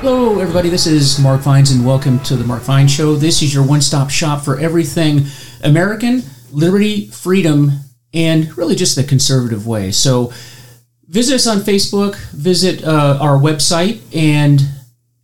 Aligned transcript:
Hello, 0.00 0.38
everybody. 0.38 0.68
This 0.68 0.86
is 0.86 1.18
Mark 1.18 1.40
Vines, 1.40 1.72
and 1.72 1.84
welcome 1.84 2.20
to 2.20 2.36
the 2.36 2.44
Mark 2.44 2.62
Vines 2.62 2.92
Show. 2.92 3.16
This 3.16 3.42
is 3.42 3.52
your 3.52 3.66
one 3.66 3.80
stop 3.80 4.10
shop 4.10 4.44
for 4.44 4.56
everything 4.56 5.22
American, 5.64 6.22
liberty, 6.52 7.08
freedom, 7.08 7.72
and 8.14 8.56
really 8.56 8.76
just 8.76 8.94
the 8.94 9.02
conservative 9.02 9.66
way. 9.66 9.90
So, 9.90 10.32
visit 11.08 11.34
us 11.34 11.48
on 11.48 11.58
Facebook, 11.58 12.14
visit 12.30 12.84
uh, 12.84 13.18
our 13.20 13.38
website, 13.38 14.00
and 14.14 14.62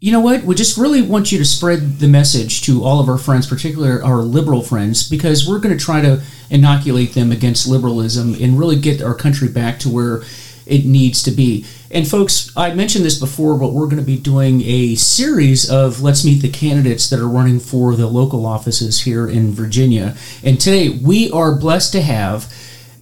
you 0.00 0.10
know 0.10 0.18
what? 0.18 0.42
We 0.42 0.56
just 0.56 0.76
really 0.76 1.02
want 1.02 1.30
you 1.30 1.38
to 1.38 1.44
spread 1.44 2.00
the 2.00 2.08
message 2.08 2.62
to 2.62 2.82
all 2.82 2.98
of 2.98 3.08
our 3.08 3.16
friends, 3.16 3.46
particularly 3.46 4.02
our 4.02 4.22
liberal 4.22 4.60
friends, 4.60 5.08
because 5.08 5.48
we're 5.48 5.60
going 5.60 5.78
to 5.78 5.82
try 5.82 6.00
to 6.00 6.20
inoculate 6.50 7.14
them 7.14 7.30
against 7.30 7.68
liberalism 7.68 8.34
and 8.40 8.58
really 8.58 8.80
get 8.80 9.02
our 9.02 9.14
country 9.14 9.46
back 9.48 9.78
to 9.78 9.88
where 9.88 10.24
it 10.66 10.84
needs 10.84 11.22
to 11.22 11.30
be. 11.30 11.64
And 11.94 12.08
folks, 12.08 12.50
I 12.56 12.74
mentioned 12.74 13.04
this 13.04 13.20
before, 13.20 13.56
but 13.56 13.72
we're 13.72 13.86
going 13.86 13.98
to 13.98 14.02
be 14.02 14.18
doing 14.18 14.62
a 14.62 14.96
series 14.96 15.70
of 15.70 16.02
Let's 16.02 16.24
Meet 16.24 16.42
the 16.42 16.50
Candidates 16.50 17.08
that 17.08 17.20
are 17.20 17.28
running 17.28 17.60
for 17.60 17.94
the 17.94 18.08
local 18.08 18.46
offices 18.46 19.02
here 19.02 19.28
in 19.28 19.52
Virginia. 19.52 20.16
And 20.42 20.60
today 20.60 20.88
we 20.88 21.30
are 21.30 21.54
blessed 21.54 21.92
to 21.92 22.02
have 22.02 22.52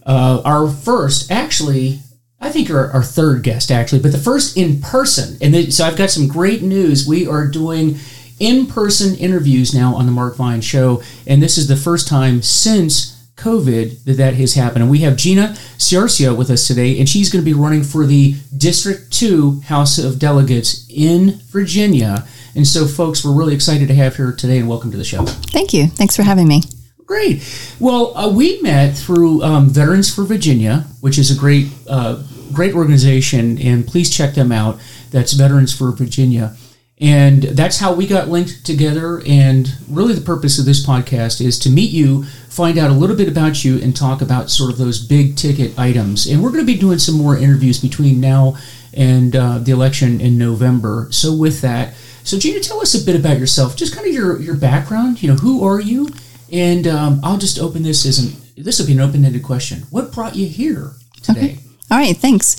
uh, 0.05 0.43
our 0.45 0.69
first, 0.69 1.31
actually, 1.31 2.01
I 2.39 2.51
think 2.51 2.69
our, 2.69 2.91
our 2.91 3.01
third 3.01 3.41
guest, 3.41 3.71
actually, 3.71 3.99
but 3.99 4.11
the 4.11 4.19
first 4.19 4.55
in 4.55 4.79
person. 4.79 5.39
And 5.41 5.73
so 5.73 5.85
I've 5.85 5.97
got 5.97 6.11
some 6.11 6.27
great 6.27 6.61
news. 6.61 7.07
We 7.07 7.25
are 7.25 7.47
doing 7.47 7.97
in 8.39 8.67
person 8.67 9.15
interviews 9.15 9.73
now 9.73 9.95
on 9.95 10.05
the 10.05 10.11
Mark 10.11 10.35
Vine 10.35 10.61
Show. 10.61 11.01
And 11.25 11.41
this 11.41 11.57
is 11.57 11.67
the 11.67 11.75
first 11.75 12.07
time 12.07 12.43
since 12.43 13.12
COVID 13.43 14.05
that 14.05 14.13
that 14.13 14.35
has 14.35 14.53
happened. 14.53 14.83
And 14.83 14.91
we 14.91 14.99
have 14.99 15.17
Gina 15.17 15.49
Ciarcia 15.77 16.35
with 16.35 16.49
us 16.49 16.65
today, 16.65 16.97
and 16.99 17.09
she's 17.09 17.29
going 17.29 17.43
to 17.43 17.45
be 17.45 17.53
running 17.53 17.83
for 17.83 18.05
the 18.05 18.35
District 18.55 19.11
2 19.11 19.61
House 19.61 19.97
of 19.97 20.17
Delegates 20.17 20.87
in 20.89 21.41
Virginia. 21.49 22.25
And 22.55 22.65
so, 22.65 22.87
folks, 22.87 23.25
we're 23.25 23.35
really 23.35 23.53
excited 23.53 23.89
to 23.89 23.95
have 23.95 24.15
her 24.15 24.31
today, 24.31 24.59
and 24.59 24.69
welcome 24.69 24.91
to 24.91 24.97
the 24.97 25.03
show. 25.03 25.25
Thank 25.25 25.73
you. 25.73 25.87
Thanks 25.87 26.15
for 26.15 26.23
having 26.23 26.47
me. 26.47 26.61
Great. 27.05 27.43
Well, 27.79 28.15
uh, 28.17 28.29
we 28.29 28.61
met 28.61 28.95
through 28.95 29.43
um, 29.43 29.69
Veterans 29.69 30.13
for 30.13 30.23
Virginia, 30.23 30.85
which 31.01 31.17
is 31.17 31.35
a 31.35 31.37
great, 31.37 31.67
uh, 31.89 32.23
great 32.53 32.73
organization, 32.73 33.57
and 33.59 33.85
please 33.85 34.09
check 34.09 34.35
them 34.35 34.51
out. 34.53 34.79
That's 35.11 35.33
Veterans 35.33 35.75
for 35.77 35.91
Virginia. 35.91 36.55
And 37.03 37.43
that's 37.43 37.79
how 37.79 37.93
we 37.93 38.07
got 38.07 38.29
linked 38.29 38.65
together. 38.65 39.21
And 39.27 39.69
really, 39.89 40.13
the 40.13 40.21
purpose 40.21 40.57
of 40.57 40.63
this 40.63 40.85
podcast 40.85 41.45
is 41.45 41.59
to 41.59 41.69
meet 41.69 41.91
you, 41.91 42.23
find 42.47 42.77
out 42.77 42.91
a 42.91 42.93
little 42.93 43.17
bit 43.17 43.27
about 43.27 43.65
you, 43.65 43.77
and 43.81 43.93
talk 43.93 44.21
about 44.21 44.49
sort 44.49 44.71
of 44.71 44.77
those 44.77 45.05
big 45.05 45.35
ticket 45.35 45.77
items. 45.77 46.27
And 46.27 46.41
we're 46.41 46.51
going 46.51 46.65
to 46.65 46.73
be 46.73 46.79
doing 46.79 46.99
some 46.99 47.15
more 47.15 47.37
interviews 47.37 47.81
between 47.81 48.21
now 48.21 48.55
and 48.93 49.35
uh, 49.35 49.57
the 49.57 49.73
election 49.73 50.21
in 50.21 50.37
November. 50.37 51.09
So, 51.11 51.35
with 51.35 51.59
that, 51.59 51.93
so 52.23 52.39
Gina, 52.39 52.61
tell 52.61 52.79
us 52.79 52.95
a 52.95 53.05
bit 53.05 53.17
about 53.17 53.37
yourself, 53.37 53.75
just 53.75 53.93
kind 53.93 54.07
of 54.07 54.13
your, 54.13 54.39
your 54.39 54.55
background. 54.55 55.21
You 55.21 55.31
know, 55.31 55.35
who 55.35 55.67
are 55.67 55.81
you? 55.81 56.07
And 56.53 56.87
um, 56.87 57.19
I'll 57.21 57.37
just 57.37 57.59
open 57.59 57.83
this 57.83 58.05
as 58.05 58.19
an, 58.19 58.41
this 58.55 58.79
will 58.79 58.87
be 58.87 58.93
an 58.93 59.01
open 59.01 59.25
ended 59.25 59.43
question. 59.43 59.79
What 59.89 60.13
brought 60.13 60.37
you 60.37 60.47
here 60.47 60.93
today? 61.21 61.39
Okay. 61.39 61.57
All 61.91 61.97
right, 61.97 62.15
thanks. 62.15 62.55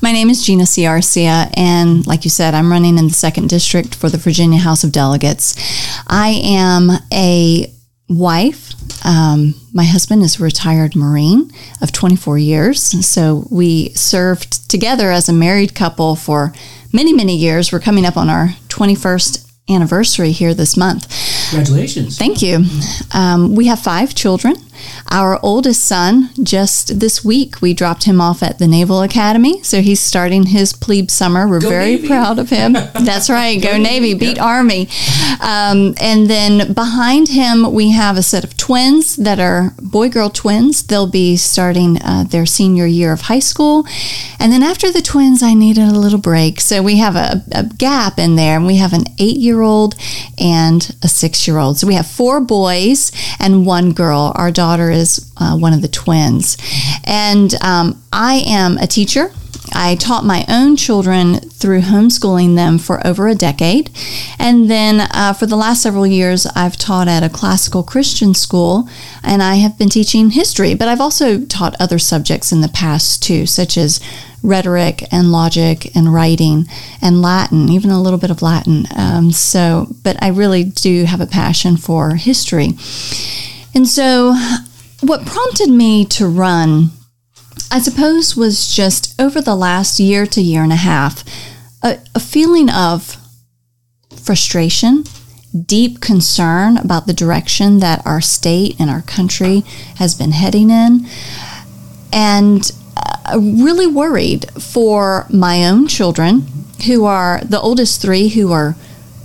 My 0.00 0.12
name 0.12 0.30
is 0.30 0.44
Gina 0.44 0.62
Ciarcia, 0.62 1.50
and 1.54 2.06
like 2.06 2.22
you 2.22 2.30
said, 2.30 2.54
I'm 2.54 2.70
running 2.70 2.98
in 2.98 3.08
the 3.08 3.14
second 3.14 3.48
district 3.48 3.96
for 3.96 4.08
the 4.08 4.16
Virginia 4.16 4.60
House 4.60 4.84
of 4.84 4.92
Delegates. 4.92 5.56
I 6.06 6.40
am 6.44 6.90
a 7.12 7.72
wife. 8.08 8.74
Um, 9.04 9.54
my 9.72 9.84
husband 9.84 10.22
is 10.22 10.38
a 10.38 10.44
retired 10.44 10.94
Marine 10.94 11.50
of 11.82 11.90
24 11.90 12.38
years, 12.38 12.80
so 13.04 13.46
we 13.50 13.88
served 13.94 14.70
together 14.70 15.10
as 15.10 15.28
a 15.28 15.32
married 15.32 15.74
couple 15.74 16.14
for 16.14 16.52
many, 16.92 17.12
many 17.12 17.36
years. 17.36 17.72
We're 17.72 17.80
coming 17.80 18.06
up 18.06 18.16
on 18.16 18.30
our 18.30 18.50
21st 18.68 19.50
anniversary 19.68 20.30
here 20.30 20.54
this 20.54 20.76
month. 20.76 21.08
Congratulations. 21.50 22.16
Thank 22.16 22.40
you. 22.40 22.64
Um, 23.12 23.56
we 23.56 23.66
have 23.66 23.80
five 23.80 24.14
children. 24.14 24.54
Our 25.10 25.38
oldest 25.42 25.84
son, 25.84 26.30
just 26.42 27.00
this 27.00 27.24
week, 27.24 27.60
we 27.62 27.74
dropped 27.74 28.04
him 28.04 28.20
off 28.20 28.42
at 28.42 28.58
the 28.58 28.66
Naval 28.66 29.02
Academy. 29.02 29.62
So 29.62 29.80
he's 29.80 30.00
starting 30.00 30.46
his 30.46 30.72
plebe 30.72 31.10
summer. 31.10 31.48
We're 31.48 31.60
Go 31.60 31.68
very 31.68 31.96
Navy. 31.96 32.08
proud 32.08 32.38
of 32.38 32.50
him. 32.50 32.72
That's 32.94 33.30
right. 33.30 33.60
Go, 33.62 33.76
Navy, 33.78 34.14
beat 34.14 34.36
Yep. 34.36 34.44
Army. 34.44 34.88
Um, 35.40 35.94
and 36.00 36.28
then 36.28 36.72
behind 36.72 37.28
him, 37.28 37.72
we 37.72 37.90
have 37.92 38.16
a 38.16 38.22
set 38.22 38.44
of 38.44 38.56
twins 38.56 39.16
that 39.16 39.38
are 39.40 39.72
boy 39.80 40.08
girl 40.08 40.30
twins. 40.30 40.82
They'll 40.82 41.06
be 41.06 41.36
starting 41.36 42.00
uh, 42.02 42.24
their 42.28 42.46
senior 42.46 42.86
year 42.86 43.12
of 43.12 43.22
high 43.22 43.38
school. 43.38 43.86
And 44.38 44.52
then 44.52 44.62
after 44.62 44.92
the 44.92 45.00
twins, 45.02 45.42
I 45.42 45.54
needed 45.54 45.84
a 45.88 45.98
little 45.98 46.18
break. 46.18 46.60
So 46.60 46.82
we 46.82 46.98
have 46.98 47.16
a, 47.16 47.42
a 47.52 47.64
gap 47.64 48.18
in 48.18 48.36
there, 48.36 48.56
and 48.56 48.66
we 48.66 48.76
have 48.76 48.92
an 48.92 49.04
eight 49.18 49.38
year 49.38 49.62
old 49.62 49.94
and 50.38 50.94
a 51.02 51.08
six 51.08 51.46
year 51.48 51.58
old. 51.58 51.78
So 51.78 51.86
we 51.86 51.94
have 51.94 52.06
four 52.06 52.40
boys 52.40 53.10
and 53.40 53.64
one 53.66 53.92
girl. 53.92 54.32
Our 54.34 54.50
daughter 54.50 54.67
is 54.76 55.32
uh, 55.36 55.56
one 55.56 55.72
of 55.72 55.82
the 55.82 55.88
twins. 55.88 56.56
And 57.04 57.54
um, 57.62 58.02
I 58.12 58.42
am 58.46 58.78
a 58.78 58.86
teacher. 58.86 59.30
I 59.72 59.96
taught 59.96 60.24
my 60.24 60.44
own 60.48 60.76
children 60.76 61.40
through 61.40 61.82
homeschooling 61.82 62.54
them 62.56 62.78
for 62.78 63.06
over 63.06 63.28
a 63.28 63.34
decade. 63.34 63.90
And 64.38 64.70
then 64.70 65.08
uh, 65.12 65.34
for 65.34 65.46
the 65.46 65.56
last 65.56 65.82
several 65.82 66.06
years, 66.06 66.46
I've 66.54 66.76
taught 66.76 67.08
at 67.08 67.22
a 67.22 67.28
classical 67.28 67.82
Christian 67.82 68.34
school 68.34 68.88
and 69.22 69.42
I 69.42 69.56
have 69.56 69.78
been 69.78 69.88
teaching 69.88 70.30
history, 70.30 70.74
but 70.74 70.88
I've 70.88 71.00
also 71.00 71.44
taught 71.44 71.76
other 71.80 71.98
subjects 71.98 72.52
in 72.52 72.60
the 72.60 72.68
past 72.68 73.22
too, 73.22 73.46
such 73.46 73.76
as 73.76 74.00
rhetoric 74.42 75.04
and 75.12 75.32
logic 75.32 75.94
and 75.96 76.12
writing 76.14 76.66
and 77.02 77.20
Latin, 77.20 77.68
even 77.68 77.90
a 77.90 78.00
little 78.00 78.18
bit 78.18 78.30
of 78.30 78.42
Latin. 78.42 78.86
Um, 78.96 79.32
so, 79.32 79.88
but 80.02 80.22
I 80.22 80.28
really 80.28 80.64
do 80.64 81.04
have 81.04 81.20
a 81.20 81.26
passion 81.26 81.76
for 81.76 82.14
history. 82.14 82.70
And 83.78 83.86
so, 83.86 84.34
what 85.02 85.24
prompted 85.24 85.70
me 85.70 86.04
to 86.06 86.26
run 86.26 86.90
I 87.70 87.78
suppose 87.78 88.36
was 88.36 88.74
just 88.74 89.14
over 89.20 89.40
the 89.40 89.54
last 89.54 90.00
year 90.00 90.26
to 90.26 90.40
year 90.40 90.64
and 90.64 90.72
a 90.72 90.82
half 90.90 91.22
a, 91.84 92.00
a 92.12 92.18
feeling 92.18 92.68
of 92.70 93.16
frustration, 94.20 95.04
deep 95.64 96.00
concern 96.00 96.76
about 96.76 97.06
the 97.06 97.12
direction 97.12 97.78
that 97.78 98.04
our 98.04 98.20
state 98.20 98.74
and 98.80 98.90
our 98.90 99.02
country 99.02 99.60
has 99.94 100.12
been 100.12 100.32
heading 100.32 100.70
in, 100.70 101.06
and 102.12 102.72
uh, 102.96 103.38
really 103.38 103.86
worried 103.86 104.50
for 104.60 105.24
my 105.30 105.64
own 105.64 105.86
children, 105.86 106.48
who 106.86 107.04
are 107.04 107.42
the 107.44 107.60
oldest 107.60 108.02
three, 108.02 108.26
who 108.26 108.50
are 108.50 108.74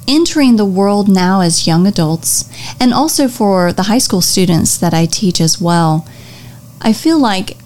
entering 0.07 0.55
the 0.55 0.65
world 0.65 1.07
now 1.07 1.41
as 1.41 1.67
young 1.67 1.87
adults, 1.87 2.49
and 2.79 2.93
also 2.93 3.27
for 3.27 3.73
the 3.73 3.83
high 3.83 3.97
school 3.97 4.21
students 4.21 4.77
that 4.77 4.93
I 4.93 5.05
teach 5.05 5.39
as 5.41 5.61
well. 5.61 6.07
I 6.81 6.93
feel 6.93 7.19
like 7.19 7.57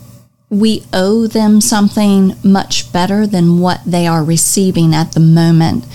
we 0.50 0.84
owe 0.94 1.28
them 1.28 1.59
something 1.59 2.36
much 2.44 2.92
better 2.94 3.28
than 3.28 3.59
what 3.59 3.81
they 3.86 4.08
are 4.08 4.24
receiving 4.24 4.94
at 4.94 5.12
the 5.12 5.20
moment. 5.20 5.86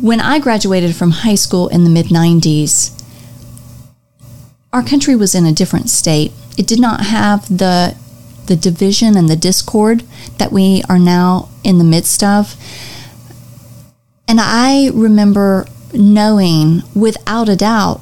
When 0.00 0.20
I 0.20 0.38
graduated 0.38 0.94
from 0.94 1.10
high 1.10 1.34
school 1.34 1.68
in 1.68 1.84
the 1.84 1.90
mid 1.90 2.06
90s, 2.06 2.98
our 4.72 4.82
country 4.82 5.16
was 5.16 5.34
in 5.34 5.46
a 5.46 5.52
different 5.52 5.90
state. 5.90 6.32
It 6.56 6.66
did 6.66 6.80
not 6.80 7.06
have 7.06 7.46
the 7.58 7.96
the 8.46 8.56
division 8.56 9.16
and 9.16 9.28
the 9.28 9.36
discord 9.36 10.02
that 10.38 10.52
we 10.52 10.82
are 10.88 10.98
now 10.98 11.48
in 11.62 11.78
the 11.78 11.84
midst 11.84 12.22
of. 12.22 12.56
And 14.28 14.40
I 14.40 14.90
remember 14.94 15.66
knowing 15.92 16.82
without 16.94 17.48
a 17.48 17.56
doubt 17.56 18.00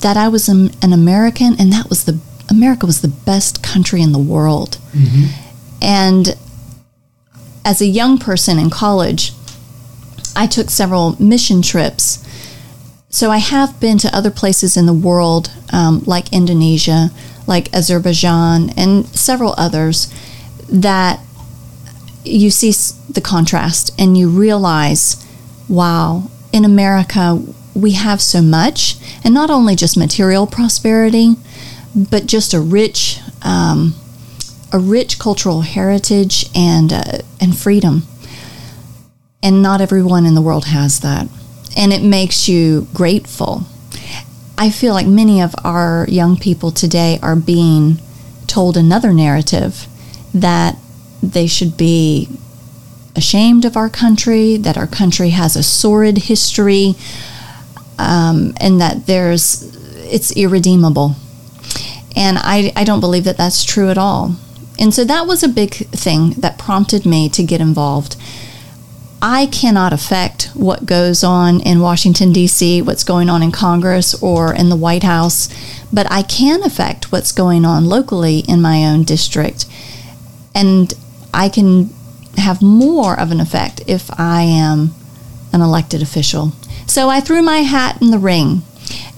that 0.00 0.16
I 0.16 0.28
was 0.28 0.48
an 0.48 0.70
an 0.82 0.92
American 0.92 1.54
and 1.58 1.72
that 1.72 1.88
was 1.88 2.04
the 2.04 2.18
America 2.50 2.86
was 2.86 3.00
the 3.00 3.08
best 3.08 3.62
country 3.62 4.02
in 4.02 4.12
the 4.12 4.18
world. 4.18 4.78
And 5.80 6.36
as 7.64 7.80
a 7.80 7.86
young 7.86 8.18
person 8.18 8.58
in 8.58 8.70
college, 8.70 9.32
I 10.34 10.46
took 10.46 10.70
several 10.70 11.20
mission 11.22 11.62
trips. 11.62 12.18
So 13.08 13.30
I 13.30 13.38
have 13.38 13.78
been 13.78 13.98
to 13.98 14.16
other 14.16 14.30
places 14.30 14.76
in 14.76 14.86
the 14.86 14.94
world, 14.94 15.50
um, 15.72 16.02
like 16.06 16.32
Indonesia, 16.32 17.10
like 17.46 17.72
Azerbaijan, 17.74 18.70
and 18.76 19.06
several 19.08 19.54
others, 19.58 20.12
that 20.68 21.20
you 22.24 22.50
see 22.50 22.72
the 23.10 23.20
contrast 23.20 23.92
and 23.98 24.16
you 24.16 24.28
realize, 24.28 25.16
wow, 25.68 26.30
in 26.52 26.64
America, 26.64 27.42
we 27.74 27.92
have 27.92 28.20
so 28.20 28.42
much, 28.42 28.96
and 29.24 29.32
not 29.32 29.50
only 29.50 29.74
just 29.74 29.96
material 29.96 30.46
prosperity, 30.46 31.36
but 31.94 32.26
just 32.26 32.54
a 32.54 32.60
rich, 32.60 33.20
um, 33.42 33.94
a 34.72 34.78
rich 34.78 35.18
cultural 35.18 35.62
heritage 35.62 36.46
and 36.54 36.92
uh, 36.92 37.18
and 37.40 37.56
freedom. 37.56 38.02
And 39.42 39.62
not 39.62 39.80
everyone 39.80 40.24
in 40.24 40.34
the 40.34 40.42
world 40.42 40.66
has 40.66 41.00
that, 41.00 41.26
and 41.76 41.92
it 41.92 42.02
makes 42.02 42.48
you 42.48 42.86
grateful. 42.94 43.64
I 44.56 44.70
feel 44.70 44.94
like 44.94 45.06
many 45.06 45.40
of 45.40 45.54
our 45.64 46.06
young 46.08 46.36
people 46.36 46.70
today 46.70 47.18
are 47.22 47.34
being 47.34 47.98
told 48.46 48.76
another 48.76 49.12
narrative 49.12 49.86
that 50.34 50.76
they 51.22 51.46
should 51.46 51.76
be 51.76 52.28
ashamed 53.14 53.64
of 53.64 53.76
our 53.76 53.88
country, 53.88 54.56
that 54.56 54.76
our 54.76 54.86
country 54.86 55.30
has 55.30 55.56
a 55.56 55.62
sordid 55.62 56.18
history, 56.18 56.94
um, 57.98 58.54
and 58.60 58.80
that 58.80 59.06
there's 59.06 59.76
it's 60.12 60.36
irredeemable. 60.36 61.16
And 62.14 62.38
I, 62.38 62.72
I 62.76 62.84
don't 62.84 63.00
believe 63.00 63.24
that 63.24 63.38
that's 63.38 63.64
true 63.64 63.88
at 63.88 63.96
all. 63.96 64.36
And 64.78 64.92
so 64.92 65.04
that 65.04 65.26
was 65.26 65.42
a 65.42 65.48
big 65.48 65.74
thing 65.74 66.30
that 66.32 66.58
prompted 66.58 67.06
me 67.06 67.28
to 67.30 67.42
get 67.42 67.60
involved. 67.60 68.16
I 69.24 69.46
cannot 69.46 69.92
affect 69.92 70.50
what 70.54 70.84
goes 70.84 71.22
on 71.22 71.60
in 71.60 71.80
Washington, 71.80 72.32
D.C., 72.32 72.82
what's 72.82 73.04
going 73.04 73.30
on 73.30 73.42
in 73.42 73.52
Congress 73.52 74.20
or 74.20 74.52
in 74.52 74.68
the 74.68 74.76
White 74.76 75.04
House, 75.04 75.48
but 75.92 76.10
I 76.10 76.22
can 76.22 76.64
affect 76.64 77.12
what's 77.12 77.30
going 77.30 77.64
on 77.64 77.86
locally 77.86 78.40
in 78.40 78.60
my 78.60 78.84
own 78.84 79.04
district. 79.04 79.66
And 80.56 80.92
I 81.32 81.48
can 81.48 81.94
have 82.36 82.62
more 82.62 83.18
of 83.18 83.30
an 83.30 83.40
effect 83.40 83.82
if 83.86 84.10
I 84.18 84.42
am 84.42 84.94
an 85.52 85.60
elected 85.60 86.02
official. 86.02 86.52
So 86.86 87.08
I 87.08 87.20
threw 87.20 87.42
my 87.42 87.58
hat 87.58 88.00
in 88.00 88.10
the 88.10 88.18
ring 88.18 88.62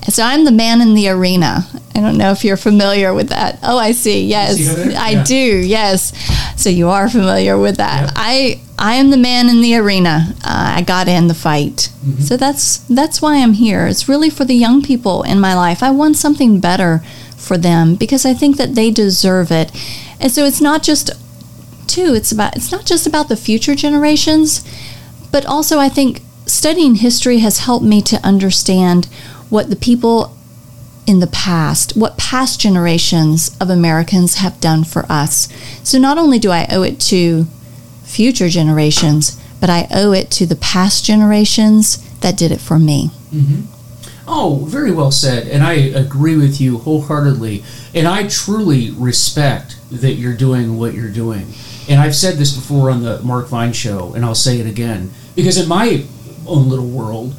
so 0.09 0.23
I'm 0.23 0.45
the 0.45 0.53
man 0.53 0.81
in 0.81 0.95
the 0.95 1.09
arena. 1.09 1.67
I 1.95 2.01
don't 2.01 2.19
know 2.19 2.31
if 2.31 2.45
you're 2.45 2.57
familiar 2.57 3.15
with 3.15 3.29
that. 3.31 3.59
Oh, 3.63 3.79
I 3.79 3.93
see. 3.93 4.27
Yes, 4.27 4.57
see 4.57 4.95
I 4.95 5.11
yeah. 5.11 5.25
do. 5.25 5.35
Yes. 5.35 6.13
So 6.61 6.69
you 6.69 6.89
are 6.89 7.09
familiar 7.09 7.57
with 7.57 7.77
that. 7.77 8.13
I 8.15 8.61
I 8.79 8.97
am 8.97 9.11
the 9.11 9.17
man 9.17 9.49
in 9.49 9.63
the 9.63 9.77
arena. 9.77 10.35
Uh, 10.45 10.75
I 10.77 10.83
got 10.83 11.09
in 11.09 11.29
the 11.29 11.35
fight. 11.35 11.91
Mm-hmm. 12.05 12.21
So 12.21 12.37
that's 12.37 12.79
that's 12.79 13.23
why 13.23 13.37
I'm 13.37 13.55
here. 13.55 13.87
It's 13.87 14.09
really 14.09 14.31
for 14.31 14.45
the 14.45 14.55
young 14.55 14.83
people 14.83 15.23
in 15.23 15.41
my 15.41 15.55
life. 15.55 15.83
I 15.83 15.91
want 15.91 16.17
something 16.17 16.61
better 16.61 17.03
for 17.37 17.57
them 17.57 17.95
because 17.95 18.27
I 18.27 18.35
think 18.35 18.57
that 18.59 18.75
they 18.75 18.91
deserve 18.91 19.51
it. 19.51 19.71
And 20.21 20.31
so 20.31 20.45
it's 20.45 20.61
not 20.61 20.83
just 20.83 21.11
too. 21.89 22.15
It's 22.15 22.33
about 22.33 22.57
it's 22.57 22.73
not 22.73 22.85
just 22.85 23.07
about 23.07 23.29
the 23.29 23.37
future 23.37 23.75
generations, 23.75 24.65
but 25.31 25.47
also 25.47 25.79
I 25.79 25.89
think 25.89 26.21
studying 26.47 26.97
history 26.97 27.39
has 27.39 27.61
helped 27.61 27.85
me 27.85 28.03
to 28.03 28.25
understand 28.27 29.07
what 29.49 29.71
the 29.71 29.77
people 29.77 30.37
in 31.07 31.21
the 31.21 31.27
past, 31.27 31.97
what 31.97 32.17
past 32.17 32.61
generations 32.61 33.57
of 33.61 33.69
Americans 33.69 34.37
have 34.37 34.61
done 34.61 34.85
for 34.85 35.05
us. 35.09 35.49
So 35.83 35.99
not 35.99 36.19
only 36.19 36.39
do 36.39 36.51
I 36.51 36.67
owe 36.71 36.83
it 36.83 36.99
to 37.01 37.45
future 38.05 38.49
generations, 38.49 39.41
but 39.61 39.71
I 39.71 39.87
owe 39.95 40.13
it 40.13 40.31
to 40.33 40.47
the 40.47 40.57
past 40.57 41.05
generations 41.05 41.99
that 42.21 42.37
did 42.37 42.51
it 42.51 42.61
for 42.61 42.79
me. 42.79 43.11
Mm-hmm. 43.33 43.75
Oh, 44.27 44.65
very 44.69 44.91
well 44.91 45.11
said. 45.11 45.47
And 45.49 45.63
I 45.63 45.75
agree 45.75 46.37
with 46.37 46.61
you 46.61 46.79
wholeheartedly. 46.79 47.63
And 47.95 48.09
I 48.09 48.27
truly 48.29 48.91
respect 48.91 49.77
that 49.91 50.15
you're 50.15 50.37
doing 50.37 50.79
what 50.79 50.95
you're 50.95 51.11
doing. 51.11 51.53
And 51.89 52.01
I've 52.01 52.15
said 52.15 52.37
this 52.37 52.55
before 52.55 52.91
on 52.91 53.03
the 53.03 53.21
Mark 53.23 53.49
Vine 53.49 53.73
show, 53.73 54.15
and 54.15 54.25
I'll 54.25 54.35
say 54.35 54.59
it 54.59 54.67
again. 54.67 55.11
Because 55.35 55.59
in 55.59 55.69
my 55.69 56.05
own 56.47 56.69
little 56.69 56.89
world, 56.89 57.35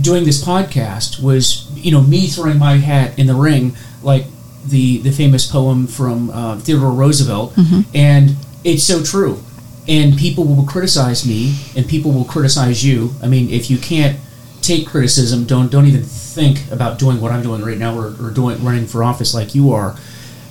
doing 0.00 0.24
this 0.24 0.44
podcast 0.44 1.22
was 1.22 1.70
you 1.74 1.90
know 1.90 2.00
me 2.00 2.26
throwing 2.28 2.58
my 2.58 2.74
hat 2.76 3.18
in 3.18 3.26
the 3.26 3.34
ring 3.34 3.74
like 4.02 4.24
the 4.64 4.98
the 4.98 5.10
famous 5.10 5.50
poem 5.50 5.86
from 5.86 6.30
uh, 6.30 6.58
Theodore 6.58 6.92
Roosevelt, 6.92 7.54
mm-hmm. 7.54 7.80
and 7.94 8.36
it's 8.64 8.84
so 8.84 9.02
true. 9.02 9.42
And 9.86 10.18
people 10.18 10.44
will 10.44 10.66
criticize 10.66 11.26
me, 11.26 11.56
and 11.74 11.88
people 11.88 12.12
will 12.12 12.24
criticize 12.24 12.84
you. 12.84 13.12
I 13.22 13.26
mean, 13.26 13.48
if 13.48 13.70
you 13.70 13.78
can't 13.78 14.18
take 14.60 14.86
criticism, 14.86 15.44
don't 15.44 15.70
don't 15.70 15.86
even 15.86 16.02
think 16.02 16.70
about 16.70 16.98
doing 16.98 17.20
what 17.20 17.32
I'm 17.32 17.42
doing 17.42 17.62
right 17.62 17.78
now, 17.78 17.96
or, 17.96 18.14
or 18.20 18.30
doing 18.30 18.62
running 18.62 18.86
for 18.86 19.02
office 19.02 19.34
like 19.34 19.54
you 19.54 19.72
are. 19.72 19.96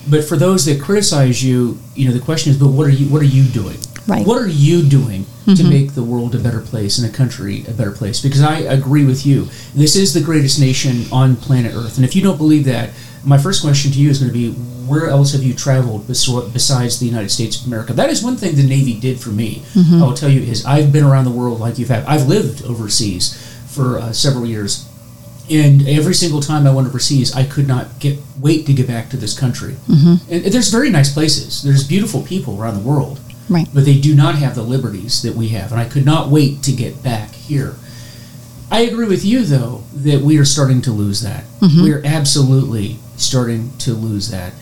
But 0.09 0.24
for 0.24 0.38
those 0.38 0.65
that 0.65 0.81
criticize 0.81 1.44
you, 1.44 1.77
you 1.95 2.07
know, 2.07 2.13
the 2.13 2.24
question 2.24 2.51
is, 2.51 2.57
but 2.57 2.68
what 2.69 2.88
are 2.88 2.92
you 2.92 3.07
what 3.07 3.21
are 3.21 3.25
you 3.25 3.44
doing? 3.44 3.77
Right. 4.07 4.25
What 4.25 4.42
are 4.42 4.48
you 4.48 4.83
doing 4.83 5.24
mm-hmm. 5.24 5.56
to 5.56 5.63
make 5.65 5.94
the 5.94 6.04
world 6.04 6.33
a 6.33 6.39
better 6.39 6.62
place 6.62 6.98
and 6.98 7.07
the 7.07 7.15
country 7.15 7.65
a 7.68 7.71
better 7.71 7.92
place? 7.92 8.21
Because 8.21 8.42
I 8.42 8.59
agree 8.59 9.06
with 9.06 9.25
you. 9.25 9.50
This 9.75 9.98
is 9.98 10.13
the 10.13 10.21
greatest 10.21 10.62
nation 10.62 11.04
on 11.12 11.36
planet 11.36 11.75
Earth. 11.75 11.98
And 11.98 12.06
if 12.06 12.15
you 12.15 12.21
don't 12.21 12.38
believe 12.38 12.63
that, 12.65 12.92
my 13.25 13.38
first 13.38 13.62
question 13.62 13.92
to 13.92 14.00
you 14.00 14.09
is 14.09 14.19
going 14.19 14.31
to 14.31 14.33
be 14.33 14.54
where 14.88 15.09
else 15.09 15.33
have 15.33 15.44
you 15.44 15.54
traveled 15.54 16.07
besides 16.07 17.00
the 17.00 17.06
United 17.06 17.30
States 17.30 17.60
of 17.60 17.68
America? 17.68 17.92
That 17.92 18.10
is 18.10 18.24
one 18.24 18.38
thing 18.38 18.56
the 18.56 18.63
Navy 18.63 18.98
did 18.98 19.19
for 19.19 19.30
me. 19.30 19.63
Mm-hmm. 19.74 20.01
I 20.01 20.06
will 20.06 20.13
tell 20.13 20.30
you 20.30 20.42
is 20.42 20.65
I've 20.65 20.94
been 20.94 21.03
around 21.03 21.25
the 21.25 21.31
world 21.31 21.60
like 21.60 21.77
you've 21.77 21.89
had. 21.89 22.06
I've 22.06 22.27
lived 22.27 22.63
overseas 22.63 23.36
for 23.68 24.00
uh, 24.00 24.13
several 24.13 24.45
years. 24.45 24.87
And 25.49 25.88
every 25.88 26.13
single 26.13 26.41
time 26.41 26.67
I 26.67 26.73
went 26.73 26.88
overseas, 26.88 27.33
I 27.33 27.45
could 27.45 27.67
not 27.67 27.99
get 27.99 28.19
wait 28.39 28.65
to 28.65 28.73
get 28.73 28.88
back 28.88 29.09
to 29.11 29.17
this 29.17 29.38
country. 29.38 29.73
Mm-hmm. 29.88 30.31
And 30.31 30.45
there's 30.45 30.69
very 30.69 30.89
nice 30.89 31.13
places. 31.13 31.63
There's 31.63 31.88
beautiful 31.88 32.21
people 32.23 32.61
around 32.61 32.75
the 32.75 32.88
world. 32.88 33.19
Right. 33.49 33.67
But 33.73 33.85
they 33.85 33.99
do 33.99 34.13
not 34.13 34.35
have 34.35 34.55
the 34.55 34.61
liberties 34.61 35.21
that 35.21 35.35
we 35.35 35.49
have. 35.49 35.71
And 35.71 35.79
I 35.79 35.85
could 35.85 36.05
not 36.05 36.29
wait 36.29 36.63
to 36.63 36.73
get 36.73 37.01
back 37.01 37.31
here. 37.31 37.75
I 38.69 38.81
agree 38.81 39.07
with 39.07 39.23
you, 39.23 39.45
though, 39.45 39.83
that 39.94 40.21
we 40.21 40.38
are 40.38 40.45
starting 40.45 40.81
to 40.81 40.91
lose 40.91 41.21
that. 41.21 41.45
Mm-hmm. 41.61 41.83
We 41.83 41.93
are 41.93 42.01
absolutely 42.03 42.97
starting 43.15 43.71
to 43.79 43.93
lose 43.93 44.29
that. 44.31 44.53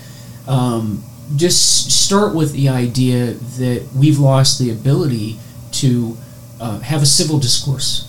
Um, 0.47 1.03
just 1.35 1.89
start 1.89 2.35
with 2.35 2.53
the 2.53 2.69
idea 2.69 3.33
that 3.33 3.87
we've 3.95 4.19
lost 4.19 4.59
the 4.59 4.69
ability 4.69 5.39
to 5.71 6.17
uh, 6.61 6.79
have 6.79 7.01
a 7.01 7.07
civil 7.07 7.39
discourse. 7.39 8.04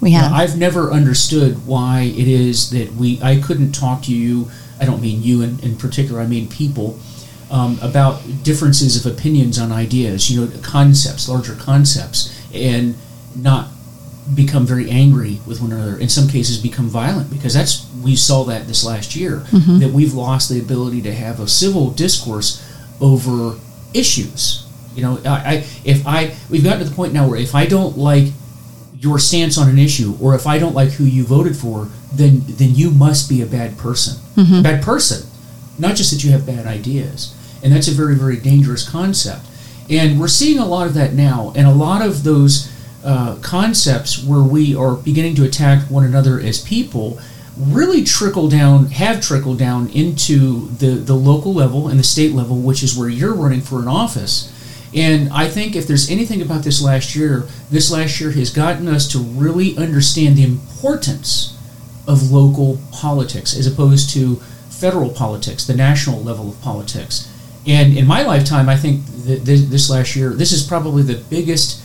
We 0.00 0.12
have. 0.12 0.30
Now, 0.30 0.36
I've 0.36 0.56
never 0.56 0.90
understood 0.90 1.66
why 1.66 2.02
it 2.02 2.28
is 2.28 2.70
that 2.70 2.94
we. 2.94 3.20
I 3.22 3.40
couldn't 3.40 3.72
talk 3.72 4.02
to 4.04 4.14
you. 4.14 4.50
I 4.80 4.84
don't 4.84 5.02
mean 5.02 5.22
you 5.22 5.42
in, 5.42 5.58
in 5.60 5.76
particular. 5.76 6.20
I 6.20 6.26
mean 6.26 6.48
people 6.48 6.98
um, 7.50 7.78
about 7.82 8.22
differences 8.42 9.04
of 9.04 9.10
opinions 9.12 9.58
on 9.58 9.72
ideas, 9.72 10.30
you 10.30 10.40
know, 10.40 10.52
concepts, 10.62 11.28
larger 11.28 11.54
concepts, 11.54 12.34
and 12.54 12.94
not 13.34 13.68
become 14.34 14.66
very 14.66 14.90
angry 14.90 15.40
with 15.46 15.60
one 15.60 15.72
another. 15.72 15.98
In 15.98 16.08
some 16.08 16.28
cases, 16.28 16.58
become 16.58 16.88
violent 16.88 17.30
because 17.30 17.54
that's 17.54 17.88
we 18.02 18.14
saw 18.14 18.44
that 18.44 18.66
this 18.66 18.84
last 18.84 19.16
year 19.16 19.38
mm-hmm. 19.50 19.78
that 19.78 19.90
we've 19.90 20.14
lost 20.14 20.48
the 20.48 20.60
ability 20.60 21.02
to 21.02 21.14
have 21.14 21.40
a 21.40 21.48
civil 21.48 21.90
discourse 21.90 22.64
over 23.00 23.58
issues. 23.94 24.66
You 24.94 25.02
know, 25.02 25.20
I, 25.24 25.30
I 25.30 25.54
if 25.84 26.06
I 26.06 26.36
we've 26.50 26.64
gotten 26.64 26.80
to 26.80 26.88
the 26.88 26.94
point 26.94 27.12
now 27.12 27.28
where 27.28 27.38
if 27.38 27.54
I 27.54 27.66
don't 27.66 27.96
like 27.96 28.32
your 28.98 29.18
stance 29.18 29.56
on 29.56 29.68
an 29.68 29.78
issue 29.78 30.16
or 30.20 30.34
if 30.34 30.46
I 30.46 30.58
don't 30.58 30.74
like 30.74 30.90
who 30.90 31.04
you 31.04 31.24
voted 31.24 31.56
for, 31.56 31.88
then 32.12 32.42
then 32.46 32.74
you 32.74 32.90
must 32.90 33.28
be 33.28 33.42
a 33.42 33.46
bad 33.46 33.78
person. 33.78 34.16
Mm-hmm. 34.34 34.62
Bad 34.62 34.82
person. 34.82 35.28
Not 35.78 35.94
just 35.94 36.10
that 36.10 36.24
you 36.24 36.32
have 36.32 36.46
bad 36.46 36.66
ideas. 36.66 37.34
And 37.62 37.72
that's 37.72 37.88
a 37.88 37.92
very, 37.92 38.14
very 38.16 38.36
dangerous 38.36 38.88
concept. 38.88 39.44
And 39.90 40.20
we're 40.20 40.28
seeing 40.28 40.58
a 40.58 40.66
lot 40.66 40.86
of 40.86 40.94
that 40.94 41.14
now. 41.14 41.52
And 41.56 41.66
a 41.66 41.72
lot 41.72 42.04
of 42.04 42.24
those 42.24 42.72
uh, 43.04 43.36
concepts 43.42 44.22
where 44.22 44.42
we 44.42 44.74
are 44.74 44.94
beginning 44.94 45.34
to 45.36 45.44
attack 45.44 45.82
one 45.90 46.04
another 46.04 46.40
as 46.40 46.60
people 46.62 47.18
really 47.56 48.04
trickle 48.04 48.48
down, 48.48 48.86
have 48.86 49.20
trickled 49.20 49.58
down 49.58 49.88
into 49.90 50.68
the, 50.78 50.90
the 50.90 51.14
local 51.14 51.52
level 51.52 51.88
and 51.88 51.98
the 51.98 52.04
state 52.04 52.32
level, 52.32 52.56
which 52.60 52.82
is 52.82 52.96
where 52.96 53.08
you're 53.08 53.34
running 53.34 53.60
for 53.60 53.80
an 53.80 53.88
office. 53.88 54.54
And 54.94 55.28
I 55.30 55.48
think 55.48 55.76
if 55.76 55.86
there's 55.86 56.10
anything 56.10 56.40
about 56.40 56.64
this 56.64 56.82
last 56.82 57.14
year, 57.14 57.46
this 57.70 57.90
last 57.90 58.20
year 58.20 58.30
has 58.32 58.50
gotten 58.50 58.88
us 58.88 59.06
to 59.12 59.18
really 59.18 59.76
understand 59.76 60.36
the 60.36 60.44
importance 60.44 61.56
of 62.06 62.30
local 62.30 62.78
politics 62.90 63.56
as 63.56 63.66
opposed 63.66 64.10
to 64.10 64.36
federal 64.70 65.10
politics, 65.10 65.66
the 65.66 65.74
national 65.74 66.22
level 66.22 66.48
of 66.48 66.60
politics. 66.62 67.32
And 67.66 67.98
in 67.98 68.06
my 68.06 68.22
lifetime, 68.22 68.68
I 68.68 68.76
think 68.76 69.04
this 69.06 69.90
last 69.90 70.16
year, 70.16 70.30
this 70.30 70.52
is 70.52 70.66
probably 70.66 71.02
the 71.02 71.22
biggest 71.28 71.82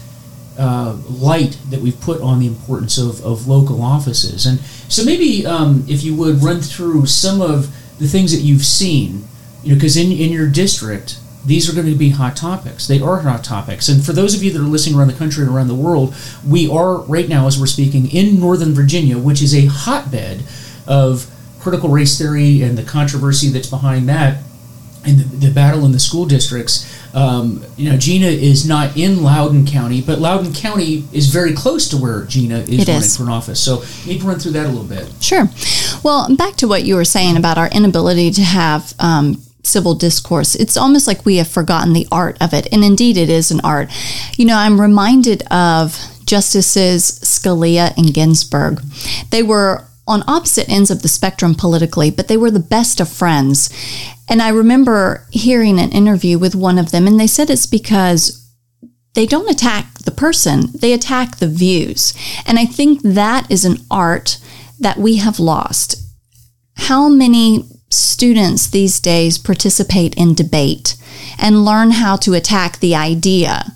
uh, 0.58 0.96
light 1.10 1.58
that 1.70 1.82
we've 1.82 2.00
put 2.00 2.22
on 2.22 2.40
the 2.40 2.48
importance 2.48 2.98
of, 2.98 3.24
of 3.26 3.48
local 3.48 3.82
offices. 3.82 4.46
And 4.46 4.60
so 4.60 5.04
maybe 5.04 5.46
um, 5.46 5.84
if 5.90 6.04
you 6.04 6.16
would 6.16 6.42
run 6.42 6.62
through 6.62 7.08
some 7.08 7.42
of 7.42 7.76
the 8.00 8.08
things 8.08 8.32
that 8.32 8.42
you've 8.42 8.64
seen, 8.64 9.26
you 9.64 9.70
know, 9.70 9.76
because 9.76 9.98
in, 9.98 10.12
in 10.12 10.32
your 10.32 10.48
district, 10.48 11.20
these 11.46 11.70
are 11.70 11.74
going 11.74 11.92
to 11.92 11.96
be 11.96 12.10
hot 12.10 12.36
topics. 12.36 12.88
They 12.88 13.02
are 13.02 13.20
hot 13.20 13.44
topics. 13.44 13.90
And 13.90 14.04
for 14.06 14.14
those 14.14 14.34
of 14.34 14.44
you 14.44 14.52
that 14.52 14.60
are 14.60 14.64
listening 14.64 14.98
around 14.98 15.10
the 15.10 15.14
country 15.14 15.44
and 15.44 15.54
around 15.54 15.68
the 15.68 15.76
world, 15.76 16.16
we 16.48 16.70
are 16.70 17.00
right 17.00 17.28
now, 17.28 17.48
as 17.48 17.60
we're 17.60 17.68
speaking, 17.68 18.10
in 18.12 18.40
Northern 18.40 18.74
Virginia, 18.74 19.18
which 19.18 19.42
is 19.42 19.54
a 19.54 19.66
hotbed 19.66 20.44
of 20.88 21.30
critical 21.60 21.90
race 21.90 22.18
theory 22.18 22.62
and 22.62 22.78
the 22.78 22.84
controversy 22.84 23.50
that's 23.50 23.70
behind 23.70 24.08
that 24.10 24.44
and 25.06 25.20
the, 25.20 25.48
the, 25.48 25.52
battle 25.54 25.86
in 25.86 25.92
the 25.92 26.00
school 26.00 26.26
districts. 26.26 26.90
Um, 27.14 27.64
you 27.76 27.90
know, 27.90 27.98
Gina 27.98 28.28
is 28.28 28.68
not 28.68 28.96
in 28.96 29.22
Loudoun 29.22 29.66
County, 29.66 30.02
but 30.02 30.20
Loudoun 30.20 30.54
County 30.54 31.04
is 31.12 31.28
very 31.28 31.54
close 31.54 31.90
to 31.90 31.98
where 31.98 32.24
Gina 32.24 32.60
is 32.60 32.70
it 32.70 32.88
running 32.88 33.04
is. 33.04 33.18
for 33.18 33.24
an 33.24 33.30
office. 33.30 33.60
So, 33.60 33.84
need 34.08 34.22
to 34.22 34.28
run 34.28 34.40
through 34.40 34.54
that 34.54 34.66
a 34.66 34.70
little 34.70 34.86
bit. 34.86 35.12
Sure. 35.22 35.50
Well, 36.04 36.34
back 36.36 36.56
to 36.56 36.68
what 36.68 36.84
you 36.84 36.96
were 36.96 37.06
saying 37.06 37.38
about 37.38 37.58
our 37.58 37.70
inability 37.70 38.32
to 38.32 38.42
have. 38.42 38.94
Um, 39.00 39.42
civil 39.64 39.96
discourse. 39.96 40.56
It's 40.56 40.78
almost 40.78 41.08
like 41.08 41.26
we 41.26 41.38
have 41.38 41.48
forgotten 41.48 41.94
the 41.94 42.08
art 42.12 42.38
of 42.42 42.54
it. 42.54 42.68
And 42.72 42.84
indeed, 42.84 43.18
it 43.18 43.30
is 43.30 43.50
an 43.50 43.62
art. 43.62 43.90
You 44.38 44.46
know, 44.46 44.58
I'm 44.58 44.80
reminded 44.80 45.44
of 45.52 45.98
Justices 46.26 47.20
Scalia 47.22 47.96
and 47.98 48.14
Ginsburg. 48.14 48.82
They 49.32 49.44
were 49.44 49.88
on 50.06 50.24
opposite 50.28 50.70
ends 50.70 50.92
of 50.92 51.02
the 51.02 51.08
spectrum 51.08 51.56
politically, 51.56 52.12
but 52.12 52.28
they 52.28 52.38
were 52.38 52.52
the 52.52 52.60
best 52.60 53.00
of 53.00 53.10
friends. 53.10 53.70
And 54.30 54.42
I 54.42 54.50
remember 54.50 55.26
hearing 55.32 55.80
an 55.80 55.92
interview 55.92 56.38
with 56.38 56.56
one 56.56 56.78
of 56.78 56.92
them, 56.92 57.08
and 57.08 57.20
they 57.20 57.28
said 57.28 57.50
it's 57.50 57.66
because 57.66 58.40
they 59.14 59.26
don't 59.26 59.50
attack 59.50 60.00
the 60.00 60.12
person, 60.12 60.72
they 60.74 60.92
attack 60.92 61.38
the 61.38 61.48
views. 61.48 62.14
And 62.46 62.60
I 62.60 62.66
think 62.66 63.02
that 63.04 63.50
is 63.50 63.64
an 63.64 63.78
art 63.90 64.40
that 64.80 64.98
we 64.98 65.18
have 65.18 65.40
lost. 65.40 65.96
How 66.76 67.08
many 67.08 67.64
students 67.94 68.68
these 68.68 69.00
days 69.00 69.38
participate 69.38 70.16
in 70.16 70.34
debate 70.34 70.96
and 71.40 71.66
learn 71.66 71.92
how 71.92 72.16
to 72.18 72.34
attack 72.34 72.80
the 72.80 72.96
idea? 72.96 73.74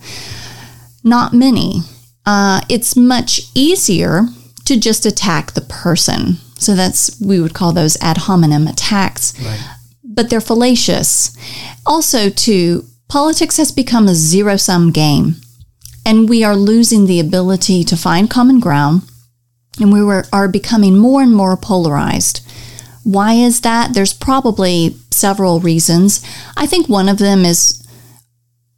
Not 1.03 1.33
many. 1.33 1.81
Uh, 2.25 2.61
it's 2.69 2.95
much 2.95 3.41
easier 3.55 4.27
to 4.65 4.77
just 4.77 5.05
attack 5.05 5.53
the 5.53 5.61
person. 5.61 6.37
So 6.57 6.75
that's, 6.75 7.19
we 7.21 7.39
would 7.39 7.53
call 7.53 7.71
those 7.71 7.97
ad 8.01 8.17
hominem 8.17 8.67
attacks. 8.67 9.39
Right. 9.39 9.63
But 10.03 10.29
they're 10.29 10.41
fallacious. 10.41 11.35
Also, 11.85 12.29
too, 12.29 12.85
politics 13.07 13.57
has 13.57 13.71
become 13.71 14.07
a 14.07 14.15
zero 14.15 14.57
sum 14.57 14.91
game, 14.91 15.35
and 16.05 16.27
we 16.27 16.43
are 16.43 16.55
losing 16.55 17.05
the 17.05 17.19
ability 17.19 17.83
to 17.85 17.95
find 17.95 18.29
common 18.29 18.59
ground, 18.59 19.03
and 19.79 19.93
we 19.93 20.03
were, 20.03 20.25
are 20.33 20.47
becoming 20.47 20.97
more 20.97 21.21
and 21.21 21.33
more 21.33 21.55
polarized. 21.55 22.41
Why 23.07 23.35
is 23.35 23.61
that? 23.61 23.93
There's 23.93 24.11
probably 24.11 24.97
several 25.11 25.61
reasons. 25.61 26.21
I 26.57 26.65
think 26.65 26.89
one 26.89 27.07
of 27.07 27.19
them 27.19 27.45
is 27.45 27.81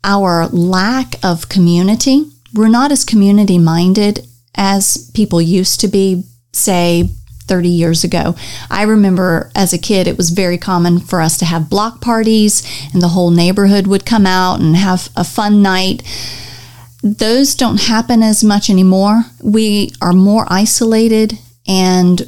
our 0.03 0.45
lack 0.49 1.15
of 1.23 1.49
community. 1.49 2.29
We're 2.53 2.67
not 2.67 2.91
as 2.91 3.03
community 3.03 3.57
minded 3.57 4.27
as 4.53 5.09
people 5.15 5.41
used 5.41 5.79
to 5.79 5.87
be, 5.87 6.25
say, 6.53 7.09
30 7.47 7.69
years 7.69 8.03
ago. 8.03 8.35
I 8.69 8.83
remember 8.83 9.49
as 9.55 9.73
a 9.73 9.79
kid, 9.79 10.05
it 10.07 10.15
was 10.15 10.29
very 10.29 10.59
common 10.59 10.99
for 10.99 11.21
us 11.21 11.35
to 11.39 11.45
have 11.45 11.67
block 11.67 11.99
parties 11.99 12.61
and 12.93 13.01
the 13.01 13.07
whole 13.07 13.31
neighborhood 13.31 13.87
would 13.87 14.05
come 14.05 14.27
out 14.27 14.59
and 14.59 14.75
have 14.75 15.09
a 15.15 15.23
fun 15.23 15.63
night. 15.63 16.03
Those 17.01 17.55
don't 17.55 17.81
happen 17.81 18.21
as 18.21 18.43
much 18.43 18.69
anymore. 18.69 19.23
We 19.41 19.91
are 20.03 20.13
more 20.13 20.45
isolated 20.51 21.39
and 21.69 22.23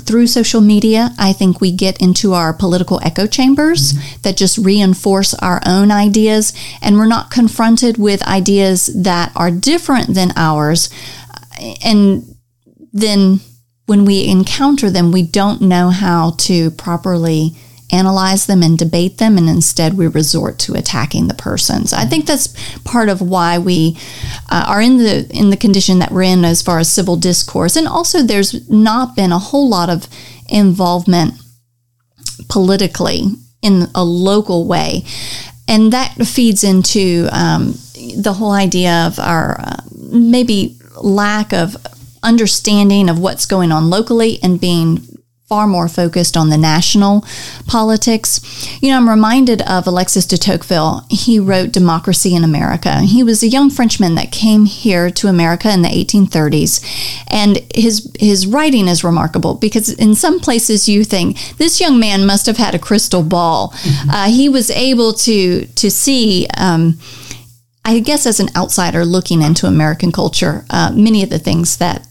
through 0.00 0.26
social 0.26 0.60
media, 0.60 1.10
I 1.18 1.32
think 1.32 1.60
we 1.62 1.72
get 1.72 2.00
into 2.02 2.34
our 2.34 2.52
political 2.52 3.00
echo 3.02 3.26
chambers 3.26 3.94
mm-hmm. 3.94 4.20
that 4.20 4.36
just 4.36 4.58
reinforce 4.58 5.32
our 5.34 5.62
own 5.66 5.90
ideas, 5.90 6.52
and 6.82 6.96
we're 6.96 7.06
not 7.06 7.30
confronted 7.30 7.96
with 7.96 8.22
ideas 8.24 8.86
that 9.02 9.32
are 9.34 9.50
different 9.50 10.14
than 10.14 10.30
ours. 10.36 10.90
And 11.82 12.36
then 12.92 13.40
when 13.86 14.04
we 14.04 14.26
encounter 14.26 14.90
them, 14.90 15.10
we 15.10 15.22
don't 15.22 15.62
know 15.62 15.88
how 15.88 16.32
to 16.40 16.70
properly 16.72 17.56
analyze 17.92 18.46
them 18.46 18.62
and 18.62 18.78
debate 18.78 19.18
them, 19.18 19.38
and 19.38 19.48
instead 19.48 19.94
we 19.94 20.06
resort 20.06 20.58
to 20.58 20.74
attacking 20.74 21.28
the 21.28 21.34
person. 21.34 21.86
So 21.86 21.96
I 21.96 22.04
think 22.04 22.26
that's 22.26 22.48
part 22.84 23.08
of 23.08 23.20
why 23.20 23.58
we 23.58 23.96
uh, 24.50 24.64
are 24.66 24.82
in 24.82 24.98
the 24.98 25.30
in 25.30 25.50
the 25.50 25.56
condition 25.56 25.98
that 26.00 26.10
we're 26.10 26.22
in 26.22 26.44
as 26.44 26.62
far 26.62 26.78
as 26.78 26.90
civil 26.90 27.16
discourse, 27.16 27.76
and 27.76 27.86
also 27.86 28.22
there's 28.22 28.68
not 28.68 29.16
been 29.16 29.32
a 29.32 29.38
whole 29.38 29.68
lot 29.68 29.88
of 29.88 30.08
involvement 30.48 31.34
politically 32.48 33.22
in 33.62 33.86
a 33.94 34.04
local 34.04 34.66
way, 34.66 35.02
and 35.68 35.92
that 35.92 36.14
feeds 36.26 36.64
into 36.64 37.28
um, 37.32 37.74
the 38.16 38.34
whole 38.36 38.52
idea 38.52 39.06
of 39.06 39.18
our 39.18 39.60
uh, 39.60 39.82
maybe 40.10 40.76
lack 41.02 41.52
of 41.52 41.76
understanding 42.22 43.08
of 43.08 43.18
what's 43.18 43.46
going 43.46 43.70
on 43.70 43.90
locally 43.90 44.38
and 44.42 44.60
being 44.60 45.00
far 45.46 45.68
more 45.68 45.86
focused 45.86 46.36
on 46.36 46.50
the 46.50 46.58
national 46.58 47.24
politics. 47.68 48.40
You 48.82 48.90
know, 48.90 48.96
I'm 48.96 49.08
reminded 49.08 49.62
of 49.62 49.86
Alexis 49.86 50.26
de 50.26 50.36
Tocqueville. 50.36 51.06
He 51.08 51.38
wrote 51.38 51.70
Democracy 51.70 52.34
in 52.34 52.42
America. 52.42 53.02
He 53.02 53.22
was 53.22 53.42
a 53.42 53.48
young 53.48 53.70
Frenchman 53.70 54.16
that 54.16 54.32
came 54.32 54.64
here 54.64 55.08
to 55.10 55.28
America 55.28 55.72
in 55.72 55.82
the 55.82 55.88
1830s, 55.88 57.24
and 57.28 57.62
his 57.74 58.10
his 58.18 58.46
writing 58.46 58.88
is 58.88 59.04
remarkable 59.04 59.54
because 59.54 59.92
in 59.92 60.16
some 60.16 60.40
places 60.40 60.88
you 60.88 61.04
think 61.04 61.38
this 61.58 61.80
young 61.80 62.00
man 62.00 62.26
must 62.26 62.46
have 62.46 62.56
had 62.56 62.74
a 62.74 62.78
crystal 62.78 63.22
ball. 63.22 63.68
Mm-hmm. 63.68 64.10
Uh, 64.10 64.26
he 64.28 64.48
was 64.48 64.70
able 64.70 65.12
to 65.12 65.66
to 65.66 65.90
see. 65.90 66.46
Um, 66.56 66.98
I 67.88 68.00
guess 68.00 68.26
as 68.26 68.40
an 68.40 68.48
outsider 68.56 69.04
looking 69.04 69.42
into 69.42 69.68
American 69.68 70.10
culture, 70.10 70.64
uh, 70.70 70.90
many 70.92 71.22
of 71.22 71.30
the 71.30 71.38
things 71.38 71.76
that 71.76 72.04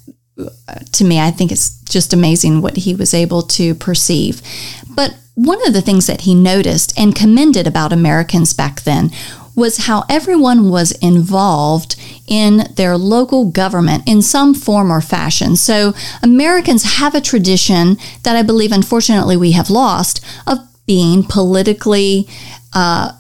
to 0.91 1.03
me, 1.03 1.19
I 1.19 1.31
think 1.31 1.51
it's 1.51 1.79
just 1.81 2.13
amazing 2.13 2.61
what 2.61 2.77
he 2.77 2.93
was 2.93 3.13
able 3.13 3.41
to 3.41 3.75
perceive. 3.75 4.41
But 4.89 5.17
one 5.35 5.65
of 5.67 5.73
the 5.73 5.81
things 5.81 6.07
that 6.07 6.21
he 6.21 6.35
noticed 6.35 6.97
and 6.97 7.15
commended 7.15 7.67
about 7.67 7.93
Americans 7.93 8.53
back 8.53 8.81
then 8.83 9.11
was 9.55 9.85
how 9.85 10.03
everyone 10.09 10.69
was 10.69 10.91
involved 10.93 11.95
in 12.27 12.73
their 12.75 12.97
local 12.97 13.49
government 13.49 14.03
in 14.05 14.21
some 14.21 14.53
form 14.53 14.91
or 14.91 14.99
fashion. 14.99 15.55
So 15.55 15.93
Americans 16.21 16.97
have 16.97 17.15
a 17.15 17.21
tradition 17.21 17.97
that 18.23 18.35
I 18.35 18.41
believe, 18.41 18.73
unfortunately, 18.73 19.37
we 19.37 19.53
have 19.53 19.69
lost 19.69 20.23
of 20.45 20.59
being 20.85 21.23
politically 21.23 22.27
uh, 22.73 23.13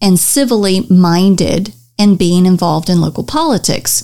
and 0.00 0.18
civilly 0.18 0.86
minded 0.90 1.72
and 1.98 2.18
being 2.18 2.44
involved 2.44 2.90
in 2.90 3.00
local 3.00 3.24
politics. 3.24 4.02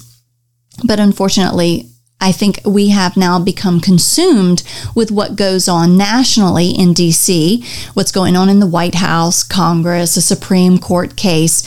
But 0.85 0.99
unfortunately, 0.99 1.92
I 2.23 2.31
think 2.31 2.61
we 2.65 2.91
have 2.91 3.17
now 3.17 3.41
become 3.41 3.81
consumed 3.81 4.63
with 4.95 5.11
what 5.11 5.35
goes 5.35 5.69
on 5.69 5.97
nationally 5.97 6.71
in 6.71 6.95
DC, 6.95 7.65
what's 7.95 8.13
going 8.13 8.37
on 8.37 8.49
in 8.49 8.61
the 8.61 8.67
White 8.67 8.95
House, 8.95 9.43
Congress, 9.43 10.17
a 10.17 10.23
Supreme 10.23 10.79
Court 10.79 11.17
case. 11.17 11.65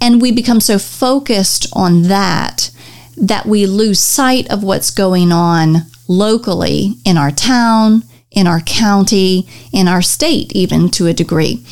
And 0.00 0.22
we 0.22 0.30
become 0.30 0.60
so 0.60 0.78
focused 0.78 1.66
on 1.72 2.02
that 2.02 2.70
that 3.16 3.46
we 3.46 3.66
lose 3.66 3.98
sight 3.98 4.48
of 4.50 4.62
what's 4.62 4.90
going 4.90 5.32
on 5.32 5.86
locally 6.08 6.94
in 7.04 7.16
our 7.16 7.30
town, 7.32 8.04
in 8.30 8.46
our 8.46 8.60
county, 8.60 9.48
in 9.72 9.88
our 9.88 10.02
state, 10.02 10.52
even 10.52 10.88
to 10.90 11.08
a 11.08 11.12
degree. 11.12 11.64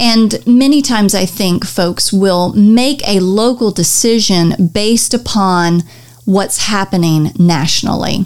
And 0.00 0.44
many 0.46 0.80
times 0.80 1.14
I 1.14 1.26
think 1.26 1.66
folks 1.66 2.10
will 2.10 2.54
make 2.54 3.06
a 3.06 3.20
local 3.20 3.70
decision 3.70 4.70
based 4.72 5.12
upon 5.12 5.82
what's 6.24 6.66
happening 6.66 7.32
nationally. 7.38 8.24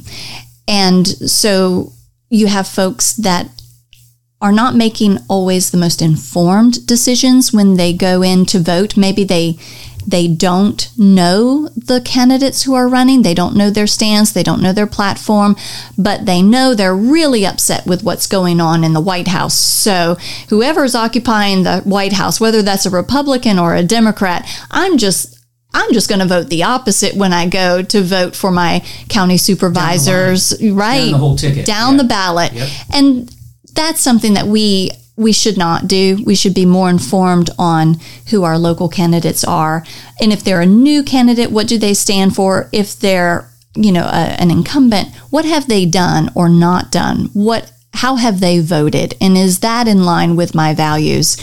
And 0.69 1.07
so 1.07 1.93
you 2.29 2.47
have 2.49 2.67
folks 2.67 3.15
that 3.15 3.50
are 4.41 4.53
not 4.53 4.75
making 4.75 5.19
always 5.29 5.71
the 5.71 5.79
most 5.79 6.03
informed 6.03 6.87
decisions 6.87 7.53
when 7.53 7.75
they 7.75 7.93
go 7.93 8.23
in 8.23 8.45
to 8.47 8.59
vote. 8.59 8.97
Maybe 8.97 9.25
they 9.25 9.59
they 10.07 10.29
don't 10.29 10.88
know 10.97 11.69
the 11.76 12.00
candidates 12.00 12.62
who 12.62 12.75
are 12.75 12.88
running. 12.88 13.23
They 13.23 13.35
don't 13.35 13.57
know 13.57 13.71
their 13.71 13.88
stance. 13.88 14.31
They 14.31 14.45
don't 14.45 14.62
know 14.62 14.73
their 14.73 14.87
platform, 14.87 15.57
but 15.99 16.26
they 16.26 16.43
know 16.43 16.75
they're 16.75 16.95
really 16.95 17.45
upset 17.45 17.87
with 17.87 18.05
what's 18.05 18.29
going 18.29 18.61
on 18.61 18.85
in 18.85 18.93
the 18.93 19.00
White 19.00 19.26
House. 19.26 19.55
So, 19.55 20.17
whoever's 20.49 20.95
occupying 20.95 21.65
the 21.65 21.81
White 21.81 22.12
House, 22.12 22.41
whether 22.41 22.62
that's 22.62 22.87
a 22.87 22.91
Republican 22.91 23.59
or 23.59 23.75
a 23.75 23.83
Democrat, 23.83 24.49
I'm 24.71 24.97
just 24.97 25.36
I'm 25.76 25.92
just 25.92 26.09
going 26.09 26.21
to 26.21 26.26
vote 26.26 26.49
the 26.49 26.62
opposite 26.62 27.14
when 27.14 27.35
I 27.35 27.47
go 27.47 27.83
to 27.83 28.02
vote 28.02 28.35
for 28.35 28.50
my 28.50 28.83
county 29.11 29.37
supervisors, 29.37 30.50
down 30.50 30.75
right? 30.75 31.00
Down 31.02 31.12
the 31.12 31.18
whole 31.18 31.37
ticket. 31.37 31.66
Down 31.66 31.99
the 31.99 32.04
ballot. 32.04 32.54
Yep. 32.54 32.68
And 32.95 33.28
that's 33.75 34.00
something 34.00 34.35
that 34.35 34.47
we 34.47 34.90
we 35.16 35.33
should 35.33 35.59
not 35.59 35.87
do. 35.87 36.23
We 36.25 36.35
should 36.35 36.54
be 36.54 36.66
more 36.66 36.88
informed 36.90 37.50
on 37.59 37.97
who 38.30 38.42
our 38.42 38.59
local 38.59 38.88
candidates 38.88 39.45
are. 39.45 39.85
And 40.21 40.33
if 40.33 40.45
they're 40.45 40.61
a 40.62 40.66
new 40.66 41.02
candidate, 41.02 41.50
what 41.50 41.68
do 41.68 41.78
they 41.78 41.95
stand 41.95 42.35
for? 42.35 42.68
If 42.73 42.99
they're, 42.99 43.50
you 43.75 43.92
know, 43.92 44.04
a, 44.04 44.37
an 44.40 44.50
incumbent, 44.50 45.14
what 45.30 45.45
have 45.45 45.68
they 45.68 45.87
done 45.87 46.30
or 46.35 46.49
not 46.49 46.90
done? 46.90 47.30
What 47.35 47.71
how 47.92 48.16
have 48.16 48.40
they 48.40 48.61
voted? 48.61 49.14
And 49.21 49.37
is 49.37 49.61
that 49.61 49.88
in 49.88 50.04
line 50.04 50.37
with 50.37 50.54
my 50.54 50.73
values? 50.75 51.37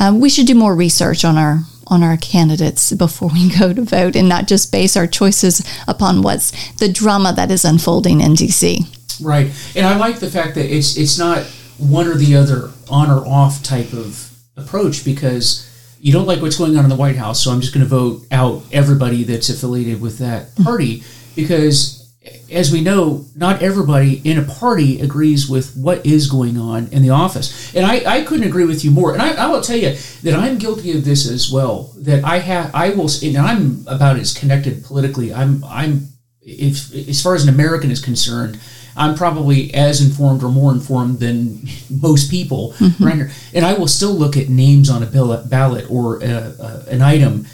Um, 0.00 0.20
we 0.20 0.30
should 0.30 0.46
do 0.46 0.54
more 0.54 0.74
research 0.74 1.24
on 1.24 1.36
our 1.36 1.60
on 1.86 2.02
our 2.02 2.16
candidates 2.16 2.92
before 2.92 3.30
we 3.32 3.50
go 3.58 3.72
to 3.72 3.82
vote 3.82 4.16
and 4.16 4.28
not 4.28 4.46
just 4.46 4.72
base 4.72 4.96
our 4.96 5.06
choices 5.06 5.64
upon 5.86 6.22
what's 6.22 6.50
the 6.74 6.88
drama 6.88 7.32
that 7.32 7.50
is 7.50 7.64
unfolding 7.64 8.20
in 8.20 8.32
DC. 8.32 8.80
Right. 9.20 9.50
And 9.76 9.86
I 9.86 9.96
like 9.96 10.18
the 10.18 10.30
fact 10.30 10.54
that 10.56 10.66
it's 10.66 10.96
it's 10.96 11.18
not 11.18 11.44
one 11.78 12.06
or 12.06 12.14
the 12.14 12.36
other 12.36 12.70
on 12.88 13.10
or 13.10 13.26
off 13.26 13.62
type 13.62 13.92
of 13.92 14.30
approach 14.56 15.04
because 15.04 15.70
you 16.00 16.12
don't 16.12 16.26
like 16.26 16.42
what's 16.42 16.58
going 16.58 16.76
on 16.76 16.84
in 16.84 16.90
the 16.90 16.96
White 16.96 17.16
House, 17.16 17.42
so 17.42 17.50
I'm 17.50 17.60
just 17.60 17.72
going 17.72 17.84
to 17.84 17.88
vote 17.88 18.26
out 18.30 18.62
everybody 18.72 19.24
that's 19.24 19.48
affiliated 19.48 20.00
with 20.00 20.18
that 20.18 20.54
mm. 20.54 20.64
party 20.64 21.02
because 21.34 22.03
as 22.50 22.72
we 22.72 22.80
know, 22.80 23.24
not 23.34 23.62
everybody 23.62 24.20
in 24.28 24.38
a 24.38 24.42
party 24.42 25.00
agrees 25.00 25.48
with 25.48 25.76
what 25.76 26.04
is 26.06 26.30
going 26.30 26.56
on 26.56 26.88
in 26.88 27.02
the 27.02 27.10
office. 27.10 27.74
And 27.74 27.84
I, 27.84 28.02
I 28.06 28.22
couldn't 28.22 28.46
agree 28.46 28.64
with 28.64 28.84
you 28.84 28.90
more. 28.90 29.12
And 29.12 29.20
I, 29.20 29.32
I 29.32 29.46
will 29.48 29.60
tell 29.60 29.76
you 29.76 29.96
that 30.22 30.34
I'm 30.34 30.58
guilty 30.58 30.96
of 30.96 31.04
this 31.04 31.28
as 31.28 31.50
well. 31.50 31.92
That 31.98 32.24
I 32.24 32.38
have, 32.38 32.74
I 32.74 32.90
will, 32.90 33.10
and 33.22 33.36
I'm 33.36 33.84
about 33.86 34.16
as 34.16 34.32
connected 34.32 34.84
politically. 34.84 35.34
I'm, 35.34 35.62
I'm, 35.64 36.08
if 36.40 36.94
as 36.94 37.22
far 37.22 37.34
as 37.34 37.42
an 37.42 37.52
American 37.52 37.90
is 37.90 38.02
concerned, 38.02 38.58
I'm 38.96 39.16
probably 39.16 39.74
as 39.74 40.00
informed 40.00 40.42
or 40.42 40.50
more 40.50 40.72
informed 40.72 41.18
than 41.18 41.66
most 41.90 42.30
people 42.30 42.72
mm-hmm. 42.78 43.04
right 43.04 43.14
here. 43.14 43.30
And 43.52 43.64
I 43.64 43.74
will 43.74 43.88
still 43.88 44.12
look 44.12 44.36
at 44.36 44.48
names 44.48 44.88
on 44.88 45.02
a 45.02 45.06
ballot 45.06 45.90
or 45.90 46.22
a, 46.22 46.54
a, 46.58 46.84
an 46.88 47.02
item 47.02 47.46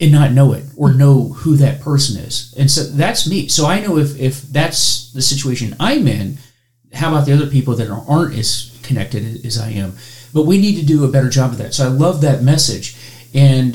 and 0.00 0.10
not 0.10 0.32
know 0.32 0.52
it 0.52 0.64
or 0.76 0.92
know 0.92 1.34
who 1.34 1.56
that 1.56 1.80
person 1.80 2.20
is. 2.20 2.54
And 2.58 2.70
so 2.70 2.84
that's 2.84 3.28
me. 3.28 3.48
So 3.48 3.66
I 3.66 3.80
know 3.80 3.98
if 3.98 4.18
if 4.18 4.42
that's 4.42 5.12
the 5.12 5.22
situation 5.22 5.76
I'm 5.78 6.08
in, 6.08 6.38
how 6.92 7.10
about 7.10 7.26
the 7.26 7.32
other 7.32 7.46
people 7.46 7.76
that 7.76 7.90
aren't 7.90 8.34
as 8.34 8.78
connected 8.82 9.44
as 9.44 9.58
I 9.58 9.70
am? 9.70 9.94
But 10.32 10.46
we 10.46 10.58
need 10.58 10.76
to 10.80 10.86
do 10.86 11.04
a 11.04 11.08
better 11.08 11.28
job 11.28 11.52
of 11.52 11.58
that. 11.58 11.74
So 11.74 11.84
I 11.84 11.88
love 11.88 12.20
that 12.22 12.42
message. 12.42 12.96
And 13.34 13.74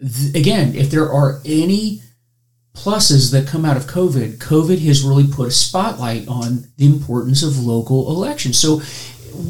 th- 0.00 0.34
again, 0.34 0.74
if 0.74 0.90
there 0.90 1.10
are 1.10 1.40
any 1.44 2.02
pluses 2.74 3.30
that 3.32 3.46
come 3.46 3.64
out 3.64 3.76
of 3.76 3.84
COVID, 3.84 4.38
COVID 4.38 4.78
has 4.86 5.02
really 5.02 5.26
put 5.26 5.48
a 5.48 5.50
spotlight 5.50 6.26
on 6.28 6.68
the 6.78 6.86
importance 6.86 7.42
of 7.42 7.62
local 7.62 8.08
elections. 8.08 8.58
So 8.58 8.80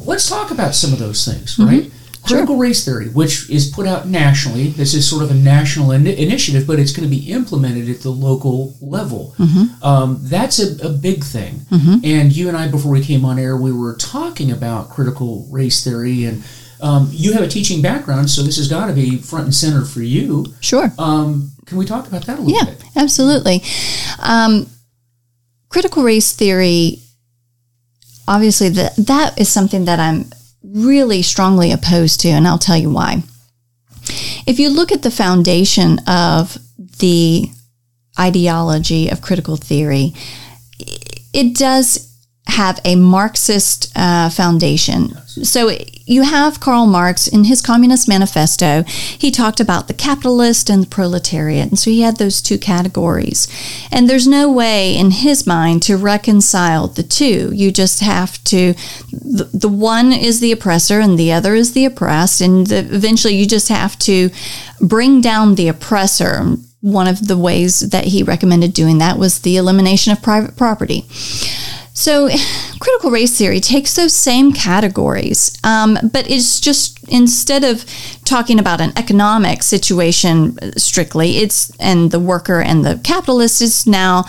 let's 0.04 0.28
talk 0.28 0.50
about 0.50 0.74
some 0.74 0.92
of 0.92 0.98
those 0.98 1.24
things, 1.24 1.56
mm-hmm. 1.56 1.68
right? 1.68 1.90
Critical 2.24 2.56
race 2.56 2.84
theory, 2.84 3.08
which 3.08 3.50
is 3.50 3.68
put 3.68 3.86
out 3.86 4.06
nationally, 4.06 4.68
this 4.68 4.94
is 4.94 5.08
sort 5.08 5.22
of 5.22 5.30
a 5.30 5.34
national 5.34 5.90
in- 5.90 6.06
initiative, 6.06 6.66
but 6.66 6.78
it's 6.78 6.92
going 6.92 7.08
to 7.08 7.14
be 7.14 7.32
implemented 7.32 7.88
at 7.90 8.00
the 8.00 8.10
local 8.10 8.74
level. 8.80 9.34
Mm-hmm. 9.38 9.84
Um, 9.84 10.18
that's 10.22 10.60
a, 10.60 10.86
a, 10.86 10.90
big 10.90 11.24
thing. 11.24 11.54
Mm-hmm. 11.70 12.04
And 12.04 12.34
you 12.34 12.48
and 12.48 12.56
I, 12.56 12.68
before 12.68 12.92
we 12.92 13.02
came 13.02 13.24
on 13.24 13.38
air, 13.38 13.56
we 13.56 13.72
were 13.72 13.96
talking 13.96 14.52
about 14.52 14.90
critical 14.90 15.48
race 15.50 15.82
theory, 15.82 16.24
and 16.24 16.44
um, 16.80 17.08
you 17.10 17.32
have 17.32 17.42
a 17.42 17.48
teaching 17.48 17.82
background, 17.82 18.30
so 18.30 18.42
this 18.42 18.56
has 18.56 18.68
got 18.68 18.86
to 18.86 18.92
be 18.92 19.18
front 19.18 19.46
and 19.46 19.54
center 19.54 19.84
for 19.84 20.02
you. 20.02 20.46
Sure. 20.60 20.92
Um, 20.98 21.50
can 21.66 21.76
we 21.76 21.84
talk 21.84 22.06
about 22.06 22.26
that 22.26 22.38
a 22.38 22.42
little 22.42 22.56
yeah, 22.56 22.72
bit? 22.72 22.82
Yeah, 22.94 23.02
absolutely. 23.02 23.62
Um, 24.20 24.68
critical 25.68 26.02
race 26.04 26.32
theory 26.32 27.02
obviously 28.28 28.68
that 28.68 28.94
that 28.96 29.38
is 29.38 29.48
something 29.48 29.84
that 29.84 29.98
I'm 29.98 30.30
really 30.62 31.22
strongly 31.22 31.72
opposed 31.72 32.20
to, 32.20 32.28
and 32.28 32.46
I'll 32.46 32.58
tell 32.58 32.76
you 32.76 32.90
why. 32.90 33.22
If 34.46 34.58
you 34.58 34.70
look 34.70 34.92
at 34.92 35.02
the 35.02 35.10
foundation 35.10 35.98
of 36.06 36.58
the 36.98 37.50
ideology 38.18 39.08
of 39.08 39.22
critical 39.22 39.56
theory, 39.56 40.14
it 41.32 41.56
does 41.56 42.08
have 42.46 42.80
a 42.84 42.96
Marxist 42.96 43.92
uh, 43.96 44.28
foundation. 44.28 45.16
So 45.26 45.70
you 46.06 46.22
have 46.22 46.60
Karl 46.60 46.86
Marx 46.86 47.26
in 47.26 47.44
his 47.44 47.60
Communist 47.60 48.08
Manifesto. 48.08 48.82
He 48.84 49.30
talked 49.30 49.60
about 49.60 49.88
the 49.88 49.94
capitalist 49.94 50.68
and 50.68 50.82
the 50.82 50.88
proletariat. 50.88 51.68
And 51.68 51.78
so 51.78 51.90
he 51.90 52.02
had 52.02 52.16
those 52.16 52.42
two 52.42 52.58
categories. 52.58 53.48
And 53.90 54.08
there's 54.08 54.26
no 54.26 54.50
way 54.50 54.96
in 54.96 55.10
his 55.10 55.46
mind 55.46 55.82
to 55.84 55.96
reconcile 55.96 56.88
the 56.88 57.02
two. 57.02 57.50
You 57.54 57.70
just 57.70 58.00
have 58.00 58.42
to, 58.44 58.74
the, 59.10 59.48
the 59.52 59.68
one 59.68 60.12
is 60.12 60.40
the 60.40 60.52
oppressor 60.52 61.00
and 61.00 61.18
the 61.18 61.32
other 61.32 61.54
is 61.54 61.72
the 61.72 61.84
oppressed. 61.84 62.40
And 62.40 62.66
the, 62.66 62.78
eventually 62.78 63.34
you 63.36 63.46
just 63.46 63.68
have 63.68 63.98
to 64.00 64.30
bring 64.80 65.20
down 65.20 65.54
the 65.54 65.68
oppressor. 65.68 66.56
One 66.80 67.06
of 67.06 67.28
the 67.28 67.38
ways 67.38 67.78
that 67.90 68.06
he 68.06 68.24
recommended 68.24 68.74
doing 68.74 68.98
that 68.98 69.16
was 69.16 69.40
the 69.40 69.56
elimination 69.56 70.12
of 70.12 70.20
private 70.20 70.56
property. 70.56 71.06
So, 71.94 72.28
critical 72.80 73.10
race 73.10 73.36
theory 73.36 73.60
takes 73.60 73.96
those 73.96 74.12
same 74.12 74.52
categories, 74.52 75.56
um, 75.64 75.98
but 76.12 76.30
it's 76.30 76.60
just 76.60 77.06
instead 77.08 77.64
of 77.64 77.84
talking 78.24 78.58
about 78.58 78.80
an 78.80 78.92
economic 78.96 79.62
situation 79.62 80.58
strictly, 80.76 81.38
it's 81.38 81.70
and 81.76 82.10
the 82.10 82.20
worker 82.20 82.60
and 82.60 82.84
the 82.84 83.00
capitalist 83.04 83.60
is 83.62 83.86
now 83.86 84.24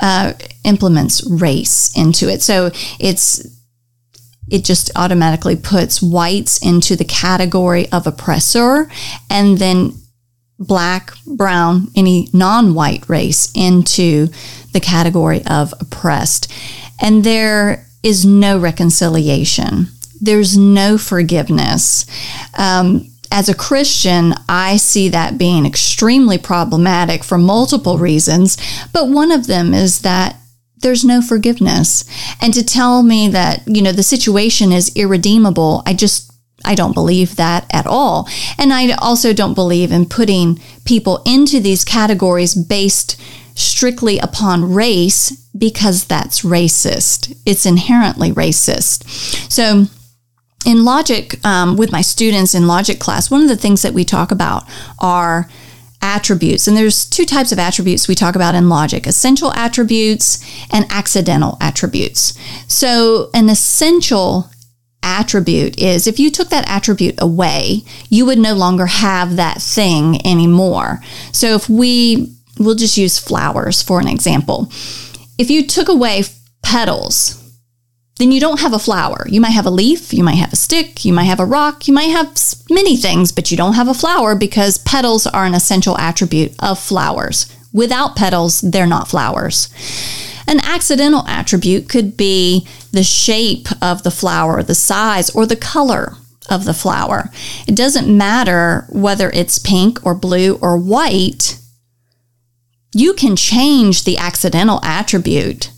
uh, 0.00 0.32
implements 0.64 1.26
race 1.28 1.90
into 1.96 2.28
it. 2.28 2.42
So 2.42 2.70
it's 2.98 3.46
it 4.50 4.64
just 4.64 4.90
automatically 4.96 5.56
puts 5.56 6.00
whites 6.00 6.64
into 6.64 6.96
the 6.96 7.04
category 7.04 7.90
of 7.92 8.06
oppressor, 8.06 8.90
and 9.28 9.58
then 9.58 9.92
black, 10.58 11.12
brown, 11.26 11.88
any 11.94 12.28
non-white 12.32 13.08
race 13.08 13.52
into 13.54 14.28
the 14.72 14.80
category 14.80 15.44
of 15.46 15.72
oppressed 15.80 16.50
and 17.00 17.24
there 17.24 17.86
is 18.02 18.24
no 18.24 18.58
reconciliation. 18.58 19.88
There's 20.20 20.56
no 20.56 20.98
forgiveness. 20.98 22.06
Um, 22.56 23.08
as 23.30 23.48
a 23.48 23.54
Christian, 23.54 24.34
I 24.48 24.78
see 24.78 25.08
that 25.10 25.38
being 25.38 25.66
extremely 25.66 26.38
problematic 26.38 27.22
for 27.22 27.36
multiple 27.38 27.98
reasons, 27.98 28.56
but 28.92 29.08
one 29.08 29.30
of 29.30 29.46
them 29.46 29.74
is 29.74 30.00
that 30.00 30.36
there's 30.80 31.04
no 31.04 31.20
forgiveness. 31.20 32.04
And 32.40 32.54
to 32.54 32.64
tell 32.64 33.02
me 33.02 33.28
that, 33.28 33.62
you 33.66 33.82
know, 33.82 33.92
the 33.92 34.02
situation 34.02 34.72
is 34.72 34.94
irredeemable, 34.94 35.82
I 35.86 35.94
just 35.94 36.32
I 36.64 36.74
don't 36.74 36.94
believe 36.94 37.36
that 37.36 37.66
at 37.72 37.86
all. 37.86 38.28
And 38.58 38.72
I 38.72 38.90
also 38.92 39.32
don't 39.32 39.54
believe 39.54 39.92
in 39.92 40.06
putting 40.06 40.60
people 40.84 41.22
into 41.24 41.60
these 41.60 41.84
categories 41.84 42.54
based 42.54 43.20
strictly 43.58 44.18
upon 44.18 44.72
race 44.72 45.30
because 45.56 46.04
that's 46.04 46.42
racist. 46.42 47.36
It's 47.44 47.66
inherently 47.66 48.30
racist. 48.30 49.04
So, 49.50 49.86
in 50.66 50.84
logic, 50.84 51.44
um, 51.46 51.76
with 51.76 51.92
my 51.92 52.00
students 52.00 52.54
in 52.54 52.66
logic 52.66 52.98
class, 52.98 53.30
one 53.30 53.42
of 53.42 53.48
the 53.48 53.56
things 53.56 53.82
that 53.82 53.94
we 53.94 54.04
talk 54.04 54.30
about 54.30 54.64
are 54.98 55.48
attributes. 56.02 56.68
And 56.68 56.76
there's 56.76 57.04
two 57.04 57.24
types 57.24 57.52
of 57.52 57.58
attributes 57.58 58.06
we 58.06 58.14
talk 58.14 58.36
about 58.36 58.54
in 58.54 58.68
logic 58.68 59.06
essential 59.06 59.52
attributes 59.54 60.44
and 60.72 60.86
accidental 60.90 61.56
attributes. 61.60 62.38
So, 62.68 63.30
an 63.34 63.48
essential 63.48 64.50
attribute 65.02 65.78
is 65.80 66.06
if 66.06 66.20
you 66.20 66.30
took 66.30 66.50
that 66.50 66.68
attribute 66.68 67.16
away, 67.18 67.82
you 68.08 68.24
would 68.26 68.38
no 68.38 68.54
longer 68.54 68.86
have 68.86 69.36
that 69.36 69.60
thing 69.60 70.24
anymore. 70.24 71.00
So, 71.32 71.54
if 71.54 71.68
we 71.68 72.37
we'll 72.58 72.74
just 72.74 72.96
use 72.96 73.18
flowers 73.18 73.82
for 73.82 74.00
an 74.00 74.08
example. 74.08 74.70
If 75.38 75.50
you 75.50 75.66
took 75.66 75.88
away 75.88 76.24
petals, 76.62 77.38
then 78.18 78.32
you 78.32 78.40
don't 78.40 78.60
have 78.60 78.72
a 78.72 78.78
flower. 78.78 79.26
You 79.28 79.40
might 79.40 79.50
have 79.50 79.66
a 79.66 79.70
leaf, 79.70 80.12
you 80.12 80.24
might 80.24 80.34
have 80.34 80.52
a 80.52 80.56
stick, 80.56 81.04
you 81.04 81.12
might 81.12 81.24
have 81.24 81.40
a 81.40 81.44
rock, 81.44 81.86
you 81.86 81.94
might 81.94 82.10
have 82.10 82.36
many 82.68 82.96
things, 82.96 83.30
but 83.30 83.50
you 83.50 83.56
don't 83.56 83.74
have 83.74 83.88
a 83.88 83.94
flower 83.94 84.34
because 84.34 84.78
petals 84.78 85.26
are 85.26 85.44
an 85.44 85.54
essential 85.54 85.96
attribute 85.98 86.52
of 86.58 86.78
flowers. 86.78 87.54
Without 87.72 88.16
petals, 88.16 88.60
they're 88.60 88.86
not 88.86 89.08
flowers. 89.08 89.68
An 90.48 90.60
accidental 90.60 91.26
attribute 91.28 91.88
could 91.88 92.16
be 92.16 92.66
the 92.90 93.04
shape 93.04 93.68
of 93.82 94.02
the 94.02 94.10
flower, 94.10 94.62
the 94.62 94.74
size, 94.74 95.30
or 95.30 95.46
the 95.46 95.56
color 95.56 96.14
of 96.48 96.64
the 96.64 96.74
flower. 96.74 97.30
It 97.68 97.76
doesn't 97.76 98.08
matter 98.08 98.86
whether 98.88 99.30
it's 99.30 99.58
pink 99.58 100.04
or 100.04 100.14
blue 100.14 100.58
or 100.62 100.78
white 100.78 101.58
you 102.92 103.14
can 103.14 103.36
change 103.36 104.04
the 104.04 104.18
accidental 104.18 104.80
attribute. 104.82 105.70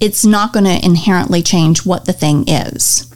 It's 0.00 0.24
not 0.24 0.52
going 0.52 0.64
to 0.64 0.84
inherently 0.84 1.42
change 1.42 1.84
what 1.84 2.06
the 2.06 2.12
thing 2.12 2.48
is. 2.48 3.06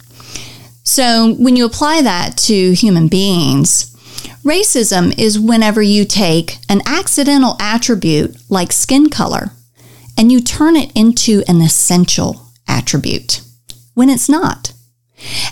So 0.83 1.33
when 1.35 1.55
you 1.55 1.65
apply 1.65 2.03
that 2.03 2.37
to 2.37 2.73
human 2.73 3.07
beings, 3.07 3.91
racism 4.43 5.17
is 5.17 5.39
whenever 5.39 5.81
you 5.81 6.05
take 6.05 6.57
an 6.69 6.81
accidental 6.85 7.57
attribute 7.59 8.37
like 8.49 8.71
skin 8.71 9.09
color 9.09 9.51
and 10.17 10.31
you 10.31 10.39
turn 10.39 10.75
it 10.75 10.91
into 10.95 11.43
an 11.47 11.61
essential 11.61 12.51
attribute 12.67 13.41
when 13.95 14.09
it's 14.09 14.29
not. 14.29 14.73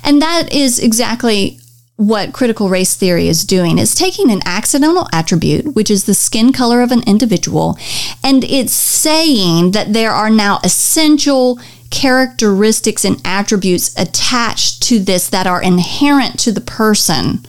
And 0.04 0.22
that 0.22 0.54
is 0.54 0.78
exactly 0.78 1.60
what 1.96 2.34
critical 2.34 2.70
race 2.70 2.96
theory 2.96 3.28
is 3.28 3.46
doing 3.46 3.78
is 3.78 3.94
taking 3.94 4.32
an 4.32 4.42
accidental 4.46 5.08
attribute, 5.14 5.76
which 5.76 5.92
is 5.92 6.06
the 6.06 6.14
skin 6.14 6.52
color 6.52 6.82
of 6.82 6.92
an 6.92 7.04
individual, 7.04 7.78
and 8.24 8.44
it's 8.44 8.74
saying 8.74 9.72
that 9.72 9.94
there 9.94 10.12
are 10.12 10.30
now 10.30 10.60
essential 10.64 11.60
characteristics 11.92 13.06
and 13.06 13.22
attributes 13.24 13.96
attached 14.00 14.82
to 14.82 14.98
this 14.98 15.30
that 15.30 15.46
are 15.46 15.62
inherent 15.62 16.40
to 16.40 16.52
the 16.52 16.62
person 16.62 17.46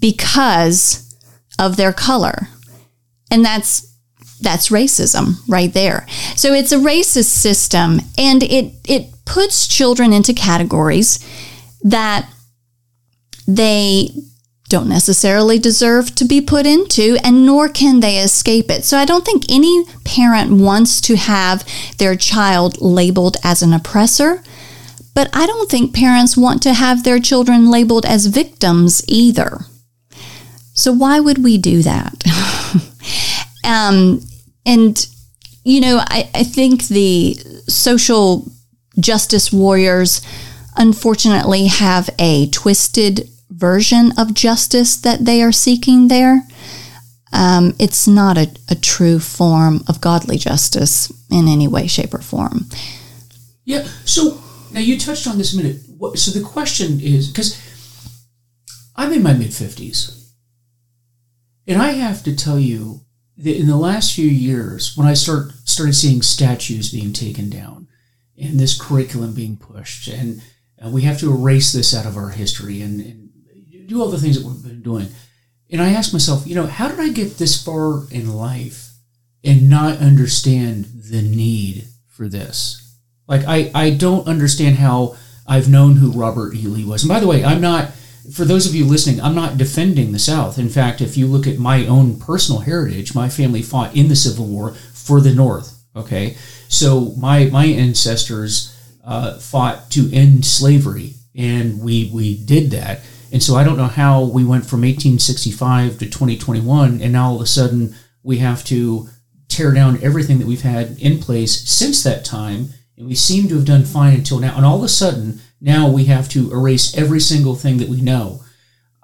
because 0.00 1.14
of 1.58 1.76
their 1.76 1.92
color. 1.92 2.48
And 3.30 3.44
that's 3.44 3.90
that's 4.40 4.68
racism 4.68 5.34
right 5.48 5.72
there. 5.72 6.06
So 6.36 6.52
it's 6.52 6.72
a 6.72 6.76
racist 6.78 7.26
system 7.26 8.00
and 8.16 8.42
it 8.42 8.72
it 8.88 9.06
puts 9.26 9.68
children 9.68 10.12
into 10.12 10.32
categories 10.32 11.18
that 11.82 12.28
they 13.46 14.10
don't 14.68 14.88
necessarily 14.88 15.58
deserve 15.58 16.14
to 16.14 16.24
be 16.24 16.40
put 16.40 16.66
into, 16.66 17.16
and 17.22 17.44
nor 17.44 17.68
can 17.68 18.00
they 18.00 18.18
escape 18.18 18.70
it. 18.70 18.84
So 18.84 18.96
I 18.98 19.04
don't 19.04 19.24
think 19.24 19.44
any 19.48 19.84
parent 20.04 20.52
wants 20.52 21.00
to 21.02 21.16
have 21.16 21.64
their 21.98 22.16
child 22.16 22.80
labeled 22.80 23.36
as 23.44 23.62
an 23.62 23.72
oppressor, 23.72 24.42
but 25.14 25.28
I 25.32 25.46
don't 25.46 25.70
think 25.70 25.94
parents 25.94 26.36
want 26.36 26.62
to 26.62 26.72
have 26.74 27.04
their 27.04 27.20
children 27.20 27.70
labeled 27.70 28.04
as 28.06 28.26
victims 28.26 29.04
either. 29.06 29.60
So 30.72 30.92
why 30.92 31.20
would 31.20 31.44
we 31.44 31.56
do 31.56 31.82
that? 31.82 32.24
um, 33.64 34.20
and, 34.66 35.06
you 35.62 35.80
know, 35.80 35.98
I, 35.98 36.28
I 36.34 36.42
think 36.42 36.88
the 36.88 37.34
social 37.68 38.50
justice 38.98 39.52
warriors 39.52 40.20
unfortunately 40.76 41.66
have 41.66 42.10
a 42.18 42.48
twisted 42.50 43.28
version 43.64 44.12
of 44.18 44.34
justice 44.34 44.94
that 45.06 45.24
they 45.24 45.42
are 45.42 45.52
seeking 45.66 46.08
there. 46.08 46.42
um, 47.32 47.74
it's 47.78 48.06
not 48.06 48.36
a, 48.36 48.46
a 48.68 48.74
true 48.74 49.18
form 49.18 49.82
of 49.88 50.00
godly 50.00 50.36
justice 50.38 51.10
in 51.30 51.48
any 51.48 51.66
way, 51.66 51.86
shape, 51.86 52.12
or 52.14 52.22
form. 52.22 52.66
Yeah. 53.64 53.84
So 54.04 54.38
now 54.70 54.80
you 54.80 54.98
touched 54.98 55.26
on 55.26 55.38
this 55.38 55.54
a 55.54 55.56
minute. 55.56 55.78
So 56.16 56.30
the 56.38 56.44
question 56.44 57.00
is 57.00 57.28
because 57.30 57.58
I'm 58.96 59.12
in 59.12 59.22
my 59.22 59.32
mid 59.32 59.50
50s, 59.50 59.96
and 61.66 61.80
I 61.80 61.92
have 61.92 62.22
to 62.24 62.36
tell 62.36 62.58
you 62.58 63.00
that 63.38 63.58
in 63.58 63.66
the 63.66 63.76
last 63.88 64.14
few 64.14 64.28
years, 64.28 64.94
when 64.96 65.08
I 65.08 65.14
start 65.14 65.52
started 65.64 65.94
seeing 65.94 66.22
statues 66.22 66.92
being 66.92 67.12
taken 67.12 67.48
down 67.50 67.88
and 68.36 68.60
this 68.60 68.80
curriculum 68.80 69.32
being 69.34 69.56
pushed, 69.56 70.06
and, 70.08 70.42
and 70.78 70.92
we 70.92 71.02
have 71.02 71.18
to 71.20 71.32
erase 71.32 71.72
this 71.72 71.94
out 71.94 72.06
of 72.06 72.16
our 72.16 72.30
history 72.30 72.82
and, 72.82 73.00
and 73.00 73.23
do 73.86 74.00
all 74.00 74.08
the 74.08 74.18
things 74.18 74.40
that 74.40 74.46
we've 74.46 74.62
been 74.62 74.82
doing. 74.82 75.08
And 75.70 75.82
I 75.82 75.90
ask 75.90 76.12
myself, 76.12 76.46
you 76.46 76.54
know, 76.54 76.66
how 76.66 76.88
did 76.88 77.00
I 77.00 77.10
get 77.10 77.38
this 77.38 77.62
far 77.62 78.04
in 78.10 78.34
life 78.34 78.90
and 79.42 79.68
not 79.68 79.98
understand 79.98 80.86
the 81.10 81.22
need 81.22 81.84
for 82.08 82.28
this? 82.28 82.96
Like, 83.26 83.44
I, 83.46 83.70
I 83.74 83.90
don't 83.90 84.28
understand 84.28 84.76
how 84.76 85.16
I've 85.46 85.68
known 85.68 85.96
who 85.96 86.12
Robert 86.12 86.54
E. 86.54 86.62
Lee 86.62 86.84
was. 86.84 87.02
And 87.02 87.08
by 87.08 87.20
the 87.20 87.26
way, 87.26 87.44
I'm 87.44 87.60
not, 87.60 87.92
for 88.32 88.44
those 88.44 88.66
of 88.66 88.74
you 88.74 88.84
listening, 88.84 89.20
I'm 89.20 89.34
not 89.34 89.58
defending 89.58 90.12
the 90.12 90.18
South. 90.18 90.58
In 90.58 90.68
fact, 90.68 91.00
if 91.00 91.16
you 91.16 91.26
look 91.26 91.46
at 91.46 91.58
my 91.58 91.86
own 91.86 92.18
personal 92.18 92.60
heritage, 92.60 93.14
my 93.14 93.28
family 93.28 93.62
fought 93.62 93.96
in 93.96 94.08
the 94.08 94.16
Civil 94.16 94.46
War 94.46 94.74
for 94.92 95.20
the 95.20 95.34
North. 95.34 95.82
Okay. 95.96 96.36
So 96.68 97.12
my, 97.16 97.46
my 97.46 97.66
ancestors 97.66 98.70
uh, 99.04 99.38
fought 99.38 99.90
to 99.92 100.12
end 100.12 100.44
slavery, 100.44 101.14
and 101.34 101.80
we, 101.80 102.10
we 102.12 102.36
did 102.36 102.70
that. 102.70 103.00
And 103.34 103.42
so 103.42 103.56
I 103.56 103.64
don't 103.64 103.76
know 103.76 103.88
how 103.88 104.22
we 104.22 104.44
went 104.44 104.64
from 104.64 104.82
1865 104.82 105.98
to 105.98 106.06
2021, 106.06 107.00
and 107.00 107.12
now 107.12 107.30
all 107.30 107.34
of 107.34 107.42
a 107.42 107.46
sudden 107.46 107.96
we 108.22 108.38
have 108.38 108.64
to 108.66 109.08
tear 109.48 109.72
down 109.72 110.00
everything 110.02 110.38
that 110.38 110.46
we've 110.46 110.62
had 110.62 110.96
in 111.00 111.18
place 111.18 111.68
since 111.68 112.04
that 112.04 112.24
time 112.24 112.68
and 112.96 113.08
we 113.08 113.16
seem 113.16 113.48
to 113.48 113.56
have 113.56 113.64
done 113.64 113.84
fine 113.84 114.14
until 114.14 114.38
now. 114.38 114.56
And 114.56 114.64
all 114.64 114.78
of 114.78 114.84
a 114.84 114.88
sudden, 114.88 115.40
now 115.60 115.90
we 115.90 116.04
have 116.04 116.28
to 116.28 116.52
erase 116.52 116.96
every 116.96 117.18
single 117.18 117.56
thing 117.56 117.78
that 117.78 117.88
we 117.88 118.00
know. 118.00 118.44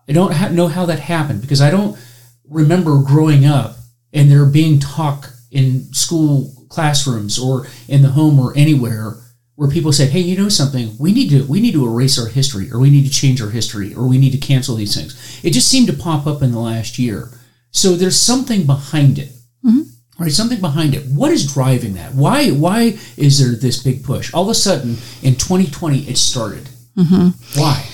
I 0.09 0.13
don't 0.13 0.33
ha- 0.33 0.49
know 0.49 0.69
how 0.69 0.87
that 0.87 1.01
happened 1.01 1.41
because 1.41 1.61
I 1.61 1.73
don't 1.73 1.99
remember 2.49 3.03
growing 3.03 3.45
up 3.45 3.79
and 4.13 4.31
there 4.31 4.47
being 4.47 4.79
talk 4.79 5.31
in 5.51 5.93
school 5.93 6.53
classrooms 6.69 7.37
or 7.37 7.67
in 7.89 8.03
the 8.03 8.11
home 8.11 8.39
or 8.39 8.57
anywhere 8.57 9.19
where 9.61 9.69
people 9.69 9.93
said, 9.93 10.09
"Hey, 10.09 10.21
you 10.21 10.39
know 10.39 10.49
something? 10.49 10.97
We 10.99 11.13
need 11.13 11.29
to 11.29 11.45
we 11.45 11.61
need 11.61 11.75
to 11.75 11.87
erase 11.87 12.19
our 12.19 12.29
history, 12.29 12.73
or 12.73 12.81
we 12.81 12.89
need 12.89 13.05
to 13.05 13.11
change 13.11 13.43
our 13.43 13.51
history, 13.51 13.95
or 13.95 14.07
we 14.07 14.17
need 14.17 14.33
to 14.33 14.39
cancel 14.39 14.75
these 14.75 14.95
things." 14.95 15.15
It 15.43 15.51
just 15.51 15.69
seemed 15.69 15.87
to 15.89 15.93
pop 15.93 16.27
up 16.27 16.41
in 16.41 16.51
the 16.51 16.59
last 16.59 16.99
year. 16.99 17.29
So 17.71 17.95
there's 17.95 18.19
something 18.19 18.65
behind 18.65 19.19
it. 19.19 19.33
Mm-hmm 19.63 19.83
right? 20.19 20.33
Something 20.33 20.61
behind 20.61 20.95
it. 20.95 21.07
What 21.07 21.33
is 21.33 21.51
driving 21.53 21.95
that? 21.95 22.15
Why 22.15 22.51
why 22.51 22.99
is 23.17 23.39
there 23.39 23.59
this 23.59 23.83
big 23.83 24.05
push? 24.05 24.33
All 24.35 24.45
of 24.45 24.51
a 24.51 24.55
sudden, 24.55 24.99
in 25.23 25.35
2020, 25.35 26.01
it 26.01 26.19
started. 26.19 26.69
Mm-hmm. 26.97 27.61
Why? 27.61 27.87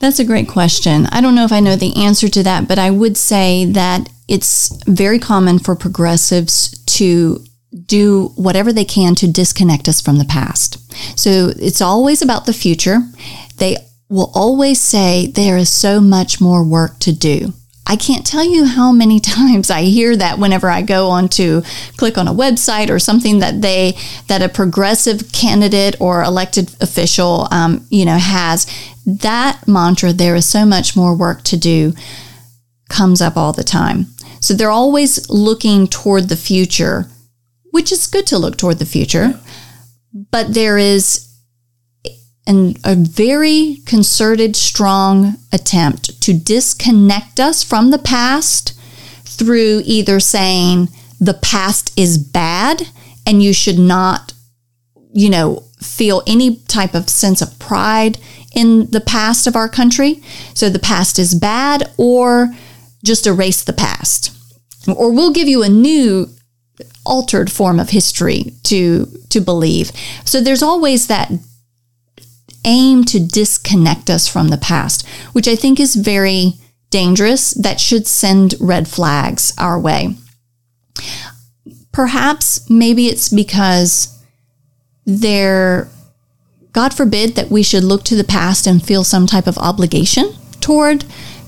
That's 0.00 0.18
a 0.18 0.24
great 0.24 0.48
question. 0.48 1.06
I 1.12 1.20
don't 1.20 1.34
know 1.34 1.44
if 1.44 1.52
I 1.52 1.60
know 1.60 1.76
the 1.76 1.96
answer 1.96 2.28
to 2.28 2.42
that, 2.42 2.66
but 2.66 2.78
I 2.78 2.90
would 2.90 3.16
say 3.16 3.66
that 3.66 4.08
it's 4.26 4.70
very 4.86 5.18
common 5.18 5.58
for 5.58 5.76
progressives 5.76 6.78
to 6.98 7.44
do 7.86 8.32
whatever 8.36 8.72
they 8.72 8.84
can 8.84 9.14
to 9.16 9.30
disconnect 9.30 9.88
us 9.88 10.00
from 10.00 10.18
the 10.18 10.24
past. 10.24 10.78
So 11.18 11.52
it's 11.56 11.80
always 11.80 12.22
about 12.22 12.46
the 12.46 12.52
future. 12.52 13.00
They 13.56 13.76
will 14.08 14.30
always 14.34 14.80
say 14.80 15.26
there 15.26 15.56
is 15.56 15.70
so 15.70 16.00
much 16.00 16.40
more 16.40 16.64
work 16.64 16.98
to 17.00 17.12
do. 17.12 17.52
I 17.86 17.96
can't 17.96 18.26
tell 18.26 18.44
you 18.44 18.64
how 18.64 18.92
many 18.92 19.20
times 19.38 19.70
I 19.70 19.82
hear 19.82 20.16
that 20.16 20.38
whenever 20.38 20.70
I 20.70 20.82
go 20.82 21.10
on 21.10 21.28
to 21.30 21.62
click 21.96 22.16
on 22.16 22.28
a 22.28 22.34
website 22.34 22.90
or 22.90 22.98
something 22.98 23.40
that 23.40 23.60
they 23.60 23.96
that 24.28 24.42
a 24.42 24.48
progressive 24.48 25.32
candidate 25.32 25.96
or 26.00 26.22
elected 26.22 26.74
official, 26.80 27.48
um, 27.50 27.86
you 27.90 28.04
know, 28.04 28.18
has 28.18 28.66
that 29.06 29.66
mantra. 29.66 30.12
There 30.12 30.34
is 30.34 30.48
so 30.48 30.64
much 30.64 30.96
more 30.96 31.14
work 31.16 31.42
to 31.44 31.56
do. 31.56 31.92
Comes 32.88 33.20
up 33.20 33.36
all 33.36 33.52
the 33.52 33.64
time. 33.64 34.06
So 34.40 34.54
they're 34.54 34.70
always 34.70 35.28
looking 35.30 35.86
toward 35.86 36.28
the 36.28 36.36
future, 36.36 37.08
which 37.74 37.90
is 37.90 38.06
good 38.06 38.24
to 38.24 38.38
look 38.38 38.56
toward 38.56 38.78
the 38.78 38.86
future. 38.86 39.34
But 40.30 40.54
there 40.54 40.78
is 40.78 41.28
and 42.46 42.78
a 42.84 42.94
very 42.94 43.78
concerted, 43.84 44.54
strong 44.54 45.34
attempt 45.52 46.22
to 46.22 46.32
disconnect 46.34 47.40
us 47.40 47.64
from 47.64 47.90
the 47.90 47.98
past 47.98 48.78
through 49.24 49.82
either 49.86 50.20
saying 50.20 50.88
the 51.18 51.34
past 51.34 51.98
is 51.98 52.16
bad 52.16 52.90
and 53.26 53.42
you 53.42 53.52
should 53.52 53.80
not, 53.80 54.34
you 55.12 55.28
know, 55.28 55.64
feel 55.80 56.22
any 56.28 56.58
type 56.68 56.94
of 56.94 57.10
sense 57.10 57.42
of 57.42 57.58
pride 57.58 58.18
in 58.54 58.88
the 58.92 59.00
past 59.00 59.48
of 59.48 59.56
our 59.56 59.68
country. 59.68 60.22
So 60.54 60.70
the 60.70 60.78
past 60.78 61.18
is 61.18 61.34
bad, 61.34 61.90
or 61.96 62.54
just 63.02 63.26
erase 63.26 63.64
the 63.64 63.72
past. 63.72 64.30
Or 64.86 65.12
we'll 65.12 65.32
give 65.32 65.48
you 65.48 65.64
a 65.64 65.68
new 65.68 66.28
altered 67.04 67.50
form 67.50 67.78
of 67.78 67.90
history 67.90 68.54
to 68.64 69.06
to 69.28 69.40
believe. 69.40 69.92
So 70.24 70.40
there's 70.40 70.62
always 70.62 71.06
that 71.06 71.32
aim 72.64 73.04
to 73.04 73.20
disconnect 73.20 74.10
us 74.10 74.26
from 74.26 74.48
the 74.48 74.56
past, 74.56 75.06
which 75.32 75.46
I 75.46 75.56
think 75.56 75.78
is 75.78 75.94
very 75.94 76.54
dangerous. 76.90 77.52
That 77.52 77.80
should 77.80 78.06
send 78.06 78.54
red 78.60 78.88
flags 78.88 79.52
our 79.58 79.78
way. 79.78 80.16
Perhaps 81.92 82.68
maybe 82.70 83.08
it's 83.08 83.28
because 83.28 84.16
there, 85.04 85.88
God 86.72 86.94
forbid 86.94 87.36
that 87.36 87.50
we 87.50 87.62
should 87.62 87.84
look 87.84 88.04
to 88.04 88.16
the 88.16 88.24
past 88.24 88.66
and 88.66 88.82
feel 88.82 89.04
some 89.04 89.26
type 89.26 89.46
of 89.46 89.58
obligation 89.58 90.32
toward 90.60 91.04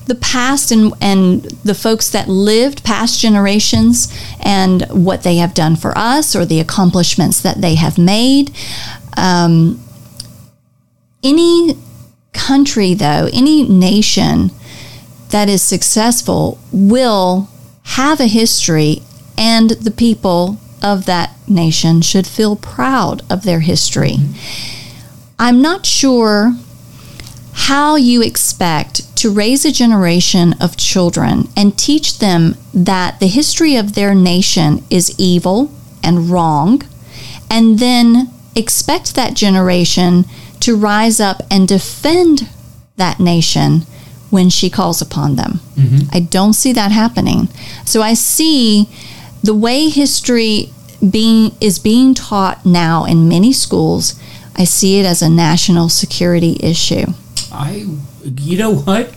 the 0.07 0.15
past 0.15 0.71
and, 0.71 0.93
and 1.01 1.43
the 1.63 1.75
folks 1.75 2.09
that 2.09 2.27
lived 2.27 2.83
past 2.83 3.19
generations 3.19 4.13
and 4.41 4.83
what 4.89 5.23
they 5.23 5.37
have 5.37 5.53
done 5.53 5.75
for 5.75 5.95
us 5.97 6.35
or 6.35 6.45
the 6.45 6.59
accomplishments 6.59 7.41
that 7.41 7.61
they 7.61 7.75
have 7.75 7.97
made. 7.97 8.51
Um, 9.15 9.81
any 11.23 11.77
country, 12.33 12.93
though, 12.93 13.29
any 13.33 13.67
nation 13.67 14.51
that 15.29 15.49
is 15.49 15.61
successful 15.61 16.59
will 16.71 17.49
have 17.83 18.19
a 18.19 18.27
history, 18.27 19.01
and 19.37 19.71
the 19.71 19.91
people 19.91 20.57
of 20.81 21.05
that 21.05 21.33
nation 21.47 22.01
should 22.01 22.27
feel 22.27 22.55
proud 22.55 23.23
of 23.29 23.43
their 23.43 23.61
history. 23.61 24.17
I'm 25.39 25.61
not 25.61 25.85
sure 25.85 26.53
how 27.53 27.95
you 27.95 28.21
expect 28.21 29.01
to 29.27 29.33
raise 29.33 29.65
a 29.65 29.71
generation 29.73 30.55
of 30.61 30.77
children 30.77 31.49
and 31.57 31.77
teach 31.77 32.19
them 32.19 32.55
that 32.73 33.19
the 33.19 33.27
history 33.27 33.75
of 33.75 33.93
their 33.93 34.15
nation 34.15 34.81
is 34.89 35.13
evil 35.17 35.69
and 36.01 36.29
wrong, 36.29 36.81
and 37.51 37.79
then 37.79 38.31
expect 38.55 39.15
that 39.15 39.33
generation 39.33 40.23
to 40.61 40.77
rise 40.77 41.19
up 41.19 41.41
and 41.51 41.67
defend 41.67 42.47
that 42.95 43.19
nation 43.19 43.81
when 44.29 44.49
she 44.49 44.69
calls 44.69 45.01
upon 45.01 45.35
them. 45.35 45.59
Mm-hmm. 45.75 46.07
I 46.13 46.21
don't 46.21 46.53
see 46.53 46.71
that 46.71 46.93
happening. 46.93 47.47
So 47.85 48.01
I 48.01 48.13
see 48.13 48.87
the 49.43 49.53
way 49.53 49.89
history 49.89 50.71
being 51.11 51.51
is 51.59 51.79
being 51.79 52.13
taught 52.13 52.65
now 52.65 53.03
in 53.03 53.27
many 53.27 53.51
schools. 53.51 54.17
I 54.55 54.63
see 54.63 55.01
it 55.01 55.05
as 55.05 55.21
a 55.21 55.29
national 55.29 55.89
security 55.89 56.55
issue. 56.61 57.07
I 57.51 57.87
you 58.35 58.57
know 58.57 58.75
what? 58.75 59.13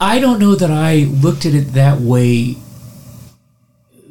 I 0.00 0.18
don't 0.18 0.38
know 0.38 0.54
that 0.54 0.70
I 0.70 1.08
looked 1.22 1.44
at 1.44 1.54
it 1.54 1.74
that 1.74 2.00
way 2.00 2.56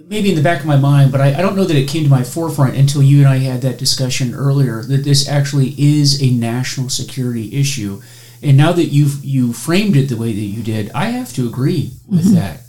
maybe 0.10 0.30
in 0.30 0.36
the 0.36 0.42
back 0.42 0.60
of 0.60 0.66
my 0.66 0.76
mind, 0.76 1.12
but 1.12 1.22
I, 1.22 1.36
I, 1.36 1.42
don't 1.42 1.56
know 1.56 1.66
that 1.66 1.78
it 1.78 1.88
came 1.88 2.04
to 2.04 2.10
my 2.10 2.24
forefront 2.24 2.76
until 2.76 3.04
you 3.04 3.20
and 3.20 3.28
I 3.28 3.38
had 3.38 3.62
that 3.62 3.78
discussion 3.78 4.34
earlier 4.34 4.82
that 4.84 5.04
this 5.04 5.30
actually 5.30 5.76
is 5.78 6.22
a 6.22 6.32
national 6.32 6.90
security 6.90 7.56
issue. 7.56 8.02
And 8.42 8.58
now 8.58 8.72
that 8.72 8.86
you've 8.86 9.24
you 9.24 9.54
framed 9.54 9.96
it 9.96 10.10
the 10.10 10.18
way 10.18 10.34
that 10.34 10.40
you 10.40 10.64
did, 10.64 10.92
I 10.94 11.06
have 11.06 11.32
to 11.34 11.48
agree 11.48 11.92
with 12.08 12.26
mm-hmm. 12.26 12.36
that. 12.36 12.62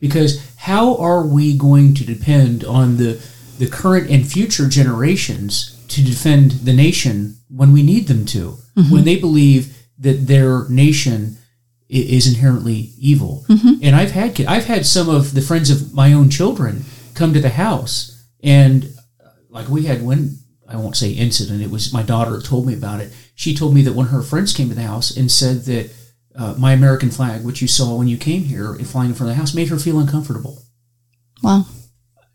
Because 0.00 0.44
how 0.56 0.96
are 0.96 1.24
we 1.24 1.56
going 1.56 1.94
to 1.94 2.04
depend 2.04 2.64
on 2.64 2.96
the 2.96 3.22
the 3.58 3.68
current 3.68 4.10
and 4.10 4.26
future 4.26 4.68
generations 4.68 5.76
to 5.88 6.02
defend 6.02 6.52
the 6.52 6.72
nation 6.72 7.36
when 7.48 7.72
we 7.72 7.82
need 7.82 8.08
them 8.08 8.24
to? 8.26 8.58
Mm-hmm. 8.76 8.92
When 8.92 9.04
they 9.04 9.16
believe 9.16 9.76
that 9.98 10.26
their 10.26 10.68
nation 10.68 11.36
is 11.88 12.26
inherently 12.26 12.92
evil. 12.98 13.44
Mm-hmm. 13.48 13.82
And 13.82 13.96
I've 13.96 14.10
had 14.10 14.40
I've 14.42 14.66
had 14.66 14.86
some 14.86 15.08
of 15.08 15.34
the 15.34 15.40
friends 15.40 15.70
of 15.70 15.94
my 15.94 16.12
own 16.12 16.30
children 16.30 16.84
come 17.14 17.32
to 17.32 17.40
the 17.40 17.48
house, 17.50 18.26
and 18.42 18.84
uh, 19.24 19.30
like 19.48 19.68
we 19.68 19.84
had 19.84 20.02
one 20.02 20.38
I 20.68 20.76
won't 20.76 20.96
say 20.96 21.10
incident. 21.10 21.62
It 21.62 21.70
was 21.70 21.92
my 21.92 22.02
daughter 22.02 22.40
told 22.40 22.66
me 22.66 22.74
about 22.74 23.00
it. 23.00 23.12
She 23.34 23.54
told 23.54 23.74
me 23.74 23.82
that 23.82 23.94
one 23.94 24.06
of 24.06 24.12
her 24.12 24.22
friends 24.22 24.52
came 24.52 24.68
to 24.68 24.74
the 24.74 24.82
house 24.82 25.16
and 25.16 25.30
said 25.30 25.64
that 25.64 25.90
uh, 26.36 26.54
my 26.58 26.72
American 26.72 27.10
flag, 27.10 27.44
which 27.44 27.62
you 27.62 27.68
saw 27.68 27.96
when 27.96 28.06
you 28.06 28.16
came 28.16 28.44
here, 28.44 28.74
flying 28.74 29.10
in 29.10 29.14
front 29.14 29.30
of 29.30 29.36
the 29.36 29.40
house, 29.40 29.54
made 29.54 29.68
her 29.68 29.78
feel 29.78 29.98
uncomfortable. 29.98 30.62
Wow. 31.42 31.66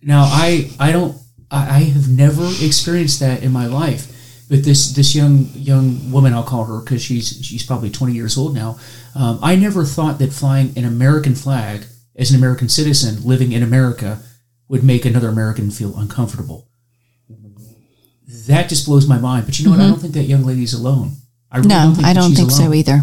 Now 0.01 0.23
I 0.23 0.71
I 0.79 0.91
don't 0.91 1.15
I, 1.51 1.57
I 1.57 1.79
have 1.83 2.09
never 2.09 2.47
experienced 2.61 3.19
that 3.19 3.43
in 3.43 3.51
my 3.51 3.67
life. 3.67 4.09
But 4.49 4.63
this 4.63 4.93
this 4.93 5.15
young 5.15 5.49
young 5.53 6.11
woman, 6.11 6.33
I'll 6.33 6.43
call 6.43 6.65
her 6.65 6.79
because 6.79 7.01
she's 7.01 7.43
she's 7.45 7.65
probably 7.65 7.89
20 7.89 8.13
years 8.13 8.37
old 8.37 8.53
now. 8.53 8.77
Um, 9.15 9.39
I 9.41 9.55
never 9.55 9.85
thought 9.85 10.19
that 10.19 10.33
flying 10.33 10.77
an 10.77 10.85
American 10.85 11.35
flag 11.35 11.85
as 12.15 12.31
an 12.31 12.37
American 12.37 12.69
citizen 12.69 13.23
living 13.23 13.51
in 13.51 13.63
America 13.63 14.19
would 14.67 14.83
make 14.83 15.05
another 15.05 15.29
American 15.29 15.71
feel 15.71 15.97
uncomfortable. 15.97 16.67
That 18.47 18.69
just 18.69 18.85
blows 18.85 19.07
my 19.07 19.17
mind. 19.17 19.45
But 19.45 19.59
you 19.59 19.65
know 19.65 19.71
what? 19.71 19.79
I 19.79 19.87
don't 19.87 19.99
think 19.99 20.13
that 20.13 20.23
young 20.23 20.43
lady's 20.43 20.73
alone. 20.73 21.13
I 21.51 21.57
really 21.57 21.69
No, 21.69 21.83
don't 21.83 21.95
think 21.95 22.07
I 22.07 22.13
don't 22.13 22.33
think 22.33 22.51
so 22.51 22.73
either. 22.73 23.01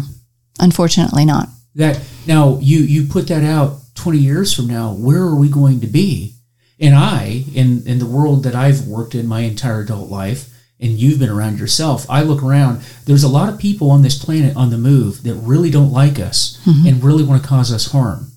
Unfortunately, 0.59 1.25
not. 1.25 1.49
That 1.75 1.99
now 2.27 2.59
you 2.61 2.79
you 2.79 3.07
put 3.07 3.27
that 3.27 3.43
out 3.43 3.79
20 3.95 4.17
years 4.17 4.53
from 4.53 4.67
now, 4.67 4.93
where 4.93 5.21
are 5.21 5.35
we 5.35 5.47
going 5.49 5.79
to 5.81 5.87
be? 5.87 6.35
And 6.79 6.95
I, 6.95 7.45
in 7.53 7.83
in 7.85 7.99
the 7.99 8.05
world 8.05 8.43
that 8.43 8.55
I've 8.55 8.87
worked 8.87 9.15
in 9.15 9.27
my 9.27 9.41
entire 9.41 9.81
adult 9.81 10.09
life, 10.09 10.49
and 10.81 10.99
you've 10.99 11.19
been 11.19 11.29
around 11.29 11.59
yourself, 11.59 12.09
I 12.09 12.23
look 12.23 12.41
around. 12.41 12.81
There's 13.05 13.23
a 13.23 13.29
lot 13.29 13.49
of 13.49 13.59
people 13.59 13.91
on 13.91 14.01
this 14.01 14.17
planet 14.23 14.55
on 14.55 14.71
the 14.71 14.77
move 14.77 15.23
that 15.23 15.35
really 15.35 15.69
don't 15.69 15.91
like 15.91 16.19
us 16.19 16.59
and 16.65 17.03
really 17.03 17.23
want 17.23 17.41
to 17.41 17.47
cause 17.47 17.71
us 17.71 17.91
harm. 17.91 18.27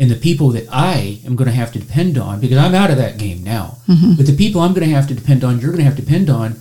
And 0.00 0.10
the 0.10 0.16
people 0.16 0.50
that 0.50 0.68
I 0.72 1.20
am 1.26 1.36
going 1.36 1.50
to 1.50 1.54
have 1.54 1.72
to 1.72 1.78
depend 1.78 2.16
on, 2.16 2.40
because 2.40 2.56
I'm 2.56 2.74
out 2.74 2.90
of 2.90 2.96
that 2.96 3.18
game 3.18 3.42
now, 3.42 3.78
but 4.16 4.26
the 4.26 4.36
people 4.36 4.60
I'm 4.60 4.72
going 4.72 4.88
to 4.88 4.94
have 4.94 5.08
to 5.08 5.14
depend 5.14 5.44
on, 5.44 5.60
you're 5.60 5.72
going 5.72 5.80
to 5.80 5.84
have 5.84 5.96
to 5.96 6.02
depend 6.02 6.30
on, 6.30 6.56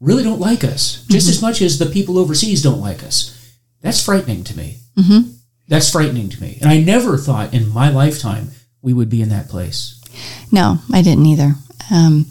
really 0.00 0.24
don't 0.24 0.40
like 0.40 0.64
us 0.64 1.06
just 1.08 1.28
as 1.28 1.40
much 1.40 1.62
as 1.62 1.78
the 1.78 1.86
people 1.86 2.18
overseas 2.18 2.62
don't 2.62 2.80
like 2.80 3.02
us. 3.04 3.38
That's 3.80 4.04
frightening 4.04 4.44
to 4.44 4.56
me. 4.56 4.78
Mm-hmm. 4.98 5.30
That's 5.68 5.90
frightening 5.90 6.28
to 6.28 6.40
me. 6.42 6.58
And 6.60 6.68
I 6.68 6.80
never 6.80 7.16
thought 7.16 7.54
in 7.54 7.68
my 7.68 7.88
lifetime 7.88 8.50
we 8.82 8.92
would 8.92 9.08
be 9.08 9.22
in 9.22 9.28
that 9.30 9.48
place. 9.48 10.02
No, 10.50 10.78
I 10.92 11.02
didn't 11.02 11.26
either. 11.26 11.54
Um, 11.90 12.26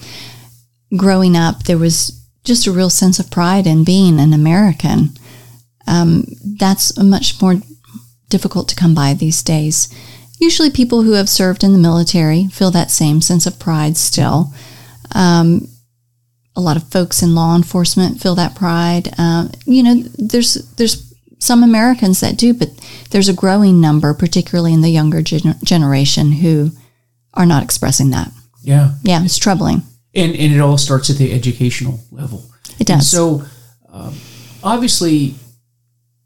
growing 0.95 1.36
up, 1.36 1.63
there 1.63 1.77
was 1.77 2.21
just 2.43 2.67
a 2.67 2.71
real 2.71 2.89
sense 2.89 3.19
of 3.19 3.32
pride 3.32 3.67
in 3.67 3.84
being 3.84 4.19
an 4.19 4.34
American. 4.34 5.10
Um, 5.88 6.25
that's 6.43 6.97
much 6.97 7.41
more 7.41 7.56
difficult 8.30 8.69
to 8.69 8.75
come 8.75 8.95
by 8.95 9.13
these 9.13 9.43
days. 9.43 9.93
Usually, 10.39 10.71
people 10.71 11.04
who 11.04 11.13
have 11.13 11.30
served 11.30 11.63
in 11.63 11.71
the 11.71 11.77
military 11.77 12.47
feel 12.47 12.71
that 12.71 12.89
same 12.89 13.21
sense 13.21 13.45
of 13.45 13.60
pride 13.60 13.95
still. 13.97 14.51
Um, 15.13 15.67
a 16.56 16.62
lot 16.62 16.77
of 16.77 16.89
folks 16.91 17.21
in 17.21 17.36
law 17.36 17.56
enforcement 17.56 18.19
feel 18.19 18.36
that 18.36 18.56
pride. 18.56 19.13
Uh, 19.17 19.49
you 19.65 19.84
know, 19.84 19.95
there's 20.17 20.56
there's 20.77 21.13
some 21.39 21.63
Americans 21.63 22.19
that 22.19 22.38
do, 22.38 22.54
but 22.54 22.69
there's 23.12 23.30
a 23.30 23.34
growing 23.34 23.80
number, 23.82 24.13
particularly 24.13 24.73
in 24.73 24.82
the 24.82 24.89
younger 24.89 25.21
gen- 25.21 25.58
generation, 25.63 26.32
who 26.34 26.71
are 27.34 27.45
not 27.45 27.63
expressing 27.63 28.10
that. 28.12 28.32
Yeah. 28.62 28.93
Yeah, 29.04 29.23
it's 29.23 29.38
troubling. 29.38 29.84
And, 30.13 30.36
and 30.36 30.54
it 30.54 30.60
all 30.60 30.78
starts 30.78 31.10
at 31.10 31.17
the 31.17 31.32
educational 31.34 32.00
level. 32.12 32.45
It 32.80 32.89
And 32.89 33.00
does. 33.00 33.10
so, 33.10 33.43
um, 33.89 34.15
obviously, 34.63 35.36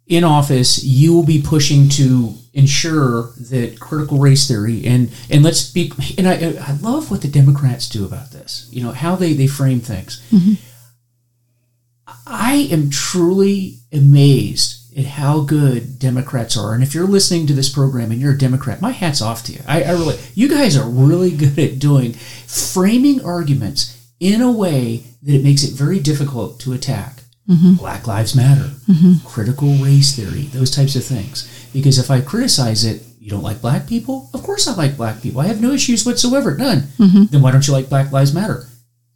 in 0.07 0.23
office, 0.23 0.83
you 0.83 1.13
will 1.13 1.25
be 1.25 1.41
pushing 1.41 1.89
to 1.89 2.33
ensure 2.53 3.33
that 3.49 3.77
critical 3.79 4.17
race 4.17 4.47
theory 4.47 4.85
and 4.85 5.11
and 5.29 5.43
let's 5.43 5.69
be 5.71 5.91
And 6.17 6.25
I 6.27 6.55
I 6.65 6.71
love 6.81 7.11
what 7.11 7.21
the 7.21 7.27
Democrats 7.27 7.89
do 7.89 8.05
about 8.05 8.31
this. 8.31 8.69
You 8.71 8.81
know 8.83 8.91
how 8.91 9.15
they 9.17 9.33
they 9.33 9.47
frame 9.47 9.81
things. 9.81 10.21
I 12.27 12.67
am 12.71 12.89
truly 12.89 13.79
amazed 13.91 14.74
at 14.97 15.05
how 15.05 15.41
good 15.41 15.99
Democrats 15.99 16.55
are. 16.55 16.73
And 16.73 16.81
if 16.81 16.95
you're 16.95 17.07
listening 17.07 17.47
to 17.47 17.53
this 17.53 17.69
program 17.69 18.11
and 18.11 18.21
you're 18.21 18.33
a 18.33 18.37
Democrat, 18.37 18.81
my 18.81 18.91
hat's 18.91 19.21
off 19.21 19.43
to 19.43 19.53
you. 19.53 19.59
I, 19.67 19.83
I 19.83 19.91
really, 19.91 20.17
you 20.33 20.47
guys 20.47 20.77
are 20.77 20.89
really 20.89 21.31
good 21.35 21.59
at 21.59 21.79
doing 21.79 22.13
framing 22.13 23.23
arguments 23.23 24.09
in 24.19 24.41
a 24.41 24.51
way 24.51 25.03
that 25.23 25.35
it 25.35 25.43
makes 25.43 25.63
it 25.63 25.73
very 25.73 25.99
difficult 25.99 26.59
to 26.61 26.73
attack. 26.73 27.21
Mm-hmm. 27.49 27.75
Black 27.75 28.07
Lives 28.07 28.35
Matter, 28.35 28.71
mm-hmm. 28.89 29.27
critical 29.27 29.69
race 29.75 30.15
theory, 30.15 30.43
those 30.45 30.71
types 30.71 30.95
of 30.95 31.03
things. 31.03 31.69
Because 31.71 31.99
if 31.99 32.09
I 32.09 32.21
criticize 32.21 32.83
it, 32.83 33.03
you 33.19 33.29
don't 33.29 33.43
like 33.43 33.61
black 33.61 33.87
people? 33.87 34.29
Of 34.33 34.41
course 34.41 34.67
I 34.67 34.73
like 34.73 34.97
black 34.97 35.21
people. 35.21 35.41
I 35.41 35.47
have 35.47 35.61
no 35.61 35.71
issues 35.71 36.05
whatsoever, 36.05 36.55
none. 36.55 36.83
Mm-hmm. 36.97 37.25
Then 37.25 37.41
why 37.43 37.51
don't 37.51 37.67
you 37.67 37.73
like 37.73 37.89
Black 37.89 38.11
Lives 38.11 38.33
Matter? 38.33 38.67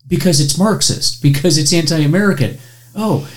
Because 0.08 0.40
it's 0.40 0.58
Marxist, 0.58 1.24
because 1.24 1.58
it's 1.58 1.74
anti 1.74 2.04
American. 2.04 2.58
Oh, 2.96 3.28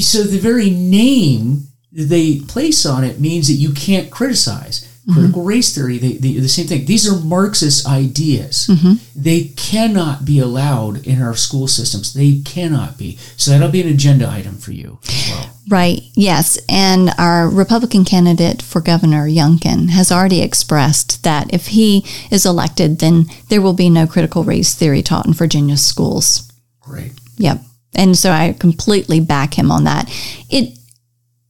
so 0.00 0.22
the 0.22 0.38
very 0.38 0.70
name 0.70 1.68
they 1.92 2.40
place 2.40 2.84
on 2.84 3.04
it 3.04 3.20
means 3.20 3.48
that 3.48 3.54
you 3.54 3.72
can't 3.72 4.10
criticize. 4.10 4.92
Critical 5.12 5.42
mm-hmm. 5.42 5.48
race 5.48 5.72
theory, 5.72 5.98
they, 5.98 6.14
they, 6.14 6.32
the 6.32 6.48
same 6.48 6.66
thing. 6.66 6.84
These 6.84 7.08
are 7.08 7.24
Marxist 7.24 7.86
ideas. 7.86 8.66
Mm-hmm. 8.66 8.94
They 9.14 9.44
cannot 9.56 10.24
be 10.24 10.40
allowed 10.40 11.06
in 11.06 11.22
our 11.22 11.36
school 11.36 11.68
systems. 11.68 12.12
They 12.12 12.40
cannot 12.44 12.98
be. 12.98 13.16
So 13.36 13.52
that'll 13.52 13.70
be 13.70 13.80
an 13.80 13.88
agenda 13.88 14.28
item 14.28 14.56
for 14.56 14.72
you 14.72 14.98
as 15.08 15.30
well. 15.30 15.50
Right, 15.68 16.02
yes. 16.14 16.58
And 16.68 17.10
our 17.18 17.48
Republican 17.48 18.04
candidate 18.04 18.62
for 18.62 18.80
governor, 18.80 19.28
Youngkin, 19.28 19.90
has 19.90 20.10
already 20.10 20.42
expressed 20.42 21.22
that 21.22 21.54
if 21.54 21.68
he 21.68 22.04
is 22.32 22.44
elected, 22.44 22.98
then 22.98 23.26
there 23.48 23.62
will 23.62 23.74
be 23.74 23.88
no 23.88 24.08
critical 24.08 24.42
race 24.42 24.74
theory 24.74 25.02
taught 25.02 25.26
in 25.26 25.34
Virginia 25.34 25.76
schools. 25.76 26.50
Great. 26.80 27.12
Yep. 27.36 27.60
And 27.96 28.16
so 28.16 28.30
I 28.30 28.54
completely 28.58 29.20
back 29.20 29.54
him 29.54 29.70
on 29.70 29.84
that. 29.84 30.08
It 30.50 30.78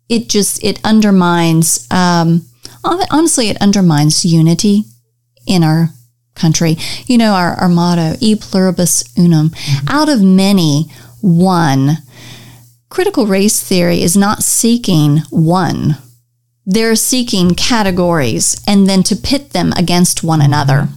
it 0.09 0.29
just 0.29 0.63
it 0.63 0.81
undermines 0.85 1.87
um 1.91 2.47
honestly 2.85 3.49
it 3.49 3.61
undermines 3.61 4.25
unity 4.25 4.85
in 5.47 5.63
our 5.63 5.91
country. 6.35 6.77
You 7.07 7.19
know 7.19 7.33
our, 7.33 7.55
our 7.55 7.69
motto, 7.69 8.17
e 8.21 8.37
pluribus 8.37 9.05
unum. 9.19 9.51
Mm-hmm. 9.51 9.89
Out 9.89 10.09
of 10.09 10.23
many, 10.23 10.91
one. 11.21 11.99
Critical 12.89 13.27
race 13.27 13.61
theory 13.63 14.03
is 14.03 14.17
not 14.17 14.43
seeking 14.43 15.19
one. 15.31 15.97
They're 16.65 16.97
seeking 16.97 17.55
categories 17.55 18.61
and 18.67 18.89
then 18.89 19.03
to 19.05 19.17
pit 19.17 19.51
them 19.51 19.73
against 19.77 20.23
one 20.23 20.41
mm-hmm. 20.41 20.53
another. 20.53 20.89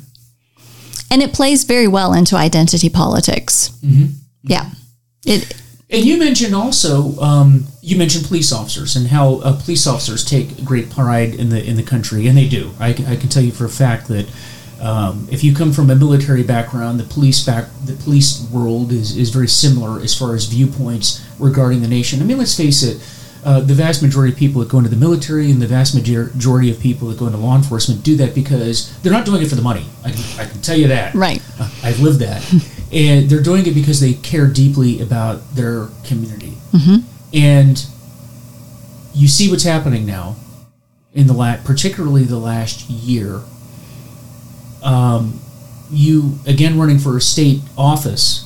And 1.12 1.23
it 1.23 1.33
plays 1.33 1.63
very 1.63 1.88
well 1.88 2.13
into 2.13 2.35
identity 2.35 2.89
politics. 2.89 3.69
Mm-hmm. 3.83 4.13
Yeah. 4.43 4.69
It 5.25 5.62
And 5.89 6.05
you 6.05 6.17
mentioned 6.17 6.55
also, 6.55 7.19
um, 7.19 7.65
you 7.82 7.97
mentioned 7.97 8.25
police 8.25 8.51
officers 8.51 8.95
and 8.95 9.08
how 9.08 9.36
uh, 9.38 9.60
police 9.60 9.88
officers 9.88 10.23
take 10.23 10.63
great 10.63 10.89
pride 10.89 11.34
in 11.34 11.49
the 11.49 11.63
in 11.63 11.75
the 11.75 11.84
country, 11.84 12.27
and 12.27 12.38
they 12.38 12.47
do. 12.47 12.71
I 12.79 12.93
can, 12.93 13.05
I 13.05 13.15
can 13.15 13.29
tell 13.29 13.43
you 13.43 13.51
for 13.51 13.65
a 13.65 13.69
fact 13.69 14.08
that 14.08 14.29
um, 14.79 15.27
if 15.29 15.43
you 15.43 15.53
come 15.53 15.73
from 15.73 15.89
a 15.89 15.95
military 15.95 16.43
background, 16.43 16.99
the 16.99 17.03
police 17.03 17.45
back 17.45 17.65
the 17.86 17.93
police 17.93 18.47
world 18.49 18.91
is, 18.91 19.17
is 19.17 19.29
very 19.29 19.47
similar 19.47 19.99
as 20.01 20.17
far 20.17 20.36
as 20.36 20.45
viewpoints 20.45 21.25
regarding 21.38 21.82
the 21.82 21.88
nation. 21.88 22.21
I 22.21 22.25
mean, 22.25 22.38
let's 22.38 22.55
face 22.55 22.84
it. 22.84 23.01
Uh, 23.41 23.62
the 23.62 23.73
vast 23.73 24.01
majority 24.01 24.34
of 24.34 24.38
people 24.38 24.60
that 24.60 24.67
go 24.67 24.79
into 24.79 24.89
the 24.89 24.97
military 24.97 25.49
and 25.49 25.62
the 25.62 25.67
vast 25.67 25.95
majority 25.95 26.69
of 26.69 26.77
people 26.77 27.08
that 27.08 27.17
go 27.17 27.25
into 27.25 27.38
law 27.38 27.55
enforcement 27.55 28.03
do 28.03 28.17
that 28.17 28.36
because 28.36 28.99
they're 28.99 29.13
not 29.13 29.25
doing 29.25 29.41
it 29.41 29.47
for 29.47 29.55
the 29.55 29.62
money. 29.62 29.86
I 30.03 30.12
can, 30.12 30.21
I 30.38 30.45
can 30.45 30.62
tell 30.62 30.77
you 30.77 30.89
that. 30.89 31.15
right. 31.15 31.41
Uh, 31.58 31.69
I've 31.82 32.01
lived 32.01 32.19
that. 32.19 32.43
and 32.91 33.30
they're 33.30 33.43
doing 33.43 33.65
it 33.67 33.73
because 33.73 33.99
they 33.99 34.13
care 34.13 34.47
deeply 34.47 35.02
about 35.02 35.56
their 35.56 35.89
community. 36.06 36.54
And 37.34 37.86
you 39.13 39.28
see 39.28 39.49
what's 39.49 39.63
happening 39.63 40.06
now 40.06 40.36
in 41.13 41.28
the 41.28 41.34
la- 41.34 41.58
particularly 41.63 42.23
the 42.23 42.38
last 42.38 42.89
year. 42.89 43.41
Um, 44.84 45.39
you 45.91 46.38
again 46.47 46.80
running 46.80 46.99
for 46.99 47.17
a 47.17 47.21
state 47.21 47.62
office. 47.78 48.45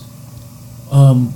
Um, 0.91 1.27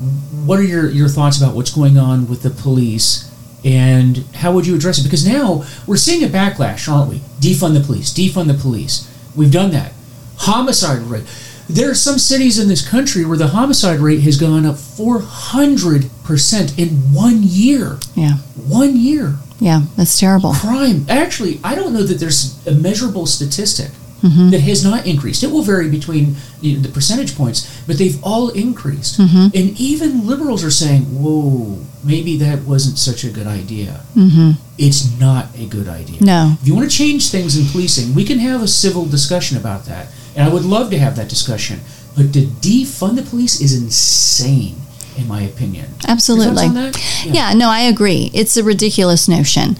what 0.46 0.60
are 0.60 0.63
your, 0.63 0.89
your 0.89 1.08
thoughts 1.10 1.41
about 1.41 1.56
what's 1.56 1.72
going 1.74 1.98
on 1.98 2.28
with 2.30 2.43
the 2.43 2.50
police 2.50 3.32
and 3.65 4.17
how 4.36 4.52
would 4.54 4.67
you 4.67 4.76
address 4.76 5.00
it? 5.00 5.04
Because 5.04 5.28
now 5.28 5.63
we're 5.88 5.98
seeing 5.98 6.24
a 6.24 6.28
backlash, 6.28 6.91
aren't 6.91 7.10
we? 7.10 7.17
Defund 7.39 7.74
the 7.74 7.84
police, 7.84 8.13
defund 8.13 8.48
the 8.48 8.54
police. 8.54 9.12
We've 9.36 9.52
done 9.52 9.72
that. 9.72 9.93
Homicide 10.38 11.00
rate. 11.02 11.26
There 11.69 11.91
are 11.91 11.95
some 11.95 12.17
cities 12.17 12.60
in 12.60 12.69
this 12.69 12.88
country 12.88 13.25
where 13.25 13.38
the 13.38 13.47
homicide 13.47 13.99
rate 13.99 14.21
has 14.21 14.39
gone 14.39 14.65
up 14.65 14.75
400% 14.75 16.80
in 16.80 16.89
one 17.13 17.39
year. 17.43 17.97
Yeah. 18.15 18.38
One 18.67 18.95
year. 18.95 19.36
Yeah. 19.60 19.82
That's 19.95 20.19
terrible. 20.19 20.53
Crime. 20.53 21.06
Actually, 21.10 21.60
I 21.63 21.75
don't 21.75 21.93
know 21.93 22.03
that 22.03 22.19
there's 22.19 22.65
a 22.67 22.71
measurable 22.71 23.25
statistic 23.25 23.91
Mm-hmm. 24.23 24.49
that 24.49 24.62
has 24.62 24.84
not 24.84 25.06
increased. 25.06 25.43
It 25.43 25.51
will 25.51 25.62
vary 25.62 25.91
between 25.91 26.38
you 26.60 26.77
know, 26.77 26.82
the 26.82 26.89
percentage 26.89 27.38
points, 27.38 27.84
but 27.86 27.99
they've 27.99 28.17
all 28.23 28.49
increased. 28.49 29.19
Mm-hmm. 29.19 29.56
And 29.56 29.80
even 29.80 30.25
liberals 30.25 30.63
are 30.63 30.71
saying, 30.71 31.03
whoa, 31.03 31.86
maybe 32.03 32.36
that 32.38 32.63
wasn't 32.63 32.97
such 32.97 33.23
a 33.23 33.30
good 33.30 33.45
idea. 33.45 34.01
Mm-hmm. 34.15 34.53
It's 34.80 35.19
not 35.19 35.56
a 35.56 35.67
good 35.67 35.88
idea. 35.88 36.19
No. 36.19 36.56
If 36.60 36.67
you 36.67 36.73
want 36.73 36.89
to 36.89 36.97
change 36.97 37.30
things 37.30 37.60
in 37.60 37.67
policing, 37.67 38.15
we 38.15 38.25
can 38.25 38.39
have 38.39 38.63
a 38.63 38.67
civil 38.67 39.06
discussion 39.06 39.56
about 39.56 39.86
that. 39.86 40.08
And 40.38 40.47
I 40.47 40.54
would 40.54 40.63
love 40.63 40.91
to 40.91 41.00
have 41.00 41.15
that 41.15 41.28
discussion. 41.28 41.80
But 42.15 42.32
to 42.34 42.41
defund 42.41 43.15
the 43.15 43.23
police 43.23 43.60
is 43.60 43.73
insane, 43.76 44.76
in 45.17 45.28
my 45.28 45.41
opinion. 45.41 45.88
Absolutely. 46.08 46.69
that? 46.69 47.26
Yeah. 47.26 47.54
no, 47.54 47.69
I 47.69 47.82
agree. 47.82 48.32
It's 48.34 48.56
a 48.56 48.63
ridiculous 48.63 49.28
notion. 49.28 49.76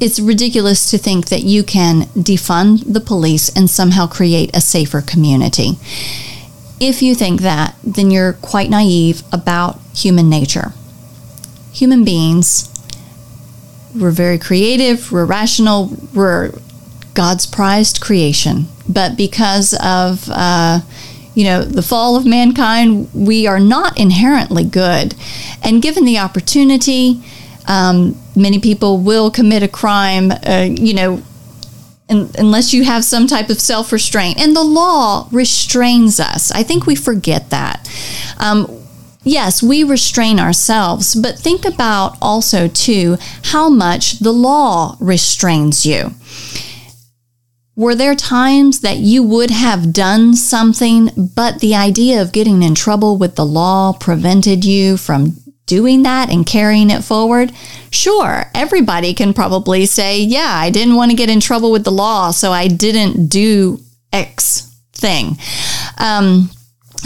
it's 0.00 0.20
ridiculous 0.20 0.90
to 0.90 0.98
think 0.98 1.28
that 1.28 1.42
you 1.42 1.64
can 1.64 2.02
defund 2.14 2.92
the 2.92 3.00
police 3.00 3.48
and 3.56 3.68
somehow 3.68 4.06
create 4.06 4.54
a 4.54 4.60
safer 4.60 5.00
community. 5.02 5.72
If 6.80 7.02
you 7.02 7.16
think 7.16 7.40
that, 7.40 7.74
then 7.82 8.10
you're 8.12 8.34
quite 8.34 8.70
naive 8.70 9.22
about 9.32 9.80
human 9.94 10.30
nature. 10.30 10.72
Human 11.72 12.04
beings, 12.04 12.70
we're 13.94 14.12
very 14.12 14.38
creative, 14.38 15.10
we're 15.10 15.24
rational, 15.24 15.90
we're 16.14 16.52
God's 17.18 17.46
prized 17.46 18.00
creation. 18.00 18.66
But 18.88 19.16
because 19.16 19.74
of, 19.82 20.30
uh, 20.30 20.82
you 21.34 21.42
know, 21.42 21.64
the 21.64 21.82
fall 21.82 22.14
of 22.14 22.24
mankind, 22.24 23.12
we 23.12 23.44
are 23.48 23.58
not 23.58 23.98
inherently 23.98 24.62
good. 24.62 25.16
And 25.60 25.82
given 25.82 26.04
the 26.04 26.18
opportunity, 26.18 27.20
um, 27.66 28.16
many 28.36 28.60
people 28.60 28.98
will 28.98 29.32
commit 29.32 29.64
a 29.64 29.68
crime, 29.68 30.30
uh, 30.30 30.68
you 30.70 30.94
know, 30.94 31.20
in, 32.08 32.30
unless 32.38 32.72
you 32.72 32.84
have 32.84 33.04
some 33.04 33.26
type 33.26 33.50
of 33.50 33.58
self 33.58 33.90
restraint. 33.90 34.38
And 34.38 34.54
the 34.54 34.62
law 34.62 35.26
restrains 35.32 36.20
us. 36.20 36.52
I 36.52 36.62
think 36.62 36.86
we 36.86 36.94
forget 36.94 37.50
that. 37.50 37.90
Um, 38.38 38.80
yes, 39.24 39.60
we 39.60 39.82
restrain 39.82 40.38
ourselves, 40.38 41.16
but 41.16 41.36
think 41.36 41.64
about 41.64 42.16
also, 42.22 42.68
too, 42.68 43.16
how 43.46 43.68
much 43.68 44.20
the 44.20 44.32
law 44.32 44.96
restrains 45.00 45.84
you. 45.84 46.12
Were 47.78 47.94
there 47.94 48.16
times 48.16 48.80
that 48.80 48.96
you 48.96 49.22
would 49.22 49.52
have 49.52 49.92
done 49.92 50.34
something, 50.34 51.10
but 51.16 51.60
the 51.60 51.76
idea 51.76 52.20
of 52.20 52.32
getting 52.32 52.64
in 52.64 52.74
trouble 52.74 53.16
with 53.16 53.36
the 53.36 53.46
law 53.46 53.92
prevented 53.92 54.64
you 54.64 54.96
from 54.96 55.36
doing 55.66 56.02
that 56.02 56.28
and 56.28 56.44
carrying 56.44 56.90
it 56.90 57.04
forward? 57.04 57.52
Sure, 57.92 58.50
everybody 58.52 59.14
can 59.14 59.32
probably 59.32 59.86
say, 59.86 60.20
yeah, 60.20 60.54
I 60.54 60.70
didn't 60.70 60.96
want 60.96 61.12
to 61.12 61.16
get 61.16 61.30
in 61.30 61.38
trouble 61.38 61.70
with 61.70 61.84
the 61.84 61.92
law, 61.92 62.32
so 62.32 62.50
I 62.50 62.66
didn't 62.66 63.28
do 63.28 63.78
X 64.12 64.76
thing. 64.92 65.38
Um, 65.98 66.50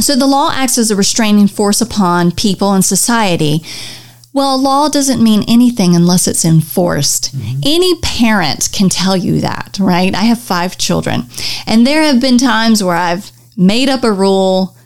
so 0.01 0.17
the 0.17 0.27
law 0.27 0.53
acts 0.55 0.79
as 0.79 0.91
a 0.91 0.97
restraining 0.97 1.49
force 1.49 1.83
upon 1.83 2.33
people 2.33 2.73
and 2.73 2.83
society. 2.83 3.61
Well, 4.35 4.61
law 4.61 4.89
doesn't 4.89 5.23
mean 5.23 5.45
anything 5.47 5.95
unless 5.95 6.27
it's 6.27 6.45
enforced. 6.45 7.37
Mm-hmm. 7.37 7.61
Any 7.65 7.95
parent 8.01 8.71
can 8.73 8.89
tell 8.89 9.17
you 9.17 9.41
that, 9.41 9.77
right? 9.79 10.15
I 10.15 10.23
have 10.23 10.41
five 10.41 10.79
children, 10.79 11.25
and 11.67 11.87
there 11.87 12.03
have 12.03 12.21
been 12.21 12.39
times 12.39 12.83
where 12.83 12.97
I've 12.97 13.31
made 13.57 13.89
up 13.89 14.05
a 14.05 14.13
rule. 14.13 14.77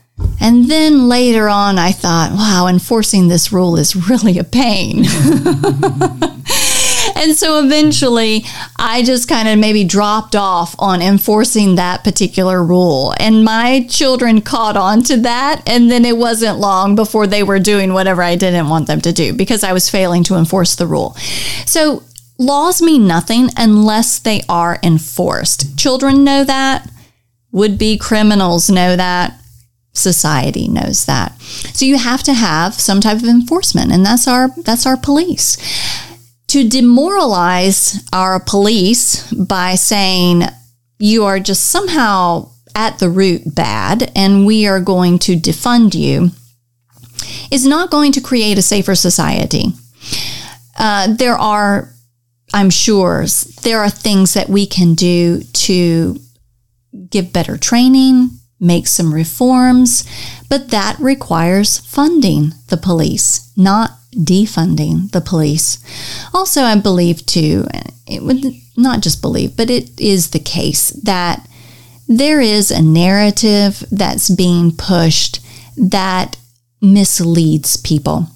And 0.41 0.71
then 0.71 1.09
later 1.09 1.49
on, 1.49 1.79
I 1.79 1.93
thought, 1.93 2.33
wow, 2.33 2.67
enforcing 2.69 3.29
this 3.29 3.53
rule 3.53 3.77
is 3.77 3.95
really 4.11 4.39
a 4.39 4.45
pain. 4.45 5.05
and 7.17 7.35
so 7.35 7.65
eventually 7.65 8.45
I 8.77 9.03
just 9.03 9.29
kind 9.29 9.49
of 9.49 9.59
maybe 9.59 9.85
dropped 9.85 10.37
off 10.37 10.77
on 10.79 11.01
enforcing 11.01 11.77
that 11.77 12.05
particular 12.05 12.63
rule. 12.63 13.15
And 13.19 13.45
my 13.45 13.87
children 13.89 14.43
caught 14.43 14.77
on 14.77 15.03
to 15.05 15.17
that. 15.19 15.63
And 15.67 15.91
then 15.91 16.05
it 16.05 16.17
wasn't 16.17 16.59
long 16.59 16.95
before 16.95 17.27
they 17.27 17.43
were 17.43 17.59
doing 17.59 17.95
whatever 17.95 18.23
I 18.23 18.37
didn't 18.37 18.69
want 18.69 18.87
them 18.87 19.01
to 19.01 19.13
do 19.13 19.33
because 19.33 19.65
I 19.65 19.73
was 19.73 19.89
failing 19.89 20.25
to 20.25 20.37
enforce 20.37 20.77
the 20.77 20.87
rule. 20.87 21.15
So 21.65 22.03
laws 22.39 22.83
mean 22.83 23.07
nothing 23.07 23.49
unless 23.57 24.19
they 24.19 24.43
are 24.49 24.79
enforced. 24.83 25.79
Children 25.79 26.23
know 26.23 26.45
that. 26.45 26.91
Would 27.53 27.79
be 27.79 27.97
criminals 27.97 28.69
know 28.69 28.97
that 28.97 29.41
society 29.95 30.69
knows 30.69 31.07
that. 31.07 31.41
So 31.41 31.87
you 31.87 31.97
have 31.97 32.23
to 32.25 32.35
have 32.35 32.75
some 32.75 33.01
type 33.01 33.17
of 33.17 33.25
enforcement 33.25 33.93
and 33.93 34.05
that's 34.05 34.29
our 34.29 34.51
that's 34.59 34.85
our 34.85 34.99
police 34.99 35.57
to 36.57 36.67
demoralize 36.67 38.03
our 38.15 38.41
police 38.41 39.31
by 39.31 39.75
saying 39.75 40.41
you 40.99 41.23
are 41.23 41.39
just 41.39 41.67
somehow 41.67 42.51
at 42.75 42.99
the 42.99 43.11
root 43.11 43.43
bad 43.55 44.11
and 44.17 44.47
we 44.47 44.67
are 44.67 44.81
going 44.81 45.19
to 45.19 45.37
defund 45.37 45.95
you 45.95 46.31
is 47.51 47.67
not 47.67 47.91
going 47.91 48.11
to 48.11 48.23
create 48.23 48.57
a 48.57 48.63
safer 48.63 48.95
society. 48.95 49.65
Uh, 50.79 51.15
there 51.15 51.37
are, 51.37 51.93
I'm 52.55 52.71
sure, 52.71 53.27
there 53.61 53.81
are 53.81 53.91
things 53.91 54.33
that 54.33 54.49
we 54.49 54.65
can 54.65 54.95
do 54.95 55.43
to 55.43 56.17
give 57.11 57.35
better 57.35 57.59
training, 57.59 58.31
make 58.59 58.87
some 58.87 59.13
reforms, 59.13 60.09
but 60.49 60.71
that 60.71 60.99
requires 61.01 61.81
funding 61.81 62.53
the 62.69 62.79
police, 62.79 63.53
not 63.59 63.91
defunding 64.17 65.11
the 65.13 65.21
police. 65.21 65.79
Also, 66.33 66.63
I 66.63 66.79
believe 66.79 67.27
too, 67.27 67.67
it 68.07 68.23
would 68.23 68.45
not 68.77 69.01
just 69.03 69.21
believe, 69.21 69.57
but 69.57 69.71
it 69.71 69.99
is 70.01 70.31
the 70.31 70.39
case 70.39 70.91
that 70.91 71.47
there 72.09 72.41
is 72.41 72.71
a 72.71 72.83
narrative 72.83 73.85
that's 73.91 74.31
being 74.31 74.73
pushed 74.73 75.41
that 75.77 76.37
misleads 76.81 77.77
people. 77.77 78.29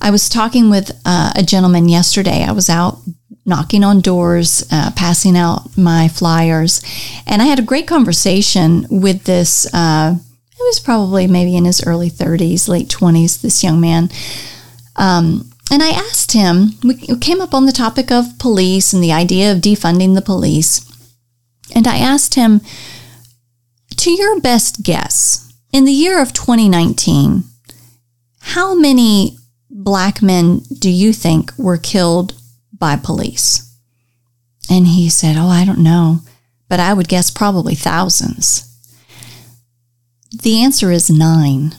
I 0.00 0.10
was 0.10 0.28
talking 0.28 0.68
with 0.68 0.90
uh, 1.04 1.32
a 1.36 1.42
gentleman 1.42 1.88
yesterday. 1.88 2.44
I 2.44 2.52
was 2.52 2.68
out 2.68 2.98
knocking 3.44 3.82
on 3.82 4.00
doors, 4.00 4.66
uh, 4.70 4.90
passing 4.94 5.36
out 5.36 5.76
my 5.76 6.08
flyers, 6.08 6.82
and 7.26 7.40
I 7.40 7.46
had 7.46 7.58
a 7.58 7.62
great 7.62 7.86
conversation 7.86 8.86
with 8.90 9.24
this. 9.24 9.66
Uh, 9.72 10.16
it 10.16 10.62
was 10.62 10.80
probably 10.80 11.26
maybe 11.26 11.56
in 11.56 11.64
his 11.64 11.84
early 11.84 12.10
30s, 12.10 12.68
late 12.68 12.88
20s, 12.88 13.40
this 13.40 13.64
young 13.64 13.80
man 13.80 14.10
um, 14.96 15.50
and 15.70 15.82
I 15.82 15.90
asked 15.90 16.32
him, 16.32 16.72
we 16.82 16.94
came 17.18 17.40
up 17.40 17.54
on 17.54 17.66
the 17.66 17.72
topic 17.72 18.10
of 18.10 18.38
police 18.38 18.92
and 18.92 19.02
the 19.02 19.12
idea 19.12 19.50
of 19.50 19.58
defunding 19.58 20.14
the 20.14 20.22
police. 20.22 20.86
And 21.74 21.86
I 21.86 21.96
asked 21.96 22.34
him, 22.34 22.60
to 23.96 24.10
your 24.10 24.40
best 24.40 24.82
guess, 24.82 25.52
in 25.72 25.84
the 25.84 25.92
year 25.92 26.20
of 26.20 26.32
2019, 26.32 27.44
how 28.40 28.74
many 28.74 29.38
black 29.70 30.20
men 30.20 30.62
do 30.78 30.90
you 30.90 31.12
think 31.12 31.52
were 31.56 31.78
killed 31.78 32.34
by 32.76 32.96
police? 32.96 33.72
And 34.68 34.88
he 34.88 35.08
said, 35.08 35.36
Oh, 35.38 35.48
I 35.48 35.64
don't 35.64 35.78
know, 35.78 36.18
but 36.68 36.80
I 36.80 36.92
would 36.92 37.08
guess 37.08 37.30
probably 37.30 37.74
thousands. 37.74 38.68
The 40.42 40.62
answer 40.62 40.90
is 40.90 41.08
nine. 41.08 41.76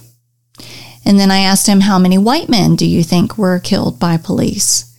And 1.05 1.19
then 1.19 1.31
I 1.31 1.39
asked 1.39 1.67
him, 1.67 1.81
How 1.81 1.99
many 1.99 2.17
white 2.17 2.49
men 2.49 2.75
do 2.75 2.85
you 2.85 3.03
think 3.03 3.37
were 3.37 3.59
killed 3.59 3.99
by 3.99 4.17
police? 4.17 4.89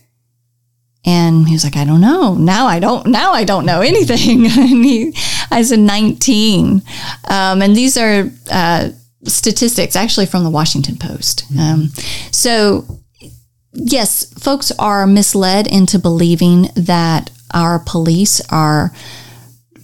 And 1.05 1.47
he 1.47 1.53
was 1.53 1.63
like, 1.63 1.77
I 1.77 1.85
don't 1.85 2.01
know. 2.01 2.33
Now 2.33 2.65
I 2.65 2.79
don't. 2.79 3.07
Now 3.07 3.33
I 3.33 3.43
don't 3.43 3.65
know 3.65 3.81
anything. 3.81 4.45
and 4.57 4.83
he, 4.83 5.15
I 5.51 5.61
said 5.61 5.79
19. 5.79 6.81
Um, 7.29 7.61
and 7.61 7.75
these 7.75 7.95
are 7.95 8.31
uh, 8.51 8.89
statistics 9.23 9.95
actually 9.95 10.25
from 10.25 10.43
the 10.43 10.49
Washington 10.49 10.97
Post. 10.97 11.45
Mm-hmm. 11.49 11.59
Um, 11.59 11.89
so 12.31 12.85
yes, 13.71 14.33
folks 14.39 14.71
are 14.79 15.05
misled 15.05 15.67
into 15.67 15.99
believing 15.99 16.69
that 16.75 17.29
our 17.53 17.79
police 17.79 18.41
are 18.49 18.91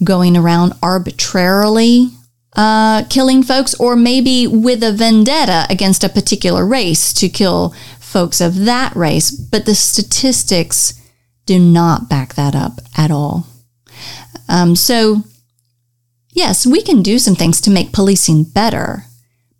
going 0.02 0.36
around 0.36 0.72
arbitrarily 0.82 2.08
uh, 2.54 3.04
killing 3.08 3.42
folks, 3.42 3.74
or 3.74 3.96
maybe 3.96 4.46
with 4.46 4.82
a 4.82 4.92
vendetta 4.92 5.66
against 5.70 6.04
a 6.04 6.08
particular 6.08 6.66
race 6.66 7.12
to 7.14 7.28
kill 7.28 7.74
folks 7.98 8.40
of 8.40 8.64
that 8.64 8.94
race. 8.94 9.30
But 9.30 9.64
the 9.64 9.74
statistics 9.74 11.00
do 11.46 11.58
not 11.58 12.08
back 12.08 12.34
that 12.34 12.54
up 12.54 12.80
at 12.96 13.10
all. 13.10 13.46
Um, 14.48 14.76
so, 14.76 15.22
yes, 16.30 16.66
we 16.66 16.82
can 16.82 17.02
do 17.02 17.18
some 17.18 17.34
things 17.34 17.60
to 17.62 17.70
make 17.70 17.92
policing 17.92 18.44
better, 18.44 19.04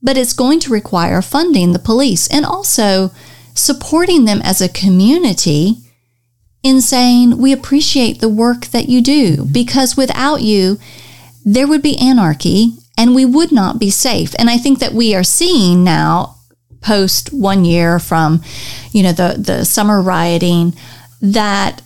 but 0.02 0.18
it's 0.18 0.34
going 0.34 0.60
to 0.60 0.72
require 0.72 1.22
funding 1.22 1.72
the 1.72 1.78
police 1.78 2.28
and 2.28 2.44
also 2.44 3.10
supporting 3.54 4.24
them 4.24 4.40
as 4.42 4.60
a 4.60 4.68
community 4.68 5.76
in 6.62 6.80
saying, 6.80 7.38
we 7.38 7.52
appreciate 7.52 8.20
the 8.20 8.28
work 8.28 8.66
that 8.66 8.88
you 8.88 9.02
do 9.02 9.44
because 9.44 9.96
without 9.96 10.42
you, 10.42 10.78
there 11.44 11.66
would 11.66 11.82
be 11.82 11.98
anarchy 11.98 12.74
and 12.96 13.14
we 13.14 13.24
would 13.24 13.52
not 13.52 13.78
be 13.78 13.90
safe. 13.90 14.34
And 14.38 14.50
I 14.50 14.58
think 14.58 14.78
that 14.78 14.92
we 14.92 15.14
are 15.14 15.24
seeing 15.24 15.84
now, 15.84 16.36
post 16.80 17.32
one 17.32 17.64
year 17.64 17.98
from, 17.98 18.42
you 18.90 19.02
know, 19.02 19.12
the, 19.12 19.36
the 19.38 19.64
summer 19.64 20.02
rioting, 20.02 20.74
that 21.20 21.82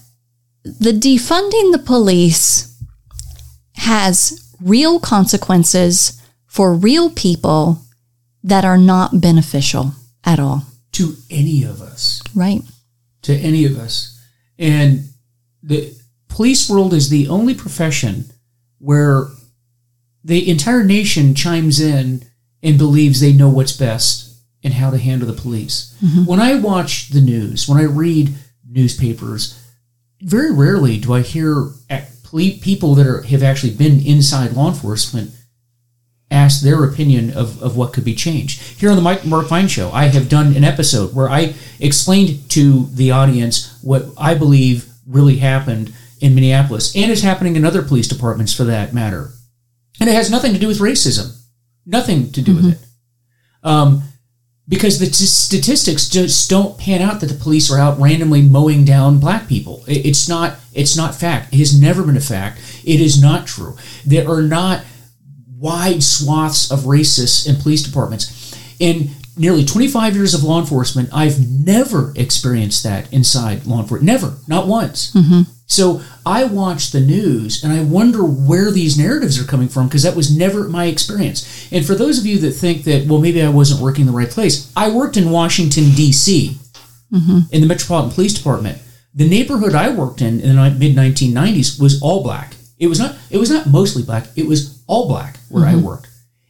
the 0.64 0.92
defunding 0.92 1.72
the 1.72 1.82
police 1.84 2.74
has 3.74 4.54
real 4.60 4.98
consequences 4.98 6.20
for 6.46 6.74
real 6.74 7.10
people 7.10 7.82
that 8.42 8.64
are 8.64 8.78
not 8.78 9.20
beneficial 9.20 9.92
at 10.24 10.40
all. 10.40 10.62
To 10.92 11.14
any 11.30 11.62
of 11.62 11.82
us. 11.82 12.22
Right. 12.34 12.62
To 13.22 13.36
any 13.36 13.66
of 13.66 13.78
us. 13.78 14.18
And 14.58 15.10
the 15.62 15.94
police 16.28 16.70
world 16.70 16.94
is 16.94 17.10
the 17.10 17.28
only 17.28 17.54
profession 17.54 18.24
where 18.78 19.28
the 20.26 20.50
entire 20.50 20.82
nation 20.82 21.34
chimes 21.34 21.80
in 21.80 22.24
and 22.62 22.76
believes 22.76 23.20
they 23.20 23.32
know 23.32 23.48
what's 23.48 23.76
best 23.76 24.42
and 24.64 24.74
how 24.74 24.90
to 24.90 24.98
handle 24.98 25.28
the 25.28 25.40
police. 25.40 25.96
Mm-hmm. 26.04 26.24
When 26.24 26.40
I 26.40 26.56
watch 26.56 27.10
the 27.10 27.20
news, 27.20 27.68
when 27.68 27.78
I 27.78 27.84
read 27.84 28.34
newspapers, 28.68 29.62
very 30.20 30.52
rarely 30.52 30.98
do 30.98 31.14
I 31.14 31.20
hear 31.20 31.70
people 32.60 32.96
that 32.96 33.06
are, 33.06 33.22
have 33.22 33.42
actually 33.44 33.72
been 33.72 34.04
inside 34.04 34.52
law 34.52 34.68
enforcement 34.68 35.30
ask 36.28 36.60
their 36.60 36.82
opinion 36.82 37.30
of, 37.30 37.62
of 37.62 37.76
what 37.76 37.92
could 37.92 38.04
be 38.04 38.14
changed. 38.14 38.60
Here 38.80 38.90
on 38.90 38.96
the 38.96 39.02
Mike 39.02 39.24
Mark 39.24 39.46
Fine 39.46 39.68
Show, 39.68 39.92
I 39.92 40.06
have 40.06 40.28
done 40.28 40.56
an 40.56 40.64
episode 40.64 41.14
where 41.14 41.30
I 41.30 41.54
explained 41.78 42.50
to 42.50 42.86
the 42.86 43.12
audience 43.12 43.78
what 43.80 44.06
I 44.18 44.34
believe 44.34 44.88
really 45.06 45.36
happened 45.36 45.94
in 46.20 46.34
Minneapolis 46.34 46.96
and 46.96 47.12
is 47.12 47.22
happening 47.22 47.54
in 47.54 47.64
other 47.64 47.82
police 47.82 48.08
departments 48.08 48.52
for 48.52 48.64
that 48.64 48.92
matter. 48.92 49.30
And 50.00 50.08
it 50.10 50.14
has 50.14 50.30
nothing 50.30 50.52
to 50.52 50.58
do 50.58 50.68
with 50.68 50.78
racism, 50.78 51.36
nothing 51.86 52.30
to 52.32 52.42
do 52.42 52.54
with 52.56 52.64
it. 52.72 52.78
Um, 53.62 54.02
because 54.68 54.98
the 54.98 55.06
t- 55.06 55.12
statistics 55.12 56.08
just 56.08 56.50
don't 56.50 56.76
pan 56.76 57.00
out 57.00 57.20
that 57.20 57.26
the 57.26 57.34
police 57.34 57.70
are 57.70 57.78
out 57.78 57.98
randomly 58.00 58.42
mowing 58.42 58.84
down 58.84 59.18
black 59.20 59.46
people. 59.48 59.84
It- 59.86 60.04
It's 60.06 60.28
not. 60.28 60.58
It's 60.74 60.96
not 60.96 61.14
fact. 61.14 61.54
It 61.54 61.58
has 61.58 61.78
never 61.80 62.02
been 62.02 62.16
a 62.16 62.20
fact. 62.20 62.58
It 62.84 63.00
is 63.00 63.20
not 63.20 63.46
true. 63.46 63.76
There 64.04 64.28
are 64.28 64.42
not 64.42 64.84
wide 65.58 66.02
swaths 66.02 66.70
of 66.70 66.80
racists 66.80 67.46
in 67.48 67.56
police 67.56 67.82
departments. 67.82 68.54
In 68.78 69.12
nearly 69.38 69.64
25 69.64 70.14
years 70.16 70.34
of 70.34 70.42
law 70.44 70.60
enforcement, 70.60 71.08
I've 71.12 71.38
never 71.48 72.12
experienced 72.16 72.82
that 72.82 73.10
inside 73.12 73.66
law 73.66 73.80
enforcement. 73.80 74.04
Never, 74.04 74.34
not 74.46 74.66
once. 74.66 75.12
So 75.66 76.00
I 76.24 76.44
watch 76.44 76.92
the 76.92 77.00
news 77.00 77.62
and 77.64 77.72
I 77.72 77.82
wonder 77.82 78.22
where 78.22 78.70
these 78.70 78.96
narratives 78.96 79.40
are 79.40 79.46
coming 79.46 79.68
from 79.68 79.88
because 79.88 80.04
that 80.04 80.16
was 80.16 80.34
never 80.34 80.68
my 80.68 80.86
experience. 80.86 81.68
And 81.72 81.84
for 81.84 81.94
those 81.94 82.18
of 82.18 82.26
you 82.26 82.38
that 82.38 82.52
think 82.52 82.84
that, 82.84 83.06
well, 83.06 83.20
maybe 83.20 83.42
I 83.42 83.48
wasn't 83.48 83.82
working 83.82 84.02
in 84.02 84.06
the 84.06 84.16
right 84.16 84.30
place, 84.30 84.72
I 84.76 84.90
worked 84.90 85.16
in 85.16 85.30
Washington, 85.30 85.90
D.C., 85.90 86.56
mm-hmm. 87.12 87.38
in 87.52 87.60
the 87.60 87.66
Metropolitan 87.66 88.12
Police 88.12 88.34
Department. 88.34 88.78
The 89.14 89.28
neighborhood 89.28 89.74
I 89.74 89.90
worked 89.90 90.20
in 90.20 90.40
in 90.40 90.56
the 90.56 90.70
mid 90.70 90.94
1990s 90.94 91.80
was 91.80 92.02
all 92.02 92.22
black. 92.22 92.54
It 92.78 92.88
was 92.88 92.98
not. 92.98 93.16
It 93.30 93.38
was 93.38 93.50
not 93.50 93.66
mostly 93.66 94.02
black. 94.02 94.26
It 94.36 94.46
was 94.46 94.82
all 94.86 95.08
black 95.08 95.38
where 95.48 95.64
I 95.64 95.72
mm-hmm. 95.72 95.86
worked, 95.86 96.08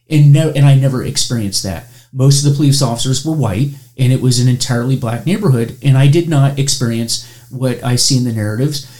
and 0.09 0.33
no, 0.33 0.49
and 0.49 0.65
I 0.65 0.75
never 0.75 1.03
experienced 1.03 1.63
that. 1.63 1.87
Most 2.11 2.43
of 2.43 2.51
the 2.51 2.57
police 2.57 2.81
officers 2.81 3.25
were 3.25 3.33
white, 3.33 3.69
and 3.97 4.11
it 4.11 4.21
was 4.21 4.39
an 4.39 4.49
entirely 4.49 4.97
black 4.97 5.25
neighborhood, 5.25 5.77
and 5.81 5.97
I 5.97 6.07
did 6.07 6.27
not 6.27 6.59
experience 6.59 7.25
what 7.49 7.81
I 7.83 7.95
see 7.95 8.17
in 8.17 8.25
the 8.25 8.33
narratives. 8.33 8.96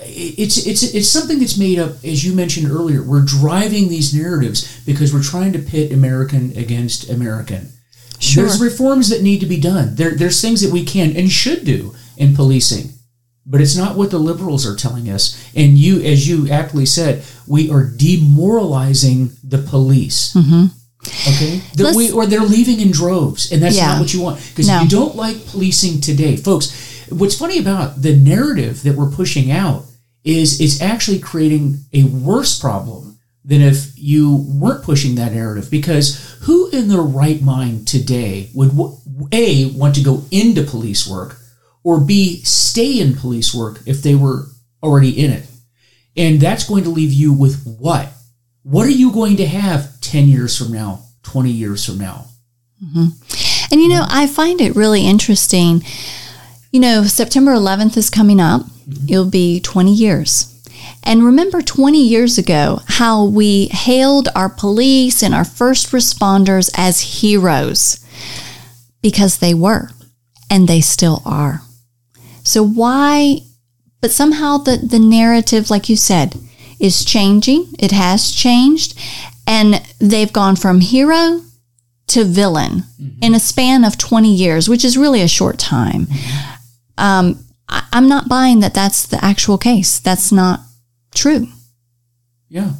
It's 0.00 0.66
it's 0.66 0.82
it's 0.94 1.08
something 1.08 1.38
that's 1.40 1.58
made 1.58 1.78
up, 1.78 2.04
as 2.04 2.24
you 2.24 2.32
mentioned 2.34 2.70
earlier. 2.70 3.02
We're 3.02 3.24
driving 3.24 3.88
these 3.88 4.14
narratives 4.14 4.80
because 4.86 5.12
we're 5.12 5.22
trying 5.22 5.52
to 5.54 5.58
pit 5.58 5.92
American 5.92 6.56
against 6.56 7.10
American. 7.10 7.72
Sure. 8.20 8.44
There's 8.44 8.60
reforms 8.60 9.08
that 9.10 9.22
need 9.22 9.40
to 9.40 9.46
be 9.46 9.60
done. 9.60 9.94
There, 9.96 10.10
there's 10.14 10.40
things 10.40 10.60
that 10.62 10.72
we 10.72 10.84
can 10.84 11.16
and 11.16 11.30
should 11.30 11.64
do 11.64 11.94
in 12.16 12.34
policing, 12.34 12.90
but 13.46 13.60
it's 13.60 13.76
not 13.76 13.96
what 13.96 14.10
the 14.10 14.18
liberals 14.18 14.66
are 14.66 14.74
telling 14.76 15.08
us. 15.08 15.36
And 15.54 15.78
you, 15.78 16.00
as 16.02 16.28
you 16.28 16.48
aptly 16.50 16.84
said, 16.86 17.22
we 17.46 17.70
are 17.70 17.84
demoralizing 17.84 19.30
the 19.44 19.58
police. 19.58 20.34
Mm-hmm. 20.34 20.66
Okay, 21.28 21.62
that 21.76 21.82
Let's- 21.84 21.96
we 21.96 22.10
or 22.10 22.26
they're 22.26 22.40
leaving 22.40 22.80
in 22.80 22.90
droves, 22.90 23.50
and 23.52 23.62
that's 23.62 23.76
Yeah. 23.76 23.86
not 23.88 24.00
what 24.00 24.12
you 24.14 24.20
want. 24.20 24.40
Because 24.50 24.66
No. 24.68 24.82
you 24.82 24.88
don't 24.88 25.16
like 25.16 25.46
policing 25.46 26.00
today, 26.00 26.36
folks. 26.36 26.72
What's 27.08 27.36
funny 27.36 27.58
about 27.58 28.02
the 28.02 28.14
narrative 28.16 28.82
that 28.82 28.96
we're 28.96 29.10
pushing 29.10 29.50
out 29.50 29.86
is 30.28 30.60
it's 30.60 30.82
actually 30.82 31.18
creating 31.18 31.78
a 31.94 32.04
worse 32.04 32.58
problem 32.58 33.18
than 33.44 33.62
if 33.62 33.92
you 33.96 34.44
weren't 34.46 34.84
pushing 34.84 35.14
that 35.14 35.32
narrative. 35.32 35.70
Because 35.70 36.38
who 36.42 36.68
in 36.70 36.88
their 36.88 37.00
right 37.00 37.40
mind 37.40 37.88
today 37.88 38.50
would 38.54 38.72
a 39.32 39.66
want 39.72 39.94
to 39.94 40.02
go 40.02 40.22
into 40.30 40.62
police 40.62 41.08
work, 41.08 41.38
or 41.82 41.98
b 41.98 42.42
stay 42.42 43.00
in 43.00 43.14
police 43.14 43.54
work 43.54 43.80
if 43.86 44.02
they 44.02 44.14
were 44.14 44.48
already 44.82 45.18
in 45.18 45.32
it? 45.32 45.46
And 46.14 46.40
that's 46.40 46.68
going 46.68 46.84
to 46.84 46.90
leave 46.90 47.12
you 47.12 47.32
with 47.32 47.64
what? 47.78 48.10
What 48.64 48.86
are 48.86 48.90
you 48.90 49.12
going 49.12 49.38
to 49.38 49.46
have 49.46 49.98
10 50.02 50.28
years 50.28 50.58
from 50.58 50.72
now, 50.72 51.04
20 51.22 51.50
years 51.50 51.86
from 51.86 51.98
now? 51.98 52.26
Mm-hmm. 52.84 53.72
And 53.72 53.80
you 53.80 53.88
know, 53.88 54.04
I 54.08 54.26
find 54.26 54.60
it 54.60 54.76
really 54.76 55.06
interesting. 55.06 55.82
You 56.70 56.80
know, 56.80 57.04
September 57.04 57.52
11th 57.52 57.96
is 57.96 58.10
coming 58.10 58.40
up. 58.40 58.62
Mm-hmm. 58.62 59.06
It'll 59.08 59.30
be 59.30 59.60
20 59.60 59.92
years. 59.92 60.54
And 61.02 61.24
remember 61.24 61.62
20 61.62 62.02
years 62.02 62.38
ago 62.38 62.80
how 62.86 63.24
we 63.24 63.68
hailed 63.68 64.28
our 64.34 64.48
police 64.48 65.22
and 65.22 65.34
our 65.34 65.44
first 65.44 65.90
responders 65.92 66.70
as 66.76 67.20
heroes 67.20 68.04
because 69.02 69.38
they 69.38 69.54
were 69.54 69.90
and 70.50 70.68
they 70.68 70.80
still 70.80 71.22
are. 71.24 71.62
So 72.44 72.62
why 72.62 73.40
but 74.00 74.10
somehow 74.12 74.58
the 74.58 74.76
the 74.76 74.98
narrative 74.98 75.70
like 75.70 75.88
you 75.88 75.96
said 75.96 76.36
is 76.78 77.04
changing. 77.04 77.72
It 77.78 77.90
has 77.90 78.30
changed 78.30 78.98
and 79.46 79.82
they've 79.98 80.32
gone 80.32 80.56
from 80.56 80.80
hero 80.80 81.42
to 82.08 82.24
villain 82.24 82.84
mm-hmm. 83.00 83.22
in 83.22 83.34
a 83.34 83.40
span 83.40 83.84
of 83.84 83.98
20 83.98 84.32
years, 84.32 84.68
which 84.68 84.84
is 84.84 84.96
really 84.96 85.22
a 85.22 85.28
short 85.28 85.58
time. 85.58 86.06
Mm-hmm. 86.06 86.47
Um, 86.98 87.44
I, 87.68 87.86
I'm 87.92 88.08
not 88.08 88.28
buying 88.28 88.60
that 88.60 88.74
that's 88.74 89.06
the 89.06 89.22
actual 89.24 89.58
case. 89.58 89.98
That's 89.98 90.32
not 90.32 90.60
true. 91.14 91.48
Yeah. 92.48 92.72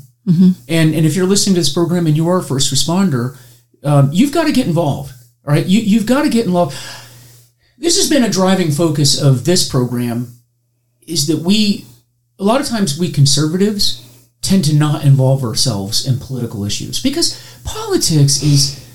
And 0.69 0.95
and 0.95 1.07
if 1.07 1.17
you're 1.17 1.27
listening 1.27 1.55
to 1.55 1.61
this 1.61 1.73
program 1.73 2.07
and 2.07 2.17
you 2.17 2.29
are 2.29 2.39
a 2.39 2.43
first 2.43 2.73
responder, 2.73 3.39
um, 3.83 4.11
you've 4.13 4.33
got 4.33 4.45
to 4.45 4.53
get 4.53 4.67
involved. 4.67 5.13
All 5.47 5.55
right, 5.55 5.65
you 5.65 5.81
you've 5.81 6.07
got 6.07 6.23
to 6.23 6.29
get 6.29 6.47
involved. 6.47 6.77
This 7.79 7.97
has 7.97 8.11
been 8.11 8.25
a 8.25 8.29
driving 8.31 8.71
focus 8.71 9.21
of 9.21 9.45
this 9.45 9.69
program, 9.69 10.33
is 11.07 11.27
that 11.29 11.39
we 11.39 11.87
a 12.39 12.45
lot 12.45 12.61
of 12.61 12.67
times 12.67 12.99
we 12.99 13.11
conservatives 13.11 14.05
tend 14.43 14.65
to 14.65 14.75
not 14.75 15.05
involve 15.05 15.43
ourselves 15.43 16.07
in 16.07 16.19
political 16.19 16.65
issues 16.65 17.03
because 17.03 17.61
politics 17.65 18.43
is 18.43 18.88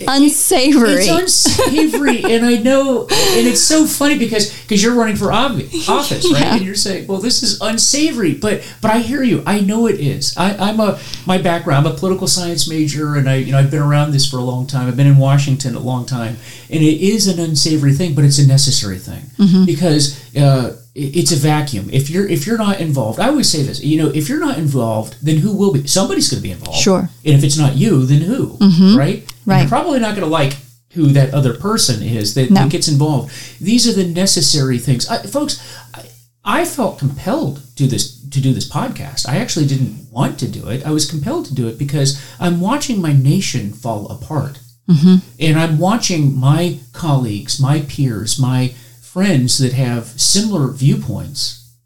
Unsavory. 0.00 0.92
it's 0.94 1.08
unsavory, 1.08 2.24
and 2.32 2.44
I 2.44 2.56
know, 2.56 3.02
and 3.02 3.46
it's 3.46 3.62
so 3.62 3.86
funny 3.86 4.18
because 4.18 4.50
because 4.62 4.82
you're 4.82 4.94
running 4.94 5.16
for 5.16 5.32
office, 5.32 5.88
right? 5.88 6.40
Yeah. 6.40 6.56
And 6.56 6.64
you're 6.64 6.74
saying, 6.74 7.06
"Well, 7.06 7.18
this 7.18 7.42
is 7.42 7.60
unsavory," 7.60 8.34
but 8.34 8.62
but 8.80 8.90
I 8.90 8.98
hear 8.98 9.22
you. 9.22 9.42
I 9.46 9.60
know 9.60 9.86
it 9.86 10.00
is. 10.00 10.34
I, 10.36 10.56
I'm 10.56 10.80
a 10.80 10.98
my 11.26 11.38
background. 11.38 11.86
I'm 11.86 11.92
a 11.92 11.96
political 11.96 12.26
science 12.26 12.68
major, 12.68 13.16
and 13.16 13.28
I 13.28 13.36
you 13.36 13.52
know 13.52 13.58
I've 13.58 13.70
been 13.70 13.82
around 13.82 14.12
this 14.12 14.28
for 14.28 14.38
a 14.38 14.42
long 14.42 14.66
time. 14.66 14.88
I've 14.88 14.96
been 14.96 15.06
in 15.06 15.18
Washington 15.18 15.74
a 15.74 15.80
long 15.80 16.06
time, 16.06 16.36
and 16.70 16.82
it 16.82 17.00
is 17.00 17.28
an 17.28 17.38
unsavory 17.38 17.92
thing, 17.92 18.14
but 18.14 18.24
it's 18.24 18.38
a 18.38 18.46
necessary 18.46 18.98
thing 18.98 19.24
because 19.66 20.18
uh, 20.36 20.76
it's 20.94 21.32
a 21.32 21.36
vacuum. 21.36 21.90
If 21.92 22.08
you're 22.10 22.26
if 22.26 22.46
you're 22.46 22.58
not 22.58 22.80
involved, 22.80 23.20
I 23.20 23.28
always 23.28 23.50
say 23.50 23.62
this. 23.62 23.82
You 23.82 24.02
know, 24.02 24.08
if 24.14 24.28
you're 24.28 24.40
not 24.40 24.58
involved, 24.58 25.16
then 25.22 25.36
who 25.38 25.54
will 25.56 25.72
be? 25.72 25.86
Somebody's 25.86 26.28
going 26.30 26.42
to 26.42 26.48
be 26.48 26.52
involved. 26.52 26.80
Sure. 26.80 27.00
And 27.24 27.34
if 27.34 27.44
it's 27.44 27.58
not 27.58 27.76
you, 27.76 28.06
then 28.06 28.22
who? 28.22 28.56
Right. 28.96 29.31
Right. 29.44 29.60
You're 29.60 29.68
probably 29.68 30.00
not 30.00 30.14
going 30.16 30.26
to 30.26 30.32
like 30.32 30.54
who 30.92 31.06
that 31.08 31.32
other 31.32 31.54
person 31.54 32.02
is 32.02 32.34
that, 32.34 32.50
No. 32.50 32.62
that 32.62 32.70
gets 32.70 32.88
involved. 32.88 33.32
These 33.60 33.88
are 33.88 33.92
the 33.92 34.06
necessary 34.06 34.78
things, 34.78 35.08
I, 35.08 35.22
folks. 35.22 35.60
I, 35.94 36.04
I 36.44 36.64
felt 36.64 36.98
compelled 36.98 37.62
to 37.76 37.86
this 37.86 38.20
to 38.30 38.40
do 38.40 38.52
this 38.52 38.68
podcast. 38.68 39.28
I 39.28 39.36
actually 39.36 39.66
didn't 39.66 40.10
want 40.10 40.38
to 40.40 40.48
do 40.48 40.68
it. 40.68 40.84
I 40.84 40.90
was 40.90 41.08
compelled 41.08 41.46
to 41.46 41.54
do 41.54 41.68
it 41.68 41.78
because 41.78 42.20
I'm 42.40 42.60
watching 42.60 43.00
my 43.00 43.12
nation 43.12 43.72
fall 43.72 44.08
apart, 44.08 44.58
mm-hmm. 44.88 45.16
and 45.38 45.58
I'm 45.58 45.78
watching 45.78 46.34
my 46.38 46.78
colleagues, 46.92 47.60
my 47.60 47.80
peers, 47.80 48.38
my 48.38 48.74
friends 49.00 49.58
that 49.58 49.74
have 49.74 50.06
similar 50.20 50.68
viewpoints 50.68 51.76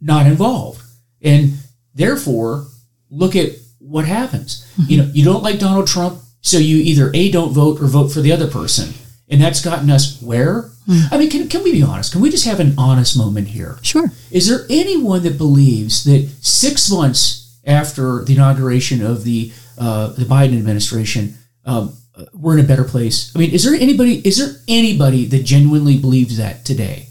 not 0.00 0.26
involved, 0.26 0.82
and 1.22 1.54
therefore 1.94 2.66
look 3.10 3.34
at 3.34 3.52
what 3.78 4.04
happens. 4.04 4.66
You 4.76 4.98
mm-hmm. 4.98 5.08
know, 5.08 5.12
you 5.14 5.24
don't 5.24 5.42
like 5.42 5.58
Donald 5.58 5.86
Trump, 5.86 6.20
so 6.46 6.58
you 6.58 6.76
either 6.76 7.10
a 7.12 7.30
don't 7.30 7.52
vote 7.52 7.80
or 7.82 7.86
vote 7.86 8.08
for 8.12 8.20
the 8.20 8.30
other 8.32 8.46
person, 8.46 8.94
and 9.28 9.40
that's 9.40 9.60
gotten 9.60 9.90
us 9.90 10.20
where. 10.22 10.70
I 11.10 11.18
mean, 11.18 11.28
can, 11.30 11.48
can 11.48 11.64
we 11.64 11.72
be 11.72 11.82
honest? 11.82 12.12
Can 12.12 12.20
we 12.20 12.30
just 12.30 12.44
have 12.44 12.60
an 12.60 12.74
honest 12.78 13.18
moment 13.18 13.48
here? 13.48 13.76
Sure. 13.82 14.12
Is 14.30 14.46
there 14.48 14.60
anyone 14.70 15.24
that 15.24 15.36
believes 15.36 16.04
that 16.04 16.28
six 16.40 16.88
months 16.88 17.58
after 17.66 18.22
the 18.24 18.34
inauguration 18.34 19.04
of 19.04 19.24
the 19.24 19.52
uh, 19.78 20.08
the 20.12 20.24
Biden 20.24 20.56
administration, 20.56 21.34
um, 21.64 21.96
we're 22.32 22.56
in 22.56 22.64
a 22.64 22.68
better 22.68 22.84
place? 22.84 23.32
I 23.34 23.40
mean, 23.40 23.50
is 23.50 23.64
there 23.64 23.74
anybody? 23.74 24.20
Is 24.24 24.38
there 24.38 24.62
anybody 24.68 25.26
that 25.26 25.42
genuinely 25.42 25.98
believes 25.98 26.36
that 26.36 26.64
today? 26.64 27.08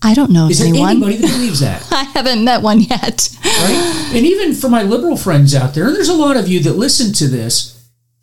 I 0.00 0.14
don't 0.14 0.30
know 0.30 0.46
Is 0.48 0.60
there 0.60 0.68
anyone. 0.68 0.90
anybody 0.90 1.16
that 1.16 1.32
believes 1.32 1.58
that? 1.58 1.84
I 1.90 2.04
haven't 2.04 2.44
met 2.44 2.62
one 2.62 2.80
yet. 2.80 3.28
right? 3.44 4.12
And 4.14 4.24
even 4.24 4.54
for 4.54 4.68
my 4.68 4.84
liberal 4.84 5.16
friends 5.16 5.56
out 5.56 5.74
there, 5.74 5.88
and 5.88 5.96
there's 5.96 6.08
a 6.08 6.14
lot 6.14 6.36
of 6.36 6.46
you 6.46 6.60
that 6.60 6.74
listen 6.74 7.12
to 7.14 7.26
this, 7.26 7.77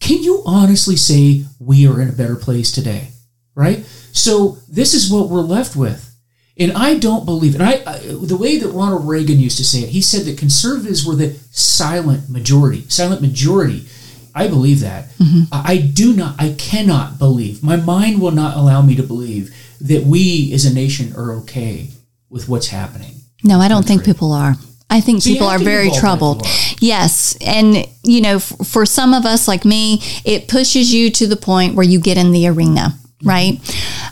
can 0.06 0.22
you 0.22 0.44
honestly 0.46 0.96
say 0.96 1.46
we 1.60 1.88
are 1.88 2.00
in 2.00 2.10
a 2.10 2.14
better 2.14 2.36
place 2.36 2.72
today? 2.72 3.08
Right? 3.56 3.86
So 4.12 4.58
this 4.70 4.94
is 4.94 5.12
what 5.12 5.30
we're 5.30 5.42
left 5.42 5.76
with. 5.76 6.16
And 6.58 6.72
I 6.74 7.00
don't 7.00 7.26
believe 7.26 7.56
it. 7.56 7.62
And 7.62 7.70
I, 7.70 7.92
I 7.92 7.98
the 8.00 8.38
way 8.38 8.58
that 8.60 8.70
Ronald 8.70 9.08
Reagan 9.08 9.40
used 9.40 9.58
to 9.58 9.66
say 9.66 9.80
it, 9.80 9.90
he 9.90 10.02
said 10.02 10.26
that 10.26 10.38
conservatives 10.38 11.06
were 11.06 11.16
the 11.16 11.34
silent 11.52 12.30
majority. 12.30 12.88
Silent 12.88 13.22
majority. 13.22 13.88
I 14.36 14.48
believe 14.48 14.82
that. 14.82 15.10
Mm-hmm. 15.18 15.44
I, 15.52 15.74
I 15.74 15.78
do 15.78 16.14
not, 16.14 16.36
I 16.40 16.54
cannot 16.58 17.18
believe. 17.18 17.64
My 17.64 17.78
mind 17.78 18.22
will 18.22 18.32
not 18.32 18.56
allow 18.56 18.82
me 18.82 18.96
to 18.98 19.04
believe 19.04 19.56
that 19.82 20.04
we 20.04 20.54
as 20.54 20.66
a 20.66 20.74
nation 20.74 21.14
are 21.16 21.34
okay 21.40 21.90
with 22.30 22.48
what's 22.48 22.68
happening. 22.68 23.16
No, 23.44 23.60
I 23.60 23.70
don't 23.70 23.86
think 23.86 24.06
people 24.06 24.34
are. 24.34 24.56
I 24.96 25.02
think 25.02 25.24
people 25.24 25.48
are 25.48 25.60
very 25.60 25.90
troubled. 25.92 26.42
like 26.44 26.52
you 26.52 26.52
are. 26.52 26.78
Yes. 26.80 27.38
And, 27.42 27.86
you 28.04 28.22
know, 28.22 28.38
f- 28.38 28.54
for 28.66 28.86
some 28.86 29.14
of 29.14 29.26
us 29.26 29.48
like 29.48 29.66
me, 29.66 30.02
it 30.24 30.48
pushes 30.48 30.94
you 30.94 31.10
to 31.12 31.28
the 31.28 31.36
point 31.36 31.76
where 31.76 31.86
you 31.86 32.00
get 32.00 32.18
in 32.18 32.32
the 32.32 32.48
arena, 32.48 32.94
right? 33.24 33.60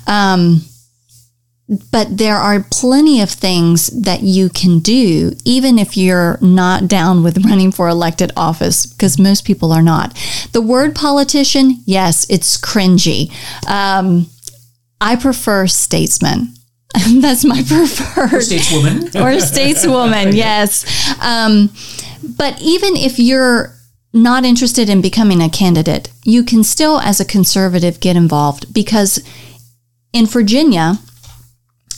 Um, 0.08 0.62
but 1.92 2.18
there 2.18 2.36
are 2.36 2.66
plenty 2.72 3.22
of 3.22 3.30
things 3.30 3.88
that 4.04 4.22
you 4.22 4.50
can 4.50 4.80
do, 4.80 5.32
even 5.46 5.80
if 5.80 5.96
you're 5.96 6.38
not 6.42 6.88
down 6.88 7.24
with 7.24 7.46
running 7.46 7.72
for 7.72 7.88
elected 7.88 8.32
office, 8.36 8.86
because 8.86 9.18
most 9.18 9.46
people 9.46 9.72
are 9.72 9.82
not. 9.82 10.14
The 10.52 10.62
word 10.62 10.94
politician, 10.94 11.82
yes, 11.86 12.26
it's 12.30 12.60
cringy. 12.60 13.32
Um, 13.68 14.28
I 15.00 15.16
prefer 15.16 15.68
statesman. 15.68 16.54
That's 17.22 17.44
my 17.44 17.64
preferred 17.64 18.42
Stateswoman. 18.42 19.16
or 19.22 19.32
a 19.32 19.38
stateswoman, 19.38 20.34
yes. 20.36 20.86
Um, 21.22 21.72
but 22.38 22.62
even 22.62 22.96
if 22.96 23.18
you're 23.18 23.76
not 24.14 24.46
interested 24.46 24.90
in 24.90 25.02
becoming 25.02 25.42
a 25.42 25.50
candidate, 25.50 26.12
you 26.24 26.44
can 26.44 26.64
still, 26.64 27.00
as 27.00 27.20
a 27.20 27.26
conservative, 27.26 28.00
get 28.00 28.16
involved 28.16 28.72
because 28.74 29.24
in 30.14 30.28
Virginia, 30.28 31.00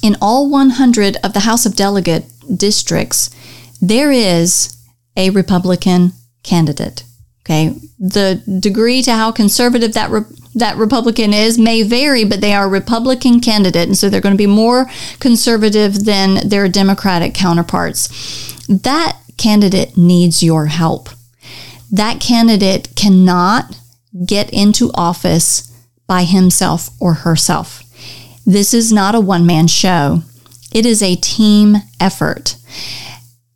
in 0.02 0.16
all 0.22 0.50
100 0.50 1.18
of 1.24 1.34
the 1.34 1.42
House 1.42 1.66
of 1.66 1.76
Delegate 1.76 2.26
districts, 2.56 3.30
there 3.82 4.12
is 4.12 4.78
a 5.18 5.30
Republican 5.32 6.14
candidate. 6.44 7.04
Okay, 7.46 7.76
the 8.00 8.42
degree 8.60 9.04
to 9.04 9.12
how 9.12 9.32
conservative 9.32 9.94
that 9.94 10.10
re- 10.10 10.22
that 10.56 10.78
Republican 10.78 11.32
is 11.32 11.60
may 11.60 11.84
vary, 11.84 12.24
but 12.24 12.42
they 12.42 12.54
are 12.54 12.66
a 12.66 12.70
Republican 12.70 13.40
candidate, 13.40 13.88
and 13.88 13.98
so 13.98 14.10
they're 14.10 14.22
going 14.22 14.34
to 14.34 14.38
be 14.38 14.48
more 14.48 14.88
conservative 15.20 16.06
than 16.06 16.48
their 16.48 16.68
Democratic 16.68 17.36
counterparts. 17.36 18.08
That 18.68 19.20
candidate 19.38 19.96
needs 19.96 20.42
your 20.42 20.68
help. 20.68 21.10
That 21.92 22.20
candidate 22.20 22.96
cannot 22.96 23.80
get 24.26 24.50
into 24.52 24.92
office 24.96 25.72
by 26.08 26.24
himself 26.24 26.90
or 27.00 27.14
herself. 27.14 27.84
This 28.46 28.74
is 28.74 28.92
not 28.92 29.14
a 29.14 29.20
one 29.20 29.46
man 29.46 29.68
show. 29.68 30.22
It 30.74 30.86
is 30.86 31.04
a 31.04 31.16
team 31.16 31.78
effort. 32.00 32.56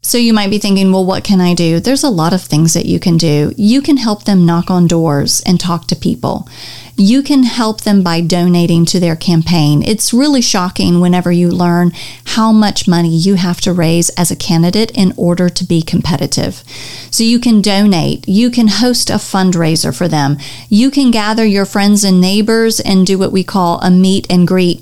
So 0.01 0.17
you 0.17 0.33
might 0.33 0.49
be 0.49 0.59
thinking, 0.59 0.93
well, 0.93 1.05
what 1.05 1.25
can 1.25 1.41
I 1.41 1.53
do? 1.53 1.79
There's 1.79 2.05
a 2.05 2.09
lot 2.09 2.31
of 2.31 2.41
things 2.41 2.73
that 2.73 2.85
you 2.85 2.99
can 2.99 3.17
do. 3.17 3.53
You 3.57 3.81
can 3.81 3.97
help 3.97 4.23
them 4.23 4.45
knock 4.45 4.71
on 4.71 4.87
doors 4.87 5.43
and 5.45 5.59
talk 5.59 5.87
to 5.87 5.95
people. 5.95 6.47
You 6.95 7.21
can 7.21 7.43
help 7.43 7.81
them 7.81 8.01
by 8.01 8.21
donating 8.21 8.85
to 8.87 8.99
their 8.99 9.17
campaign. 9.17 9.83
It's 9.83 10.13
really 10.13 10.41
shocking 10.41 11.01
whenever 11.01 11.31
you 11.33 11.49
learn 11.49 11.91
how 12.25 12.51
much 12.53 12.87
money 12.87 13.09
you 13.09 13.35
have 13.35 13.59
to 13.61 13.73
raise 13.73 14.09
as 14.11 14.31
a 14.31 14.37
candidate 14.37 14.91
in 14.91 15.13
order 15.17 15.49
to 15.49 15.63
be 15.65 15.81
competitive. 15.81 16.63
So 17.11 17.23
you 17.23 17.39
can 17.39 17.61
donate, 17.61 18.27
you 18.27 18.49
can 18.49 18.67
host 18.67 19.09
a 19.09 19.15
fundraiser 19.15 19.95
for 19.95 20.07
them, 20.07 20.37
you 20.69 20.91
can 20.91 21.11
gather 21.11 21.45
your 21.45 21.65
friends 21.65 22.05
and 22.05 22.21
neighbors 22.21 22.79
and 22.79 23.05
do 23.05 23.19
what 23.19 23.33
we 23.33 23.43
call 23.43 23.79
a 23.81 23.91
meet 23.91 24.27
and 24.29 24.47
greet 24.47 24.81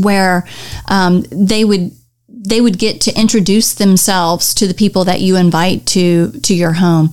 where 0.00 0.48
um, 0.88 1.22
they 1.30 1.64
would 1.64 1.92
they 2.44 2.60
would 2.60 2.76
get 2.76 3.00
to 3.00 3.18
introduce 3.18 3.72
themselves 3.72 4.52
to 4.52 4.66
the 4.66 4.74
people 4.74 5.04
that 5.04 5.20
you 5.20 5.36
invite 5.36 5.86
to 5.86 6.32
to 6.42 6.54
your 6.54 6.72
home. 6.74 7.10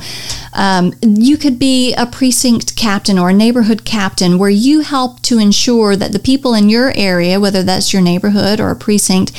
Um, 0.53 0.93
you 1.01 1.37
could 1.37 1.59
be 1.59 1.93
a 1.93 2.07
precinct 2.07 2.75
captain 2.75 3.19
or 3.19 3.29
a 3.29 3.33
neighborhood 3.33 3.85
captain 3.85 4.39
where 4.39 4.49
you 4.49 4.81
help 4.81 5.21
to 5.23 5.37
ensure 5.37 5.95
that 5.95 6.13
the 6.13 6.19
people 6.19 6.55
in 6.55 6.67
your 6.67 6.91
area, 6.95 7.39
whether 7.39 7.61
that's 7.61 7.93
your 7.93 8.01
neighborhood 8.01 8.59
or 8.59 8.71
a 8.71 8.75
precinct, 8.75 9.31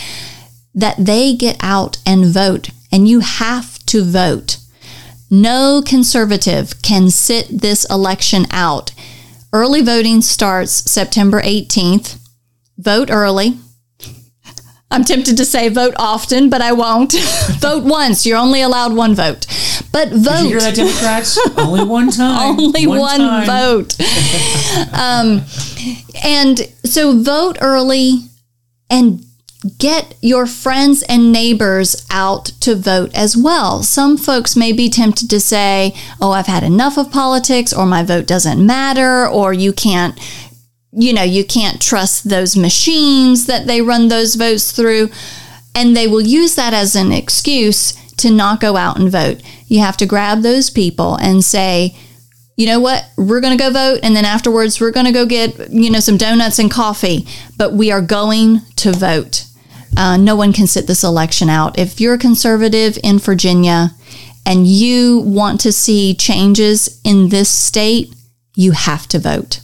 that 0.73 0.95
they 0.97 1.35
get 1.35 1.57
out 1.61 1.99
and 2.07 2.27
vote, 2.27 2.71
and 2.93 3.09
you 3.09 3.21
have 3.21 3.79
to 3.87 4.05
vote. 4.05 4.59
No 5.29 5.83
conservative 5.85 6.81
can 6.83 7.11
sit 7.11 7.49
this 7.49 7.85
election 7.91 8.47
out. 8.53 8.93
Early 9.53 9.81
voting 9.81 10.23
starts 10.23 10.89
September 10.91 11.41
18th. 11.43 12.17
Vote 12.79 13.11
early. 13.11 13.59
I'm 14.93 15.05
tempted 15.05 15.37
to 15.37 15.45
say 15.45 15.69
vote 15.69 15.95
often, 15.97 16.51
but 16.51 16.61
I 16.61 16.73
won't. 16.73 17.13
vote 17.61 17.85
once. 17.85 18.27
You're 18.27 18.39
only 18.39 18.61
allowed 18.61 18.93
one 18.95 19.15
vote. 19.15 19.47
But 19.93 20.09
vote. 20.09 20.43
Did 20.43 20.43
you 20.43 20.49
hear 20.49 20.61
that, 20.61 20.75
Democrats? 20.75 21.39
Only 21.57 21.85
one 21.85 22.11
time. 22.11 22.59
Only 22.59 22.87
one, 22.87 23.21
time. 23.21 23.47
vote. 23.47 24.01
um, 24.93 25.43
and 26.25 26.61
so 26.85 27.23
vote 27.23 27.59
early 27.61 28.23
and 28.89 29.25
get 29.79 30.17
your 30.23 30.47
friends 30.47 31.03
and 31.03 31.33
neighbors 31.33 32.05
out 32.11 32.47
to 32.61 32.75
vote 32.75 33.15
as 33.15 33.37
well. 33.37 33.83
Some 33.83 34.17
folks 34.17 34.57
may 34.57 34.73
be 34.73 34.89
tempted 34.89 35.29
to 35.31 35.39
say, 35.39 35.95
oh, 36.21 36.33
I've 36.33 36.47
had 36.47 36.63
enough 36.65 36.97
of 36.97 37.13
politics, 37.13 37.73
or 37.73 37.87
my 37.87 38.03
vote 38.03 38.27
doesn't 38.27 38.65
matter, 38.65 39.29
or 39.29 39.53
you 39.53 39.73
can't. 39.73 40.19
You 40.93 41.13
know, 41.13 41.23
you 41.23 41.45
can't 41.45 41.81
trust 41.81 42.29
those 42.29 42.57
machines 42.57 43.47
that 43.47 43.67
they 43.67 43.81
run 43.81 44.09
those 44.09 44.35
votes 44.35 44.73
through. 44.73 45.11
And 45.75 45.97
they 45.97 46.07
will 46.07 46.21
use 46.21 46.57
that 46.57 46.75
as 46.75 46.97
an 46.97 47.13
excuse 47.13 47.93
to 48.17 48.31
not 48.31 48.61
go 48.61 48.77
out 48.77 48.99
and 48.99 49.11
vote. 49.11 49.41
You 49.67 49.81
have 49.81 49.97
to 49.99 50.07
grab 50.07 50.43
those 50.43 50.69
people 50.69 51.17
and 51.17 51.45
say, 51.45 51.97
you 52.57 52.67
know 52.67 52.81
what, 52.81 53.09
we're 53.17 53.41
going 53.41 53.57
to 53.57 53.63
go 53.63 53.71
vote. 53.71 54.01
And 54.03 54.15
then 54.15 54.25
afterwards, 54.25 54.81
we're 54.81 54.91
going 54.91 55.07
to 55.07 55.13
go 55.13 55.25
get, 55.25 55.71
you 55.71 55.91
know, 55.91 56.01
some 56.01 56.19
donuts 56.19 56.59
and 56.59 56.71
coffee, 56.71 57.27
but 57.57 57.73
we 57.73 57.91
are 57.91 58.03
going 58.03 58.61
to 58.77 58.93
vote. 58.93 59.47
Uh, 59.97 60.17
no 60.17 60.37
one 60.37 60.53
can 60.53 60.67
sit 60.67 60.87
this 60.87 61.03
election 61.03 61.49
out. 61.49 61.79
If 61.79 62.01
you're 62.01 62.15
a 62.15 62.19
conservative 62.19 62.99
in 63.03 63.19
Virginia 63.19 63.91
and 64.45 64.67
you 64.67 65.21
want 65.21 65.61
to 65.61 65.73
see 65.73 66.15
changes 66.15 67.01
in 67.03 67.31
this 67.31 67.49
state, 67.49 68.15
you 68.55 68.73
have 68.73 69.07
to 69.09 69.19
vote. 69.19 69.61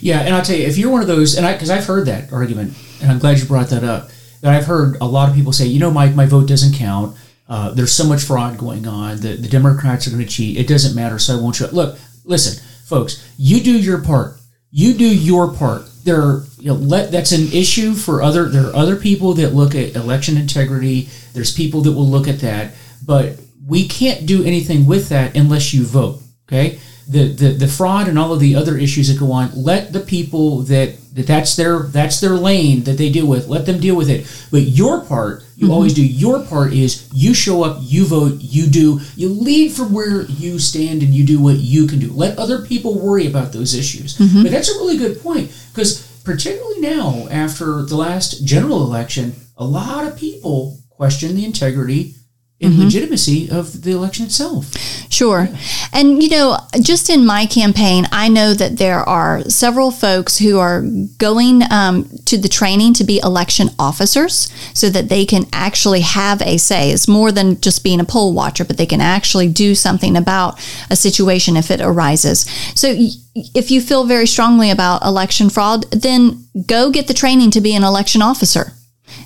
Yeah, 0.00 0.20
and 0.20 0.34
I'll 0.34 0.44
tell 0.44 0.56
you, 0.56 0.66
if 0.66 0.76
you're 0.76 0.90
one 0.90 1.02
of 1.02 1.08
those, 1.08 1.36
and 1.36 1.46
I 1.46 1.52
because 1.52 1.70
I've 1.70 1.84
heard 1.84 2.06
that 2.06 2.32
argument, 2.32 2.74
and 3.02 3.10
I'm 3.10 3.18
glad 3.18 3.38
you 3.38 3.44
brought 3.44 3.68
that 3.70 3.84
up. 3.84 4.10
That 4.40 4.54
I've 4.54 4.66
heard 4.66 4.96
a 5.00 5.06
lot 5.06 5.28
of 5.28 5.34
people 5.34 5.52
say, 5.52 5.66
you 5.66 5.80
know, 5.80 5.90
Mike, 5.90 6.14
my 6.14 6.26
vote 6.26 6.46
doesn't 6.46 6.74
count. 6.74 7.16
Uh, 7.48 7.70
there's 7.70 7.92
so 7.92 8.04
much 8.04 8.22
fraud 8.22 8.58
going 8.58 8.86
on. 8.86 9.16
The, 9.20 9.34
the 9.34 9.48
Democrats 9.48 10.06
are 10.06 10.10
going 10.10 10.24
to 10.24 10.28
cheat. 10.28 10.58
It 10.58 10.68
doesn't 10.68 10.94
matter, 10.94 11.18
so 11.18 11.36
I 11.36 11.40
won't 11.40 11.56
show. 11.56 11.66
Look, 11.72 11.98
listen, 12.24 12.62
folks, 12.84 13.26
you 13.36 13.60
do 13.60 13.72
your 13.72 14.02
part. 14.02 14.38
You 14.70 14.94
do 14.94 15.06
your 15.06 15.52
part. 15.54 15.88
There, 16.04 16.20
are, 16.20 16.44
you 16.58 16.68
know, 16.68 16.74
let 16.74 17.10
that's 17.10 17.32
an 17.32 17.48
issue 17.52 17.94
for 17.94 18.22
other. 18.22 18.48
There 18.48 18.66
are 18.66 18.76
other 18.76 18.96
people 18.96 19.34
that 19.34 19.54
look 19.54 19.74
at 19.74 19.96
election 19.96 20.36
integrity. 20.36 21.08
There's 21.32 21.54
people 21.54 21.80
that 21.82 21.92
will 21.92 22.06
look 22.06 22.28
at 22.28 22.40
that, 22.40 22.74
but 23.04 23.40
we 23.66 23.88
can't 23.88 24.26
do 24.26 24.44
anything 24.44 24.86
with 24.86 25.08
that 25.08 25.36
unless 25.36 25.74
you 25.74 25.84
vote. 25.84 26.20
Okay, 26.46 26.78
the 27.08 27.32
the, 27.32 27.48
the 27.52 27.68
fraud 27.68 28.06
and 28.06 28.18
all 28.18 28.32
of 28.32 28.40
the 28.40 28.54
other 28.54 28.76
issues 28.76 29.08
that 29.08 29.18
go 29.18 29.32
on. 29.32 29.50
Let 29.54 29.92
the 29.92 30.00
people 30.00 30.62
that, 30.64 30.96
that 31.14 31.26
that's 31.26 31.56
their 31.56 31.84
that's 31.84 32.20
their 32.20 32.34
lane 32.34 32.84
that 32.84 32.98
they 32.98 33.10
deal 33.10 33.26
with. 33.26 33.48
Let 33.48 33.66
them 33.66 33.80
deal 33.80 33.96
with 33.96 34.10
it. 34.10 34.26
But 34.50 34.62
your 34.62 35.04
part, 35.04 35.42
you 35.56 35.64
mm-hmm. 35.64 35.72
always 35.72 35.94
do. 35.94 36.06
Your 36.06 36.44
part 36.44 36.72
is 36.72 37.08
you 37.12 37.32
show 37.32 37.64
up, 37.64 37.78
you 37.80 38.06
vote, 38.06 38.40
you 38.40 38.66
do, 38.66 39.00
you 39.16 39.30
lead 39.30 39.72
from 39.72 39.92
where 39.92 40.22
you 40.22 40.58
stand, 40.58 41.02
and 41.02 41.14
you 41.14 41.24
do 41.24 41.40
what 41.40 41.56
you 41.56 41.86
can 41.86 41.98
do. 41.98 42.12
Let 42.12 42.38
other 42.38 42.64
people 42.64 43.00
worry 43.00 43.26
about 43.26 43.52
those 43.52 43.74
issues. 43.74 44.18
Mm-hmm. 44.18 44.42
But 44.42 44.52
that's 44.52 44.68
a 44.68 44.78
really 44.78 44.98
good 44.98 45.20
point 45.22 45.50
because 45.72 46.06
particularly 46.24 46.80
now 46.80 47.26
after 47.30 47.82
the 47.82 47.96
last 47.96 48.44
general 48.44 48.82
election, 48.82 49.34
a 49.56 49.64
lot 49.64 50.06
of 50.06 50.16
people 50.16 50.78
question 50.90 51.36
the 51.36 51.44
integrity 51.44 52.14
and 52.60 52.76
legitimacy 52.76 53.48
of 53.50 53.82
the 53.82 53.92
election 53.92 54.26
itself. 54.26 54.74
Sure. 55.10 55.48
And, 55.92 56.20
you 56.22 56.28
know, 56.28 56.58
just 56.82 57.08
in 57.08 57.24
my 57.24 57.46
campaign, 57.46 58.06
I 58.10 58.28
know 58.28 58.52
that 58.52 58.78
there 58.78 59.00
are 59.00 59.42
several 59.48 59.92
folks 59.92 60.38
who 60.38 60.58
are 60.58 60.82
going 61.18 61.62
um, 61.70 62.10
to 62.24 62.36
the 62.36 62.48
training 62.48 62.94
to 62.94 63.04
be 63.04 63.20
election 63.22 63.70
officers 63.78 64.52
so 64.74 64.90
that 64.90 65.08
they 65.08 65.24
can 65.24 65.44
actually 65.52 66.00
have 66.00 66.42
a 66.42 66.58
say. 66.58 66.90
It's 66.90 67.06
more 67.06 67.30
than 67.30 67.60
just 67.60 67.84
being 67.84 68.00
a 68.00 68.04
poll 68.04 68.34
watcher, 68.34 68.64
but 68.64 68.76
they 68.76 68.86
can 68.86 69.00
actually 69.00 69.48
do 69.48 69.76
something 69.76 70.16
about 70.16 70.58
a 70.90 70.96
situation 70.96 71.56
if 71.56 71.70
it 71.70 71.80
arises. 71.80 72.40
So, 72.74 72.92
y- 72.92 73.10
if 73.54 73.70
you 73.70 73.80
feel 73.80 74.04
very 74.04 74.26
strongly 74.26 74.70
about 74.70 75.04
election 75.04 75.48
fraud, 75.48 75.88
then 75.92 76.44
go 76.66 76.90
get 76.90 77.06
the 77.06 77.14
training 77.14 77.52
to 77.52 77.60
be 77.60 77.72
an 77.76 77.84
election 77.84 78.20
officer. 78.20 78.72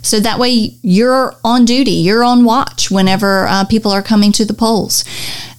So 0.02 0.20
that 0.20 0.38
way 0.38 0.76
you're 0.82 1.34
on 1.44 1.64
duty, 1.64 1.92
you're 1.92 2.24
on 2.24 2.44
watch 2.44 2.90
whenever 2.90 3.46
uh, 3.46 3.64
people 3.64 3.92
are 3.92 4.02
coming 4.02 4.32
to 4.32 4.44
the 4.44 4.54
polls. 4.54 5.04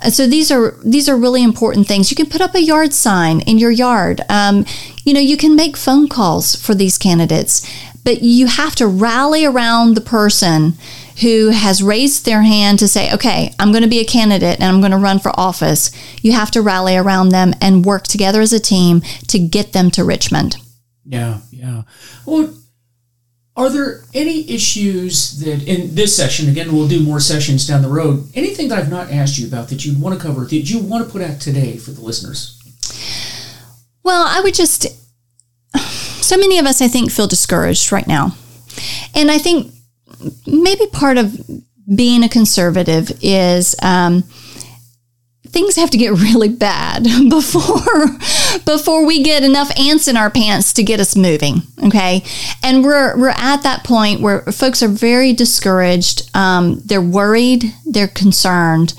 Uh, 0.04 0.10
So 0.10 0.28
these 0.28 0.52
are 0.52 0.76
these 0.84 1.10
are 1.10 1.18
really 1.18 1.44
important 1.44 1.88
things. 1.88 2.12
You 2.12 2.18
can 2.18 2.30
put 2.30 2.42
up 2.42 2.56
a 2.56 2.62
yard 2.62 2.94
sign 2.94 3.42
in 3.42 3.58
your 3.58 3.72
yard. 3.72 4.22
Um, 4.30 4.66
you 5.06 5.14
know, 5.14 5.22
you 5.22 5.38
can 5.38 5.56
make 5.56 5.78
phone 5.78 6.08
calls 6.08 6.56
for 6.56 6.76
these 6.76 6.98
candidates, 6.98 7.62
but 8.04 8.22
you 8.22 8.48
have 8.48 8.76
to 8.76 8.88
rally 8.88 9.46
around 9.46 9.96
the 9.96 10.02
person 10.02 10.74
who 11.22 11.50
has 11.52 11.84
raised 11.84 12.26
their 12.26 12.42
hand 12.42 12.80
to 12.80 12.88
say, 12.88 13.14
"Okay, 13.14 13.54
I'm 13.60 13.72
going 13.72 13.84
to 13.84 13.90
be 13.90 14.00
a 14.02 14.06
candidate 14.06 14.60
and 14.60 14.64
I'm 14.64 14.82
going 14.82 14.92
to 14.92 14.98
run 15.08 15.20
for 15.20 15.32
office." 15.40 15.92
You 16.22 16.34
have 16.34 16.52
to 16.52 16.62
rally 16.62 16.96
around 16.98 17.30
them 17.30 17.54
and 17.62 17.86
work 17.86 18.04
together 18.08 18.42
as 18.42 18.54
a 18.54 18.60
team 18.60 19.02
to 19.28 19.40
get 19.40 19.74
them 19.74 19.92
to 19.92 20.04
Richmond. 20.04 20.58
Yeah, 21.06 21.40
yeah. 21.52 21.84
Well, 22.26 22.54
are 23.56 23.70
there 23.70 24.04
any 24.14 24.50
issues 24.50 25.40
that 25.40 25.68
in 25.68 25.94
this 25.96 26.16
session 26.16 26.50
again 26.50 26.74
we'll 26.74 26.88
do 26.88 27.04
more 27.04 27.20
sessions 27.20 27.68
down 27.68 27.82
the 27.82 27.88
road 27.88 28.28
anything 28.34 28.68
that 28.68 28.80
i've 28.80 28.90
not 28.90 29.12
asked 29.12 29.38
you 29.38 29.48
about 29.48 29.70
that 29.70 29.86
you'd 29.86 30.02
want 30.02 30.16
to 30.18 30.26
cover 30.26 30.42
that 30.42 30.70
you 30.70 30.80
want 30.80 31.06
to 31.06 31.12
put 31.12 31.22
out 31.22 31.40
today 31.40 31.78
for 31.78 31.92
the 31.92 32.02
listeners? 32.02 32.60
Well 34.04 34.26
i 34.28 34.42
would 34.42 34.54
just 34.54 34.88
so 36.24 36.38
many 36.38 36.58
of 36.60 36.66
us 36.66 36.82
i 36.82 36.88
think 36.88 37.12
feel 37.12 37.28
discouraged 37.28 37.92
right 37.92 38.08
now. 38.08 38.36
And 39.16 39.30
i 39.30 39.38
think 39.38 39.72
maybe 40.48 40.88
part 40.88 41.18
of 41.18 41.36
being 41.96 42.24
a 42.24 42.30
conservative 42.30 43.12
is 43.22 43.76
um, 43.82 44.24
things 45.54 45.76
have 45.76 45.92
to 45.92 45.98
get 45.98 46.12
really 46.14 46.50
bad 46.50 47.04
before 47.30 48.08
before 48.66 49.06
we 49.06 49.24
get 49.24 49.44
enough 49.44 49.72
ants 49.80 50.08
in 50.08 50.18
our 50.18 50.30
pants 50.30 50.74
to 50.74 50.84
get 50.84 51.00
us 51.00 51.16
moving 51.16 51.62
okay? 51.86 52.24
And 52.62 52.84
we're 52.84 53.18
we're 53.18 53.30
at 53.30 53.64
that 53.64 53.84
point 53.84 54.22
where 54.22 54.42
folks 54.44 54.82
are 54.84 54.88
very 54.88 55.34
discouraged 55.34 56.30
um, 56.36 56.82
they're 56.86 57.02
worried 57.02 57.74
they're 57.86 58.08
concerned. 58.08 58.94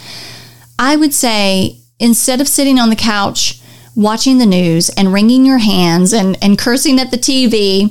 I 0.78 0.96
would 0.96 1.14
say 1.14 1.80
instead 1.98 2.40
of 2.40 2.48
sitting 2.48 2.78
on 2.78 2.90
the 2.90 2.96
couch 2.96 3.60
watching 3.96 4.38
the 4.38 4.46
news 4.46 4.90
and 4.90 5.12
wringing 5.12 5.44
your 5.44 5.58
hands 5.58 6.12
and, 6.12 6.36
and 6.42 6.58
cursing 6.58 6.98
at 6.98 7.12
the 7.12 7.16
tv 7.16 7.90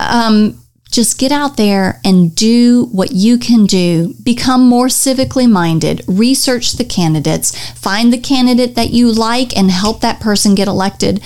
um, 0.00 0.60
just 0.90 1.18
get 1.18 1.32
out 1.32 1.56
there 1.56 2.00
and 2.04 2.34
do 2.34 2.86
what 2.86 3.12
you 3.12 3.38
can 3.38 3.66
do. 3.66 4.14
Become 4.22 4.66
more 4.66 4.86
civically 4.86 5.48
minded. 5.48 6.02
Research 6.08 6.72
the 6.72 6.84
candidates. 6.84 7.56
Find 7.72 8.12
the 8.12 8.18
candidate 8.18 8.74
that 8.74 8.90
you 8.90 9.12
like 9.12 9.56
and 9.56 9.70
help 9.70 10.00
that 10.00 10.20
person 10.20 10.54
get 10.54 10.68
elected. 10.68 11.22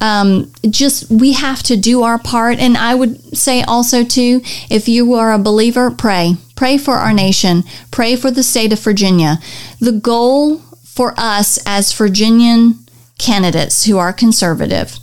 Um, 0.00 0.52
just 0.68 1.10
we 1.10 1.32
have 1.32 1.62
to 1.64 1.76
do 1.76 2.02
our 2.02 2.18
part. 2.18 2.58
And 2.58 2.76
I 2.76 2.94
would 2.94 3.36
say 3.36 3.62
also, 3.62 4.04
too, 4.04 4.40
if 4.70 4.88
you 4.88 5.14
are 5.14 5.32
a 5.32 5.38
believer, 5.38 5.90
pray. 5.90 6.36
Pray 6.54 6.78
for 6.78 6.94
our 6.94 7.12
nation. 7.12 7.64
Pray 7.90 8.14
for 8.14 8.30
the 8.30 8.42
state 8.42 8.72
of 8.72 8.80
Virginia. 8.80 9.38
The 9.80 9.92
goal 9.92 10.58
for 10.84 11.14
us 11.16 11.58
as 11.66 11.92
Virginian 11.92 12.78
candidates 13.18 13.84
who 13.84 13.98
are 13.98 14.12
conservative, 14.12 14.98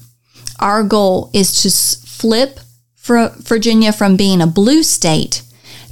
our 0.59 0.83
goal 0.83 1.29
is 1.33 1.61
to 1.63 2.07
flip 2.07 2.59
Virginia 3.03 3.91
from 3.91 4.15
being 4.15 4.41
a 4.41 4.47
blue 4.47 4.83
state 4.83 5.41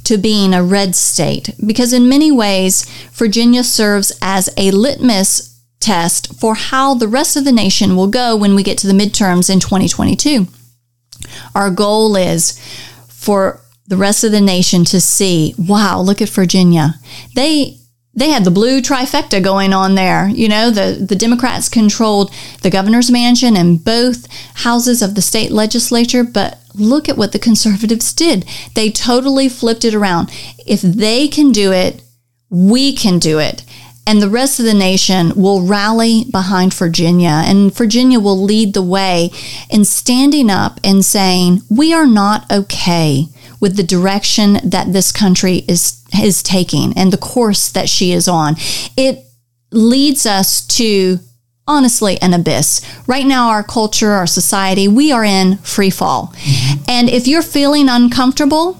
to 0.04 0.16
being 0.16 0.54
a 0.54 0.62
red 0.62 0.94
state 0.94 1.50
because, 1.66 1.92
in 1.92 2.08
many 2.08 2.30
ways, 2.30 2.86
Virginia 3.12 3.64
serves 3.64 4.12
as 4.22 4.48
a 4.56 4.70
litmus 4.70 5.60
test 5.80 6.38
for 6.38 6.54
how 6.54 6.94
the 6.94 7.08
rest 7.08 7.36
of 7.36 7.44
the 7.44 7.52
nation 7.52 7.96
will 7.96 8.06
go 8.06 8.36
when 8.36 8.54
we 8.54 8.62
get 8.62 8.78
to 8.78 8.86
the 8.86 8.92
midterms 8.92 9.50
in 9.50 9.60
2022. 9.60 10.46
Our 11.54 11.70
goal 11.70 12.16
is 12.16 12.58
for 13.08 13.60
the 13.86 13.96
rest 13.96 14.22
of 14.22 14.32
the 14.32 14.40
nation 14.40 14.84
to 14.84 15.00
see, 15.00 15.54
wow, 15.58 16.00
look 16.00 16.20
at 16.20 16.28
Virginia. 16.28 16.94
They 17.34 17.77
they 18.18 18.30
had 18.30 18.44
the 18.44 18.50
blue 18.50 18.80
trifecta 18.80 19.42
going 19.42 19.72
on 19.72 19.94
there. 19.94 20.28
You 20.28 20.48
know, 20.48 20.70
the, 20.70 21.04
the 21.04 21.16
Democrats 21.16 21.68
controlled 21.68 22.32
the 22.62 22.70
governor's 22.70 23.10
mansion 23.10 23.56
and 23.56 23.82
both 23.82 24.26
houses 24.56 25.02
of 25.02 25.14
the 25.14 25.22
state 25.22 25.52
legislature, 25.52 26.24
but 26.24 26.58
look 26.74 27.08
at 27.08 27.16
what 27.16 27.32
the 27.32 27.38
conservatives 27.38 28.12
did. 28.12 28.44
They 28.74 28.90
totally 28.90 29.48
flipped 29.48 29.84
it 29.84 29.94
around. 29.94 30.30
If 30.66 30.82
they 30.82 31.28
can 31.28 31.52
do 31.52 31.72
it, 31.72 32.02
we 32.50 32.92
can 32.92 33.18
do 33.18 33.38
it. 33.38 33.64
And 34.04 34.22
the 34.22 34.30
rest 34.30 34.58
of 34.58 34.64
the 34.64 34.74
nation 34.74 35.32
will 35.36 35.66
rally 35.66 36.24
behind 36.32 36.72
Virginia, 36.72 37.42
and 37.44 37.74
Virginia 37.74 38.18
will 38.18 38.42
lead 38.42 38.72
the 38.72 38.82
way 38.82 39.30
in 39.68 39.84
standing 39.84 40.48
up 40.48 40.80
and 40.82 41.04
saying, 41.04 41.60
We 41.68 41.92
are 41.92 42.06
not 42.06 42.50
okay 42.50 43.26
with 43.60 43.76
the 43.76 43.82
direction 43.82 44.58
that 44.64 44.92
this 44.92 45.12
country 45.12 45.64
is 45.68 46.02
is 46.22 46.42
taking 46.42 46.96
and 46.96 47.12
the 47.12 47.18
course 47.18 47.70
that 47.70 47.88
she 47.88 48.12
is 48.12 48.28
on. 48.28 48.56
It 48.96 49.24
leads 49.70 50.26
us 50.26 50.66
to 50.78 51.18
honestly 51.66 52.20
an 52.22 52.32
abyss. 52.32 52.80
Right 53.06 53.26
now 53.26 53.50
our 53.50 53.62
culture, 53.62 54.10
our 54.10 54.26
society, 54.26 54.88
we 54.88 55.12
are 55.12 55.24
in 55.24 55.58
free 55.58 55.90
fall. 55.90 56.32
Mm-hmm. 56.34 56.82
And 56.88 57.10
if 57.10 57.28
you're 57.28 57.42
feeling 57.42 57.88
uncomfortable, 57.88 58.78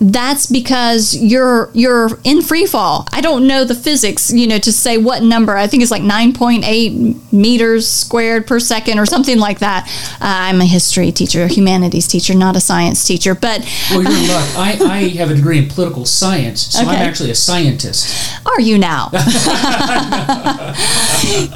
that's 0.00 0.46
because 0.46 1.16
you're 1.16 1.70
you're 1.74 2.10
in 2.24 2.42
free 2.42 2.66
fall. 2.66 3.06
I 3.12 3.20
don't 3.20 3.46
know 3.46 3.64
the 3.64 3.74
physics, 3.74 4.32
you 4.32 4.46
know, 4.46 4.58
to 4.58 4.72
say 4.72 4.96
what 4.96 5.22
number. 5.22 5.56
I 5.56 5.66
think 5.66 5.82
it's 5.82 5.90
like 5.90 6.02
9.8 6.02 7.32
meters 7.32 7.88
squared 7.88 8.46
per 8.46 8.60
second 8.60 9.00
or 9.00 9.06
something 9.06 9.38
like 9.38 9.58
that. 9.58 9.88
Uh, 10.14 10.26
I'm 10.48 10.60
a 10.60 10.66
history 10.66 11.10
teacher, 11.10 11.42
a 11.42 11.48
humanities 11.48 12.06
teacher, 12.06 12.34
not 12.34 12.54
a 12.56 12.60
science 12.60 13.04
teacher. 13.04 13.34
But 13.34 13.68
well, 13.90 14.02
you're 14.02 14.12
in 14.12 14.28
luck. 14.28 14.48
I, 14.56 14.78
I 14.82 15.08
have 15.16 15.30
a 15.30 15.34
degree 15.34 15.58
in 15.58 15.68
political 15.68 16.04
science, 16.04 16.62
so 16.62 16.82
okay. 16.82 16.90
I'm 16.90 16.96
actually 16.96 17.30
a 17.30 17.34
scientist. 17.34 18.38
Are 18.46 18.60
you 18.60 18.78
now? 18.78 19.08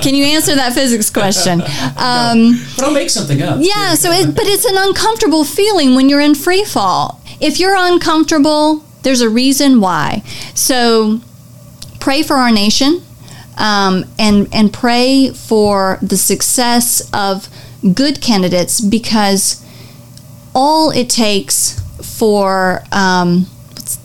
Can 0.03 0.15
you 0.15 0.25
answer 0.25 0.55
that 0.57 0.73
physics 0.75 1.11
question? 1.11 1.63
Um, 2.03 2.53
no, 2.53 2.65
but 2.77 2.85
I'll 2.87 2.93
make 2.93 3.11
something 3.11 3.43
up. 3.43 3.59
Yeah. 3.61 3.95
So, 3.95 4.11
it, 4.11 4.35
but 4.35 4.45
it's 4.47 4.65
an 4.65 4.77
uncomfortable 4.77 5.45
feeling 5.45 5.95
when 5.95 6.09
you're 6.09 6.21
in 6.21 6.35
free 6.35 6.65
fall 6.65 7.22
if 7.43 7.59
you're 7.59 7.77
uncomfortable, 7.77 8.85
there's 9.03 9.21
a 9.21 9.29
reason 9.29 9.81
why. 9.81 10.23
So 10.55 11.21
pray 11.99 12.23
for 12.23 12.37
our 12.37 12.53
nation 12.53 13.03
um, 13.59 14.05
and, 14.19 14.49
and 14.55 14.73
pray 14.73 15.31
for 15.31 15.99
the 16.01 16.17
success 16.17 17.11
of 17.13 17.49
good 17.95 18.23
candidates 18.23 18.81
because 18.81 19.65
all 20.55 20.91
it 20.91 21.11
takes 21.11 21.81
for 22.19 22.85
um, 22.93 23.47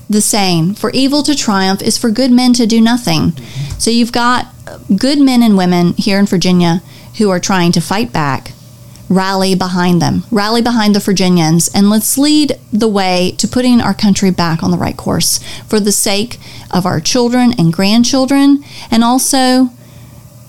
the 0.09 0.21
saying 0.21 0.73
for 0.73 0.89
evil 0.91 1.21
to 1.23 1.35
triumph 1.35 1.81
is 1.81 1.97
for 1.97 2.09
good 2.09 2.31
men 2.31 2.53
to 2.53 2.65
do 2.65 2.81
nothing. 2.81 3.33
So 3.77 3.91
you've 3.91 4.11
got 4.11 4.47
good 4.95 5.19
men 5.19 5.43
and 5.43 5.55
women 5.55 5.93
here 5.93 6.17
in 6.17 6.25
Virginia 6.25 6.81
who 7.19 7.29
are 7.29 7.39
trying 7.39 7.71
to 7.73 7.81
fight 7.81 8.11
back 8.11 8.53
rally 9.09 9.55
behind 9.55 10.01
them, 10.01 10.23
rally 10.31 10.61
behind 10.61 10.95
the 10.95 10.99
Virginians, 10.99 11.69
and 11.73 11.89
let's 11.89 12.17
lead 12.17 12.59
the 12.73 12.87
way 12.87 13.33
to 13.37 13.47
putting 13.47 13.79
our 13.79 13.93
country 13.93 14.31
back 14.31 14.61
on 14.61 14.71
the 14.71 14.77
right 14.77 14.97
course 14.97 15.39
for 15.63 15.79
the 15.79 15.91
sake 15.91 16.37
of 16.71 16.85
our 16.85 16.99
children 16.99 17.53
and 17.57 17.73
grandchildren, 17.73 18.63
and 18.91 19.03
also 19.03 19.69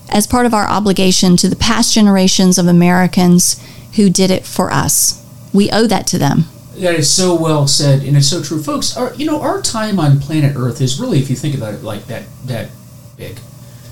as 0.09 0.27
part 0.27 0.45
of 0.45 0.53
our 0.53 0.67
obligation 0.67 1.37
to 1.37 1.47
the 1.47 1.55
past 1.55 1.93
generations 1.93 2.57
of 2.57 2.67
Americans 2.67 3.63
who 3.95 4.09
did 4.09 4.31
it 4.31 4.45
for 4.45 4.71
us. 4.71 5.25
We 5.53 5.69
owe 5.71 5.87
that 5.87 6.07
to 6.07 6.17
them. 6.17 6.45
That 6.75 6.95
is 6.95 7.11
so 7.11 7.35
well 7.35 7.67
said, 7.67 8.03
and 8.03 8.15
it's 8.15 8.29
so 8.29 8.41
true, 8.41 8.61
folks. 8.61 8.95
Our, 8.95 9.13
you 9.15 9.25
know, 9.25 9.41
our 9.41 9.61
time 9.61 9.99
on 9.99 10.19
planet 10.19 10.55
Earth 10.55 10.81
is 10.81 10.99
really, 10.99 11.19
if 11.19 11.29
you 11.29 11.35
think 11.35 11.55
about 11.55 11.73
it, 11.73 11.83
like 11.83 12.05
that, 12.07 12.23
that 12.45 12.69
big. 13.17 13.37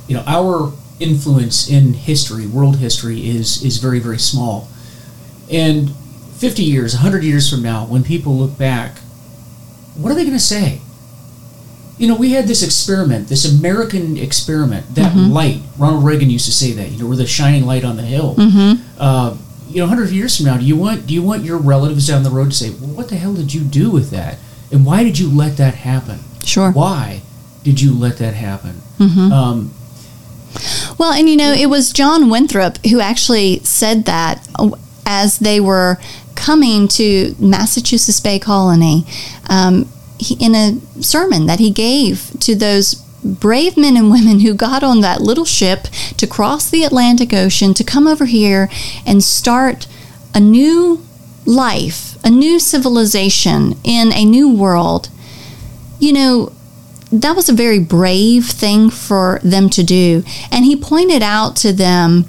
You 0.08 0.16
know, 0.16 0.24
our 0.26 0.72
influence 1.00 1.70
in 1.70 1.94
history, 1.94 2.48
world 2.48 2.78
history, 2.78 3.28
is 3.28 3.64
is 3.64 3.78
very 3.78 4.00
very 4.00 4.20
small. 4.20 4.68
And 5.52 5.96
50 6.38 6.64
years, 6.64 6.94
100 6.94 7.24
years 7.24 7.50
from 7.50 7.64
now, 7.64 7.86
when 7.86 8.04
people 8.04 8.38
look 8.38 8.58
back, 8.58 9.00
what 9.96 10.12
are 10.12 10.16
they 10.16 10.24
going 10.24 10.34
to 10.34 10.40
say? 10.40 10.82
You 11.98 12.08
know, 12.08 12.16
we 12.16 12.32
had 12.32 12.46
this 12.46 12.62
experiment, 12.62 13.28
this 13.28 13.44
American 13.60 14.18
experiment, 14.18 14.94
that 14.94 15.14
mm-hmm. 15.14 15.32
light. 15.32 15.62
Ronald 15.80 16.06
Reagan 16.06 16.30
used 16.30 16.46
to 16.46 16.52
say 16.52 16.74
that. 16.74 16.92
You 16.92 17.00
know, 17.00 17.08
we're 17.08 17.16
the 17.16 17.26
shining 17.26 17.66
light 17.66 17.84
on 17.84 17.96
the 17.96 18.04
hill. 18.04 18.36
Mm-hmm. 18.36 19.02
Uh, 19.02 19.36
you 19.68 19.78
know, 19.78 19.88
100 19.88 20.12
years 20.12 20.38
from 20.38 20.46
now, 20.46 20.58
do 20.58 20.64
you 20.64 20.78
want 20.78 21.08
do 21.08 21.14
you 21.14 21.24
want 21.24 21.44
your 21.44 21.58
relatives 21.58 22.08
down 22.08 22.22
the 22.22 22.30
road 22.30 22.52
to 22.52 22.56
say, 22.56 22.70
"Well, 22.70 22.92
what 22.92 23.10
the 23.10 23.16
hell 23.16 23.34
did 23.34 23.54
you 23.54 23.62
do 23.62 23.90
with 23.90 24.12
that? 24.12 24.38
And 24.72 24.86
why 24.86 25.04
did 25.04 25.18
you 25.18 25.30
let 25.30 25.58
that 25.58 25.74
happen? 25.74 26.20
Sure. 26.44 26.72
Why 26.72 27.22
did 27.64 27.82
you 27.82 27.98
let 27.98 28.18
that 28.18 28.36
happen?" 28.36 28.82
Mm-hmm. 29.00 29.32
Um, 29.32 29.74
well, 30.98 31.14
and 31.14 31.30
you 31.30 31.38
know, 31.38 31.52
it 31.52 31.68
was 31.68 31.92
John 31.92 32.30
Winthrop 32.30 32.78
who 32.86 33.00
actually 33.00 33.60
said 33.60 34.06
that 34.06 34.48
as 35.06 35.40
they 35.40 35.60
were 35.60 35.98
coming 36.36 36.88
to 36.88 37.36
Massachusetts 37.40 38.20
Bay 38.20 38.40
Colony 38.40 39.06
um, 39.50 39.90
he, 40.20 40.36
in 40.40 40.54
a 40.56 40.80
sermon 41.02 41.46
that 41.48 41.60
he 41.60 41.72
gave 41.72 42.32
to 42.42 42.56
those 42.56 42.96
brave 43.24 43.78
men 43.78 43.98
and 43.98 44.12
women 44.12 44.42
who 44.42 44.54
got 44.54 44.84
on 44.84 45.02
that 45.02 45.22
little 45.22 45.46
ship 45.46 45.84
to 46.18 46.28
cross 46.28 46.70
the 46.70 46.84
Atlantic 46.84 47.34
Ocean 47.34 47.74
to 47.74 47.84
come 47.84 48.08
over 48.08 48.26
here 48.26 48.70
and 49.06 49.24
start 49.24 49.88
a 50.34 50.40
new 50.40 51.04
life, 51.46 52.18
a 52.24 52.30
new 52.30 52.60
civilization 52.60 53.76
in 53.84 54.12
a 54.14 54.26
new 54.26 54.54
world. 54.54 55.10
You 56.00 56.14
know, 56.14 56.54
that 57.12 57.36
was 57.36 57.50
a 57.50 57.54
very 57.54 57.80
brave 57.80 58.46
thing 58.46 58.90
for 58.90 59.40
them 59.44 59.70
to 59.72 59.84
do. 59.84 60.24
And 60.52 60.66
he 60.66 60.76
pointed 60.76 61.24
out 61.24 61.56
to 61.58 61.72
them, 61.72 62.26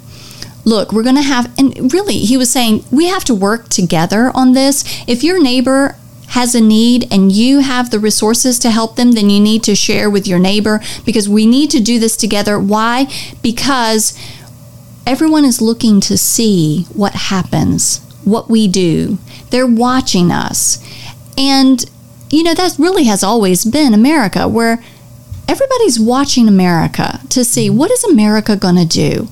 look, 0.65 0.91
we're 0.91 1.03
going 1.03 1.15
to 1.15 1.21
have, 1.21 1.51
and 1.57 1.91
really, 1.93 2.19
he 2.19 2.37
was 2.37 2.49
saying, 2.49 2.83
we 2.91 3.07
have 3.07 3.23
to 3.25 3.35
work 3.35 3.69
together 3.69 4.31
on 4.33 4.53
this. 4.53 4.83
If 5.07 5.23
your 5.23 5.41
neighbor 5.41 5.95
has 6.29 6.53
a 6.53 6.61
need 6.61 7.11
and 7.11 7.31
you 7.31 7.59
have 7.59 7.89
the 7.89 7.99
resources 7.99 8.59
to 8.59 8.69
help 8.69 8.95
them, 8.95 9.13
then 9.13 9.29
you 9.29 9.39
need 9.39 9.63
to 9.63 9.75
share 9.75 10.09
with 10.09 10.27
your 10.27 10.39
neighbor 10.39 10.79
because 11.05 11.27
we 11.27 11.45
need 11.45 11.71
to 11.71 11.79
do 11.79 11.99
this 11.99 12.15
together. 12.15 12.59
Why? 12.59 13.07
Because 13.41 14.17
everyone 15.07 15.43
is 15.43 15.59
looking 15.59 15.99
to 16.01 16.17
see 16.17 16.83
what 16.93 17.13
happens, 17.13 17.99
what 18.23 18.49
we 18.49 18.67
do. 18.67 19.17
They're 19.49 19.65
watching 19.65 20.31
us. 20.31 20.77
And, 21.35 21.89
you 22.29 22.43
know, 22.43 22.53
that 22.53 22.77
really 22.77 23.05
has 23.05 23.23
always 23.23 23.65
been 23.65 23.93
America, 23.93 24.47
where 24.47 24.83
everybody's 25.47 25.99
watching 25.99 26.47
America 26.47 27.21
to 27.29 27.43
see 27.43 27.69
what 27.69 27.89
is 27.89 28.03
America 28.03 28.55
going 28.55 28.75
to 28.75 28.85
do. 28.85 29.27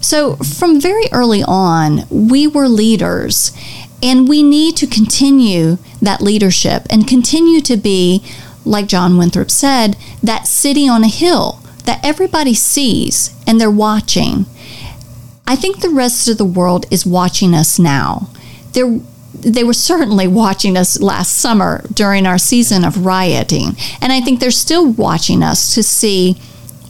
So 0.00 0.36
from 0.36 0.80
very 0.80 1.04
early 1.12 1.42
on, 1.46 2.06
we 2.10 2.46
were 2.46 2.68
leaders 2.68 3.52
and 4.02 4.28
we 4.28 4.42
need 4.42 4.76
to 4.78 4.86
continue 4.86 5.78
that 6.02 6.20
leadership 6.20 6.86
and 6.90 7.06
continue 7.06 7.60
to 7.60 7.76
be, 7.76 8.24
like 8.64 8.86
John 8.86 9.16
Winthrop 9.16 9.50
said, 9.50 9.96
that 10.22 10.46
city 10.46 10.88
on 10.88 11.04
a 11.04 11.08
hill 11.08 11.60
that 11.84 12.04
everybody 12.04 12.54
sees 12.54 13.34
and 13.46 13.60
they're 13.60 13.70
watching. 13.70 14.46
I 15.46 15.56
think 15.56 15.80
the 15.80 15.90
rest 15.90 16.28
of 16.28 16.38
the 16.38 16.44
world 16.44 16.86
is 16.90 17.06
watching 17.06 17.54
us 17.54 17.78
now. 17.78 18.28
They're 18.72 19.00
they 19.42 19.64
were 19.64 19.72
certainly 19.72 20.28
watching 20.28 20.76
us 20.76 21.00
last 21.00 21.36
summer 21.36 21.84
during 21.92 22.26
our 22.26 22.38
season 22.38 22.84
of 22.84 23.04
rioting. 23.04 23.76
And 24.00 24.12
I 24.12 24.20
think 24.20 24.40
they're 24.40 24.50
still 24.50 24.90
watching 24.90 25.42
us 25.42 25.74
to 25.74 25.82
see 25.82 26.40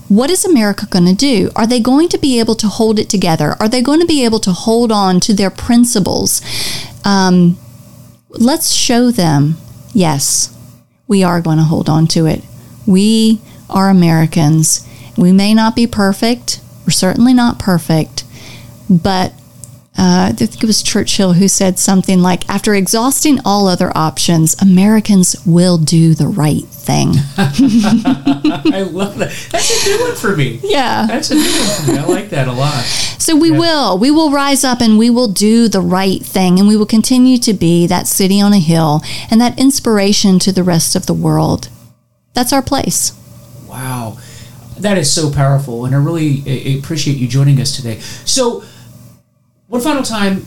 what 0.09 0.29
is 0.29 0.45
America 0.45 0.87
going 0.91 1.07
to 1.07 1.15
do? 1.15 1.51
Are 1.55 1.69
they 1.69 1.79
going 1.79 2.09
to 2.09 2.19
be 2.19 2.41
able 2.41 2.57
to 2.57 2.67
hold 2.67 2.99
it 2.99 3.09
together? 3.09 3.55
Are 3.61 3.69
they 3.69 3.81
going 3.81 4.01
to 4.01 4.07
be 4.07 4.25
able 4.25 4.41
to 4.41 4.51
hold 4.51 4.91
on 4.91 5.21
to 5.21 5.33
their 5.33 5.51
principles? 5.51 6.43
Um, 7.05 7.57
let's 8.31 8.73
show 8.73 9.13
them, 9.13 9.57
yes, 9.95 10.53
we 11.07 11.23
are 11.23 11.41
going 11.41 11.59
to 11.59 11.65
hold 11.65 11.89
on 11.89 12.09
to 12.09 12.27
it. 12.27 12.43
We 12.87 13.41
are 13.69 13.89
Americans. 13.89 14.85
We 15.17 15.31
may 15.31 15.55
not 15.55 15.77
be 15.77 15.87
perfect. 15.87 16.61
We're 16.85 16.91
certainly 16.91 17.33
not 17.33 17.61
perfect, 17.61 18.25
but 18.89 19.33
uh, 20.01 20.29
I 20.31 20.33
think 20.33 20.63
it 20.63 20.67
was 20.67 20.83
Churchill 20.83 21.35
who 21.35 21.47
said 21.47 21.79
something 21.79 22.23
like, 22.23 22.49
after 22.49 22.75
exhausting 22.75 23.39
all 23.45 23.69
other 23.69 23.93
options, 23.95 24.57
Americans 24.63 25.37
will 25.45 25.77
do 25.77 26.15
the 26.15 26.27
right 26.27 26.65
thing. 26.65 27.11
I 27.37 28.89
love 28.91 29.19
that. 29.19 29.29
That's 29.51 29.87
a 29.87 29.91
new 29.91 30.01
one 30.01 30.17
for 30.17 30.35
me. 30.35 30.59
Yeah. 30.63 31.05
That's 31.07 31.31
a 31.31 31.35
new 31.35 31.43
one 31.43 31.85
for 31.85 31.93
me. 31.93 31.99
I 31.99 32.05
like 32.07 32.31
that 32.31 32.49
a 32.49 32.53
lot. 32.53 32.83
So 33.19 33.37
we 33.37 33.51
yeah. 33.51 33.59
will. 33.59 33.99
We 33.99 34.11
will 34.11 34.31
rise 34.31 34.65
up 34.65 34.81
and 34.81 34.97
we 34.97 35.11
will 35.11 35.29
do 35.29 35.69
the 35.69 35.83
right 35.83 36.23
thing 36.23 36.59
and 36.59 36.67
we 36.67 36.79
will 36.79 36.87
continue 36.87 37.37
to 37.37 37.53
be 37.53 37.87
that 37.87 38.07
city 38.07 38.41
on 38.41 38.55
a 38.55 38.59
hill 38.59 39.03
and 39.31 39.39
that 39.43 39.61
inspiration 39.61 40.39
to 40.39 40.51
the 40.51 40.63
rest 40.63 40.97
of 40.97 41.05
the 41.05 41.15
world. 41.15 41.69
That's 42.33 42.55
our 42.55 42.63
place. 42.63 43.13
Wow. 43.67 44.17
That 44.79 44.97
is 44.97 45.13
so 45.13 45.31
powerful. 45.31 45.85
And 45.85 45.95
I 45.95 45.99
really 45.99 46.79
appreciate 46.79 47.19
you 47.19 47.29
joining 47.29 47.61
us 47.61 47.77
today. 47.77 48.01
So, 48.25 48.65
one 49.71 49.81
final 49.81 50.03
time, 50.03 50.45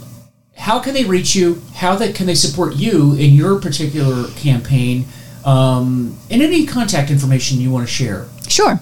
how 0.56 0.80
can 0.80 0.94
they 0.94 1.06
reach 1.06 1.34
you? 1.34 1.62
How 1.76 1.96
that 1.96 2.14
can 2.14 2.28
they 2.28 2.36
support 2.36 2.76
you 2.76 3.14
in 3.14 3.34
your 3.34 3.60
particular 3.60 4.30
campaign? 4.36 5.06
Um, 5.46 6.18
and 6.30 6.42
any 6.42 6.66
contact 6.66 7.10
information 7.10 7.60
you 7.60 7.72
want 7.72 7.88
to 7.88 7.92
share. 7.92 8.28
Sure. 8.48 8.80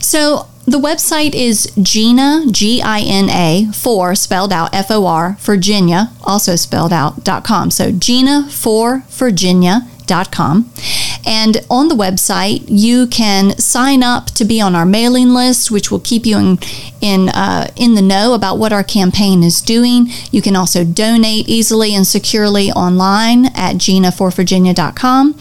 So 0.00 0.48
the 0.66 0.78
website 0.78 1.34
is 1.34 1.72
Gina, 1.80 2.46
G 2.50 2.82
I 2.82 3.00
N 3.00 3.30
A, 3.30 3.70
for 3.72 4.14
spelled 4.14 4.52
out, 4.52 4.74
F 4.74 4.90
O 4.90 5.06
R, 5.06 5.36
Virginia, 5.40 6.10
also 6.24 6.56
spelled 6.56 6.92
out, 6.92 7.24
dot 7.24 7.44
com. 7.44 7.70
So 7.70 7.92
Gina 7.92 8.48
for 8.50 9.04
Virginia 9.08 9.88
dot 10.06 10.32
com. 10.32 10.70
And 11.28 11.58
on 11.68 11.88
the 11.88 11.94
website, 11.94 12.64
you 12.68 13.06
can 13.06 13.50
sign 13.58 14.02
up 14.02 14.30
to 14.30 14.46
be 14.46 14.62
on 14.62 14.74
our 14.74 14.86
mailing 14.86 15.34
list, 15.34 15.70
which 15.70 15.90
will 15.90 16.00
keep 16.00 16.24
you 16.24 16.38
in 16.38 16.58
in 17.02 17.28
uh, 17.28 17.68
in 17.76 17.94
the 17.94 18.00
know 18.00 18.32
about 18.32 18.58
what 18.58 18.72
our 18.72 18.82
campaign 18.82 19.42
is 19.42 19.60
doing. 19.60 20.06
You 20.30 20.40
can 20.40 20.56
also 20.56 20.84
donate 20.84 21.46
easily 21.46 21.94
and 21.94 22.06
securely 22.06 22.72
online 22.72 23.46
at 23.54 23.76
ginaforvirginia.com. 23.76 25.38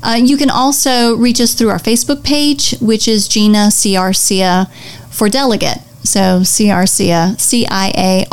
Uh, 0.00 0.20
you 0.22 0.36
can 0.36 0.48
also 0.48 1.16
reach 1.16 1.40
us 1.40 1.54
through 1.54 1.70
our 1.70 1.80
Facebook 1.80 2.22
page, 2.22 2.76
which 2.80 3.08
is 3.08 3.26
Gina 3.26 3.70
Ciarcia 3.72 4.70
for 5.10 5.28
Delegate. 5.28 5.78
So 6.06 6.40
Ciarcia, 6.40 7.38
C-I-A-R-C-I-A, 7.40 8.30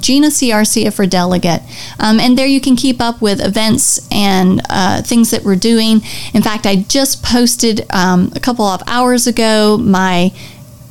Gina 0.00 0.28
Ciarcia 0.28 0.92
for 0.92 1.06
delegate. 1.06 1.62
Um, 1.98 2.20
and 2.20 2.36
there 2.36 2.46
you 2.46 2.60
can 2.60 2.76
keep 2.76 3.00
up 3.00 3.22
with 3.22 3.40
events 3.40 4.06
and 4.10 4.60
uh, 4.68 5.00
things 5.02 5.30
that 5.30 5.44
we're 5.44 5.56
doing. 5.56 6.02
In 6.34 6.42
fact, 6.42 6.66
I 6.66 6.76
just 6.76 7.22
posted 7.22 7.86
um, 7.90 8.32
a 8.34 8.40
couple 8.40 8.64
of 8.66 8.82
hours 8.86 9.26
ago 9.26 9.78
my 9.78 10.32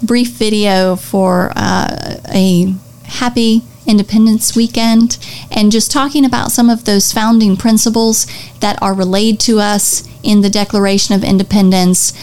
brief 0.02 0.30
video 0.30 0.96
for 0.96 1.52
uh, 1.56 2.18
a 2.34 2.74
happy 3.04 3.64
Independence 3.86 4.56
Weekend 4.56 5.18
and 5.52 5.72
just 5.72 5.92
talking 5.92 6.24
about 6.24 6.52
some 6.52 6.70
of 6.70 6.86
those 6.86 7.12
founding 7.12 7.58
principles 7.58 8.28
that 8.60 8.80
are 8.82 8.94
relayed 8.94 9.40
to 9.42 9.60
us 9.60 10.08
in 10.22 10.42
the 10.42 10.50
Declaration 10.50 11.16
of 11.16 11.24
Independence. 11.24 12.14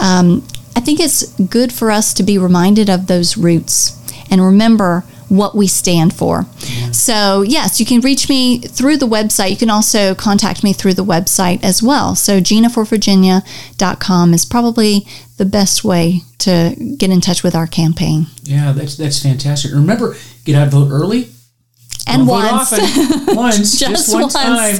Um, 0.00 0.46
I 0.76 0.80
think 0.80 1.00
it's 1.00 1.32
good 1.40 1.72
for 1.72 1.90
us 1.90 2.12
to 2.14 2.22
be 2.22 2.38
reminded 2.38 2.90
of 2.90 3.06
those 3.06 3.36
roots 3.36 3.98
and 4.30 4.42
remember 4.42 5.04
what 5.28 5.56
we 5.56 5.66
stand 5.66 6.14
for. 6.14 6.46
Yeah. 6.60 6.90
So, 6.92 7.42
yes, 7.42 7.80
you 7.80 7.86
can 7.86 8.00
reach 8.00 8.28
me 8.28 8.58
through 8.58 8.98
the 8.98 9.08
website. 9.08 9.50
You 9.50 9.56
can 9.56 9.70
also 9.70 10.14
contact 10.14 10.62
me 10.62 10.72
through 10.72 10.94
the 10.94 11.04
website 11.04 11.64
as 11.64 11.82
well. 11.82 12.14
So, 12.14 12.40
ginaforvirginia.com 12.40 14.34
is 14.34 14.44
probably 14.44 15.06
the 15.36 15.44
best 15.44 15.82
way 15.82 16.20
to 16.38 16.76
get 16.96 17.10
in 17.10 17.20
touch 17.20 17.42
with 17.42 17.54
our 17.54 17.66
campaign. 17.66 18.26
Yeah, 18.44 18.72
that's 18.72 18.96
that's 18.96 19.20
fantastic. 19.20 19.72
Remember, 19.72 20.14
get 20.44 20.54
out 20.54 20.68
vote 20.68 20.90
early 20.90 21.30
and 22.06 22.26
Don't 22.26 22.28
once. 22.28 22.70
once, 23.28 23.78
just, 23.78 23.80
just 23.80 24.12
one 24.12 24.22
once. 24.22 24.34
time. 24.34 24.76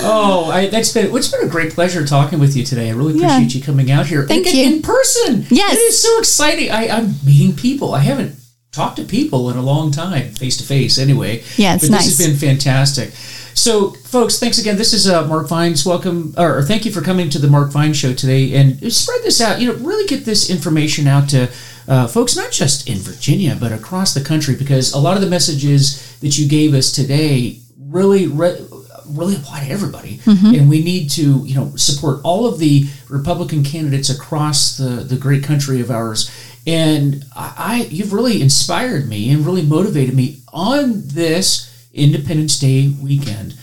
Oh, 0.00 0.50
I, 0.50 0.66
that's 0.68 0.92
been 0.92 1.14
it's 1.14 1.28
been 1.28 1.46
a 1.46 1.50
great 1.50 1.72
pleasure 1.72 2.06
talking 2.06 2.38
with 2.38 2.56
you 2.56 2.64
today. 2.64 2.90
I 2.90 2.92
really 2.92 3.14
appreciate 3.14 3.54
yeah. 3.54 3.58
you 3.58 3.62
coming 3.62 3.90
out 3.90 4.06
here. 4.06 4.26
Thank 4.26 4.46
and, 4.46 4.56
you 4.56 4.64
in 4.64 4.82
person. 4.82 5.46
Yes, 5.50 5.76
it 5.76 5.80
is 5.80 6.00
so 6.00 6.18
exciting. 6.18 6.70
I, 6.70 6.88
I'm 6.88 7.14
meeting 7.24 7.56
people. 7.56 7.94
I 7.94 8.00
haven't 8.00 8.36
talked 8.72 8.96
to 8.96 9.04
people 9.04 9.50
in 9.50 9.56
a 9.56 9.62
long 9.62 9.90
time, 9.90 10.30
face 10.30 10.56
to 10.58 10.64
face. 10.64 10.98
Anyway, 10.98 11.42
yeah, 11.56 11.74
it's 11.74 11.84
but 11.84 11.92
nice. 11.92 12.06
This 12.06 12.18
has 12.18 12.28
been 12.28 12.36
fantastic. 12.36 13.10
So, 13.54 13.90
folks, 13.90 14.38
thanks 14.38 14.58
again. 14.58 14.76
This 14.76 14.92
is 14.92 15.08
uh, 15.08 15.26
Mark 15.26 15.48
Vines. 15.48 15.84
Welcome, 15.84 16.32
or 16.38 16.62
thank 16.62 16.84
you 16.84 16.92
for 16.92 17.00
coming 17.00 17.28
to 17.30 17.38
the 17.38 17.48
Mark 17.48 17.70
Vines 17.70 17.96
Show 17.96 18.14
today, 18.14 18.54
and 18.54 18.92
spread 18.92 19.22
this 19.22 19.40
out. 19.40 19.60
You 19.60 19.72
know, 19.72 19.78
really 19.84 20.06
get 20.06 20.24
this 20.24 20.48
information 20.48 21.08
out 21.08 21.28
to 21.30 21.50
uh, 21.88 22.06
folks, 22.06 22.36
not 22.36 22.52
just 22.52 22.88
in 22.88 22.98
Virginia, 22.98 23.56
but 23.58 23.72
across 23.72 24.14
the 24.14 24.22
country, 24.22 24.54
because 24.54 24.92
a 24.92 24.98
lot 24.98 25.16
of 25.16 25.22
the 25.22 25.28
messages 25.28 26.18
that 26.20 26.38
you 26.38 26.48
gave 26.48 26.72
us 26.74 26.92
today 26.92 27.58
really. 27.76 28.26
Re- 28.26 28.64
really 29.10 29.36
apply 29.36 29.64
to 29.64 29.70
everybody 29.70 30.18
mm-hmm. 30.18 30.54
and 30.54 30.68
we 30.68 30.82
need 30.82 31.08
to 31.08 31.44
you 31.44 31.54
know 31.54 31.74
support 31.76 32.20
all 32.24 32.46
of 32.46 32.58
the 32.58 32.84
republican 33.08 33.62
candidates 33.64 34.10
across 34.10 34.76
the 34.76 35.04
the 35.04 35.16
great 35.16 35.42
country 35.42 35.80
of 35.80 35.90
ours 35.90 36.30
and 36.66 37.24
I, 37.34 37.54
I 37.56 37.76
you've 37.90 38.12
really 38.12 38.42
inspired 38.42 39.08
me 39.08 39.30
and 39.30 39.44
really 39.46 39.62
motivated 39.62 40.14
me 40.14 40.42
on 40.52 41.02
this 41.06 41.68
Independence 41.92 42.58
Day 42.58 42.94
weekend. 43.02 43.54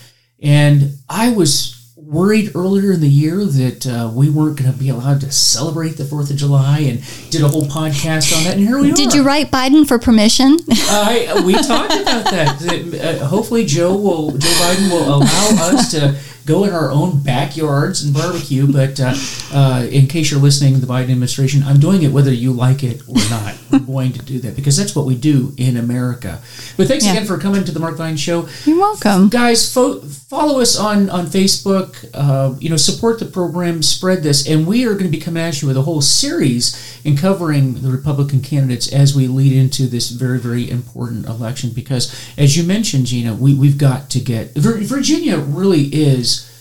And 0.42 0.98
I 1.10 1.32
was 1.32 1.75
worried 2.06 2.56
earlier 2.56 2.94
in 2.94 3.02
the 3.02 3.10
year 3.10 3.44
that 3.46 3.88
uh, 3.88 4.12
we 4.14 4.30
weren't 4.30 4.58
going 4.58 4.72
to 4.72 4.78
be 4.78 4.90
allowed 4.90 5.22
to 5.22 5.32
celebrate 5.32 5.98
the 5.98 6.06
Fourth 6.06 6.30
of 6.30 6.38
July, 6.38 6.80
and 6.80 7.04
did 7.32 7.42
a 7.42 7.48
whole 7.48 7.66
podcast 7.66 8.36
on 8.38 8.44
that. 8.44 8.58
And 8.58 8.68
here 8.68 8.80
we 8.80 8.92
did 8.92 8.94
are. 8.94 8.96
Did 8.96 9.14
you 9.14 9.24
write 9.24 9.52
Biden 9.52 9.88
for 9.88 9.98
permission? 9.98 10.58
uh, 10.72 11.42
we 11.46 11.54
talked 11.54 11.94
about 11.94 12.26
that. 12.26 12.60
that 12.60 13.22
uh, 13.22 13.26
hopefully, 13.26 13.66
Joe 13.66 13.96
will 13.96 14.32
Joe 14.32 14.50
Biden 14.50 14.92
will 14.92 15.16
allow 15.16 15.74
us 15.74 15.92
to 15.92 16.18
go 16.46 16.64
in 16.64 16.72
our 16.72 16.92
own 16.92 17.22
backyards 17.22 18.04
and 18.04 18.14
barbecue. 18.14 18.72
But 18.72 19.00
uh, 19.00 19.16
uh, 19.52 19.88
in 19.90 20.08
case 20.08 20.32
you're 20.32 20.40
listening, 20.40 20.80
the 20.80 20.88
Biden 20.88 21.12
administration, 21.12 21.64
I'm 21.64 21.80
doing 21.80 22.04
it 22.04 22.12
whether 22.12 22.32
you 22.32 22.54
like 22.54 22.84
it 22.84 23.02
or 23.08 23.18
not. 23.30 23.56
We're 23.72 23.80
going 23.80 24.14
to 24.14 24.22
do 24.24 24.40
that 24.40 24.56
because 24.56 24.78
that's 24.78 24.96
what 24.96 25.06
we 25.06 25.16
do 25.16 25.54
in 25.58 25.78
America. 25.78 26.42
But 26.78 26.88
thanks 26.88 27.06
yeah. 27.06 27.14
again 27.14 27.26
for 27.26 27.38
coming 27.38 27.64
to 27.64 27.72
the 27.72 27.80
Mark 27.80 27.98
Vine 27.98 28.18
Show. 28.18 28.48
You're 28.66 28.80
welcome, 28.80 29.30
guys. 29.30 29.72
Fo- 29.74 30.02
follow 30.36 30.60
us 30.60 30.78
on 30.78 31.10
on 31.10 31.26
Facebook. 31.26 32.10
Uh, 32.14 32.56
you 32.60 32.70
know, 32.70 32.78
support 32.78 33.20
the 33.20 33.26
program, 33.26 33.82
spread 33.82 34.24
this, 34.24 34.48
and 34.48 34.68
we 34.68 34.86
are 34.86 34.94
going 34.94 35.06
to 35.06 35.18
be 35.18 35.20
coming 35.20 35.44
at 35.44 35.62
you 35.62 35.68
with 35.68 35.78
a 35.78 35.82
whole 35.82 36.02
series 36.02 37.00
in 37.04 37.16
covering 37.16 37.82
the 37.82 37.90
Republican 37.90 38.42
candidates 38.42 38.92
as 38.92 39.16
we 39.16 39.28
lead 39.28 39.54
into 39.54 39.88
this 39.88 40.10
very 40.10 40.40
very 40.40 40.70
important 40.70 41.26
election. 41.26 41.72
Because 41.74 42.14
as 42.38 42.58
you 42.58 42.64
mentioned, 42.64 43.06
Gina, 43.06 43.34
we 43.34 43.54
we've 43.54 43.78
got 43.78 44.10
to 44.12 44.20
get 44.20 44.52
Virginia 44.56 45.38
really 45.38 45.84
is 45.94 46.52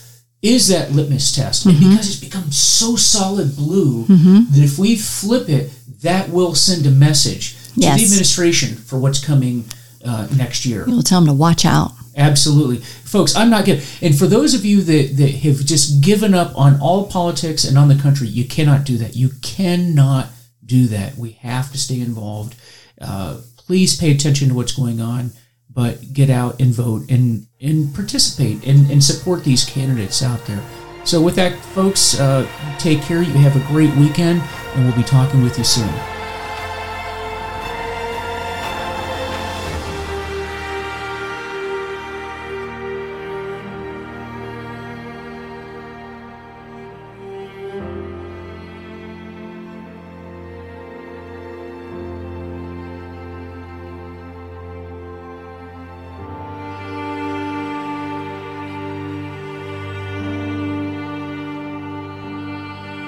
is 0.41 0.67
that 0.67 0.91
litmus 0.91 1.35
test. 1.35 1.67
Mm-hmm. 1.67 1.89
Because 1.89 2.07
it's 2.07 2.19
become 2.19 2.51
so 2.51 2.95
solid 2.95 3.55
blue 3.55 4.05
mm-hmm. 4.05 4.53
that 4.53 4.63
if 4.63 4.77
we 4.77 4.95
flip 4.95 5.49
it, 5.49 5.71
that 6.01 6.29
will 6.29 6.55
send 6.55 6.85
a 6.85 6.91
message 6.91 7.55
to 7.73 7.79
the 7.79 7.87
administration 7.87 8.75
for 8.75 8.99
what's 8.99 9.23
coming 9.23 9.65
uh, 10.05 10.27
next 10.37 10.65
year. 10.65 10.85
You'll 10.87 11.01
tell 11.01 11.19
them 11.19 11.27
to 11.27 11.33
watch 11.33 11.65
out. 11.65 11.91
Absolutely. 12.15 12.77
Folks, 12.77 13.35
I'm 13.35 13.49
not 13.49 13.65
getting, 13.65 13.83
and 14.01 14.17
for 14.17 14.25
those 14.25 14.53
of 14.53 14.63
you 14.63 14.81
that, 14.81 15.17
that 15.17 15.29
have 15.29 15.65
just 15.65 16.01
given 16.01 16.33
up 16.33 16.57
on 16.57 16.79
all 16.79 17.07
politics 17.07 17.65
and 17.65 17.77
on 17.77 17.89
the 17.89 17.95
country, 17.95 18.27
you 18.27 18.45
cannot 18.45 18.85
do 18.85 18.97
that. 18.97 19.15
You 19.15 19.31
cannot 19.41 20.29
do 20.65 20.87
that. 20.87 21.17
We 21.17 21.31
have 21.41 21.71
to 21.71 21.77
stay 21.77 21.99
involved. 21.99 22.55
Uh, 23.01 23.41
please 23.57 23.99
pay 23.99 24.11
attention 24.11 24.49
to 24.49 24.55
what's 24.55 24.71
going 24.71 25.01
on, 25.01 25.31
but 25.69 26.13
get 26.13 26.29
out 26.29 26.61
and 26.61 26.73
vote. 26.73 27.09
And 27.09 27.47
and 27.65 27.93
participate 27.93 28.65
and, 28.65 28.89
and 28.91 29.03
support 29.03 29.43
these 29.43 29.65
candidates 29.65 30.21
out 30.21 30.45
there. 30.45 30.63
So, 31.03 31.21
with 31.21 31.35
that, 31.35 31.57
folks, 31.59 32.19
uh, 32.19 32.47
take 32.79 33.01
care. 33.01 33.21
You 33.21 33.33
have 33.33 33.55
a 33.55 33.67
great 33.67 33.93
weekend, 33.95 34.41
and 34.73 34.85
we'll 34.85 34.95
be 34.95 35.03
talking 35.03 35.43
with 35.43 35.57
you 35.57 35.63
soon. 35.63 36.14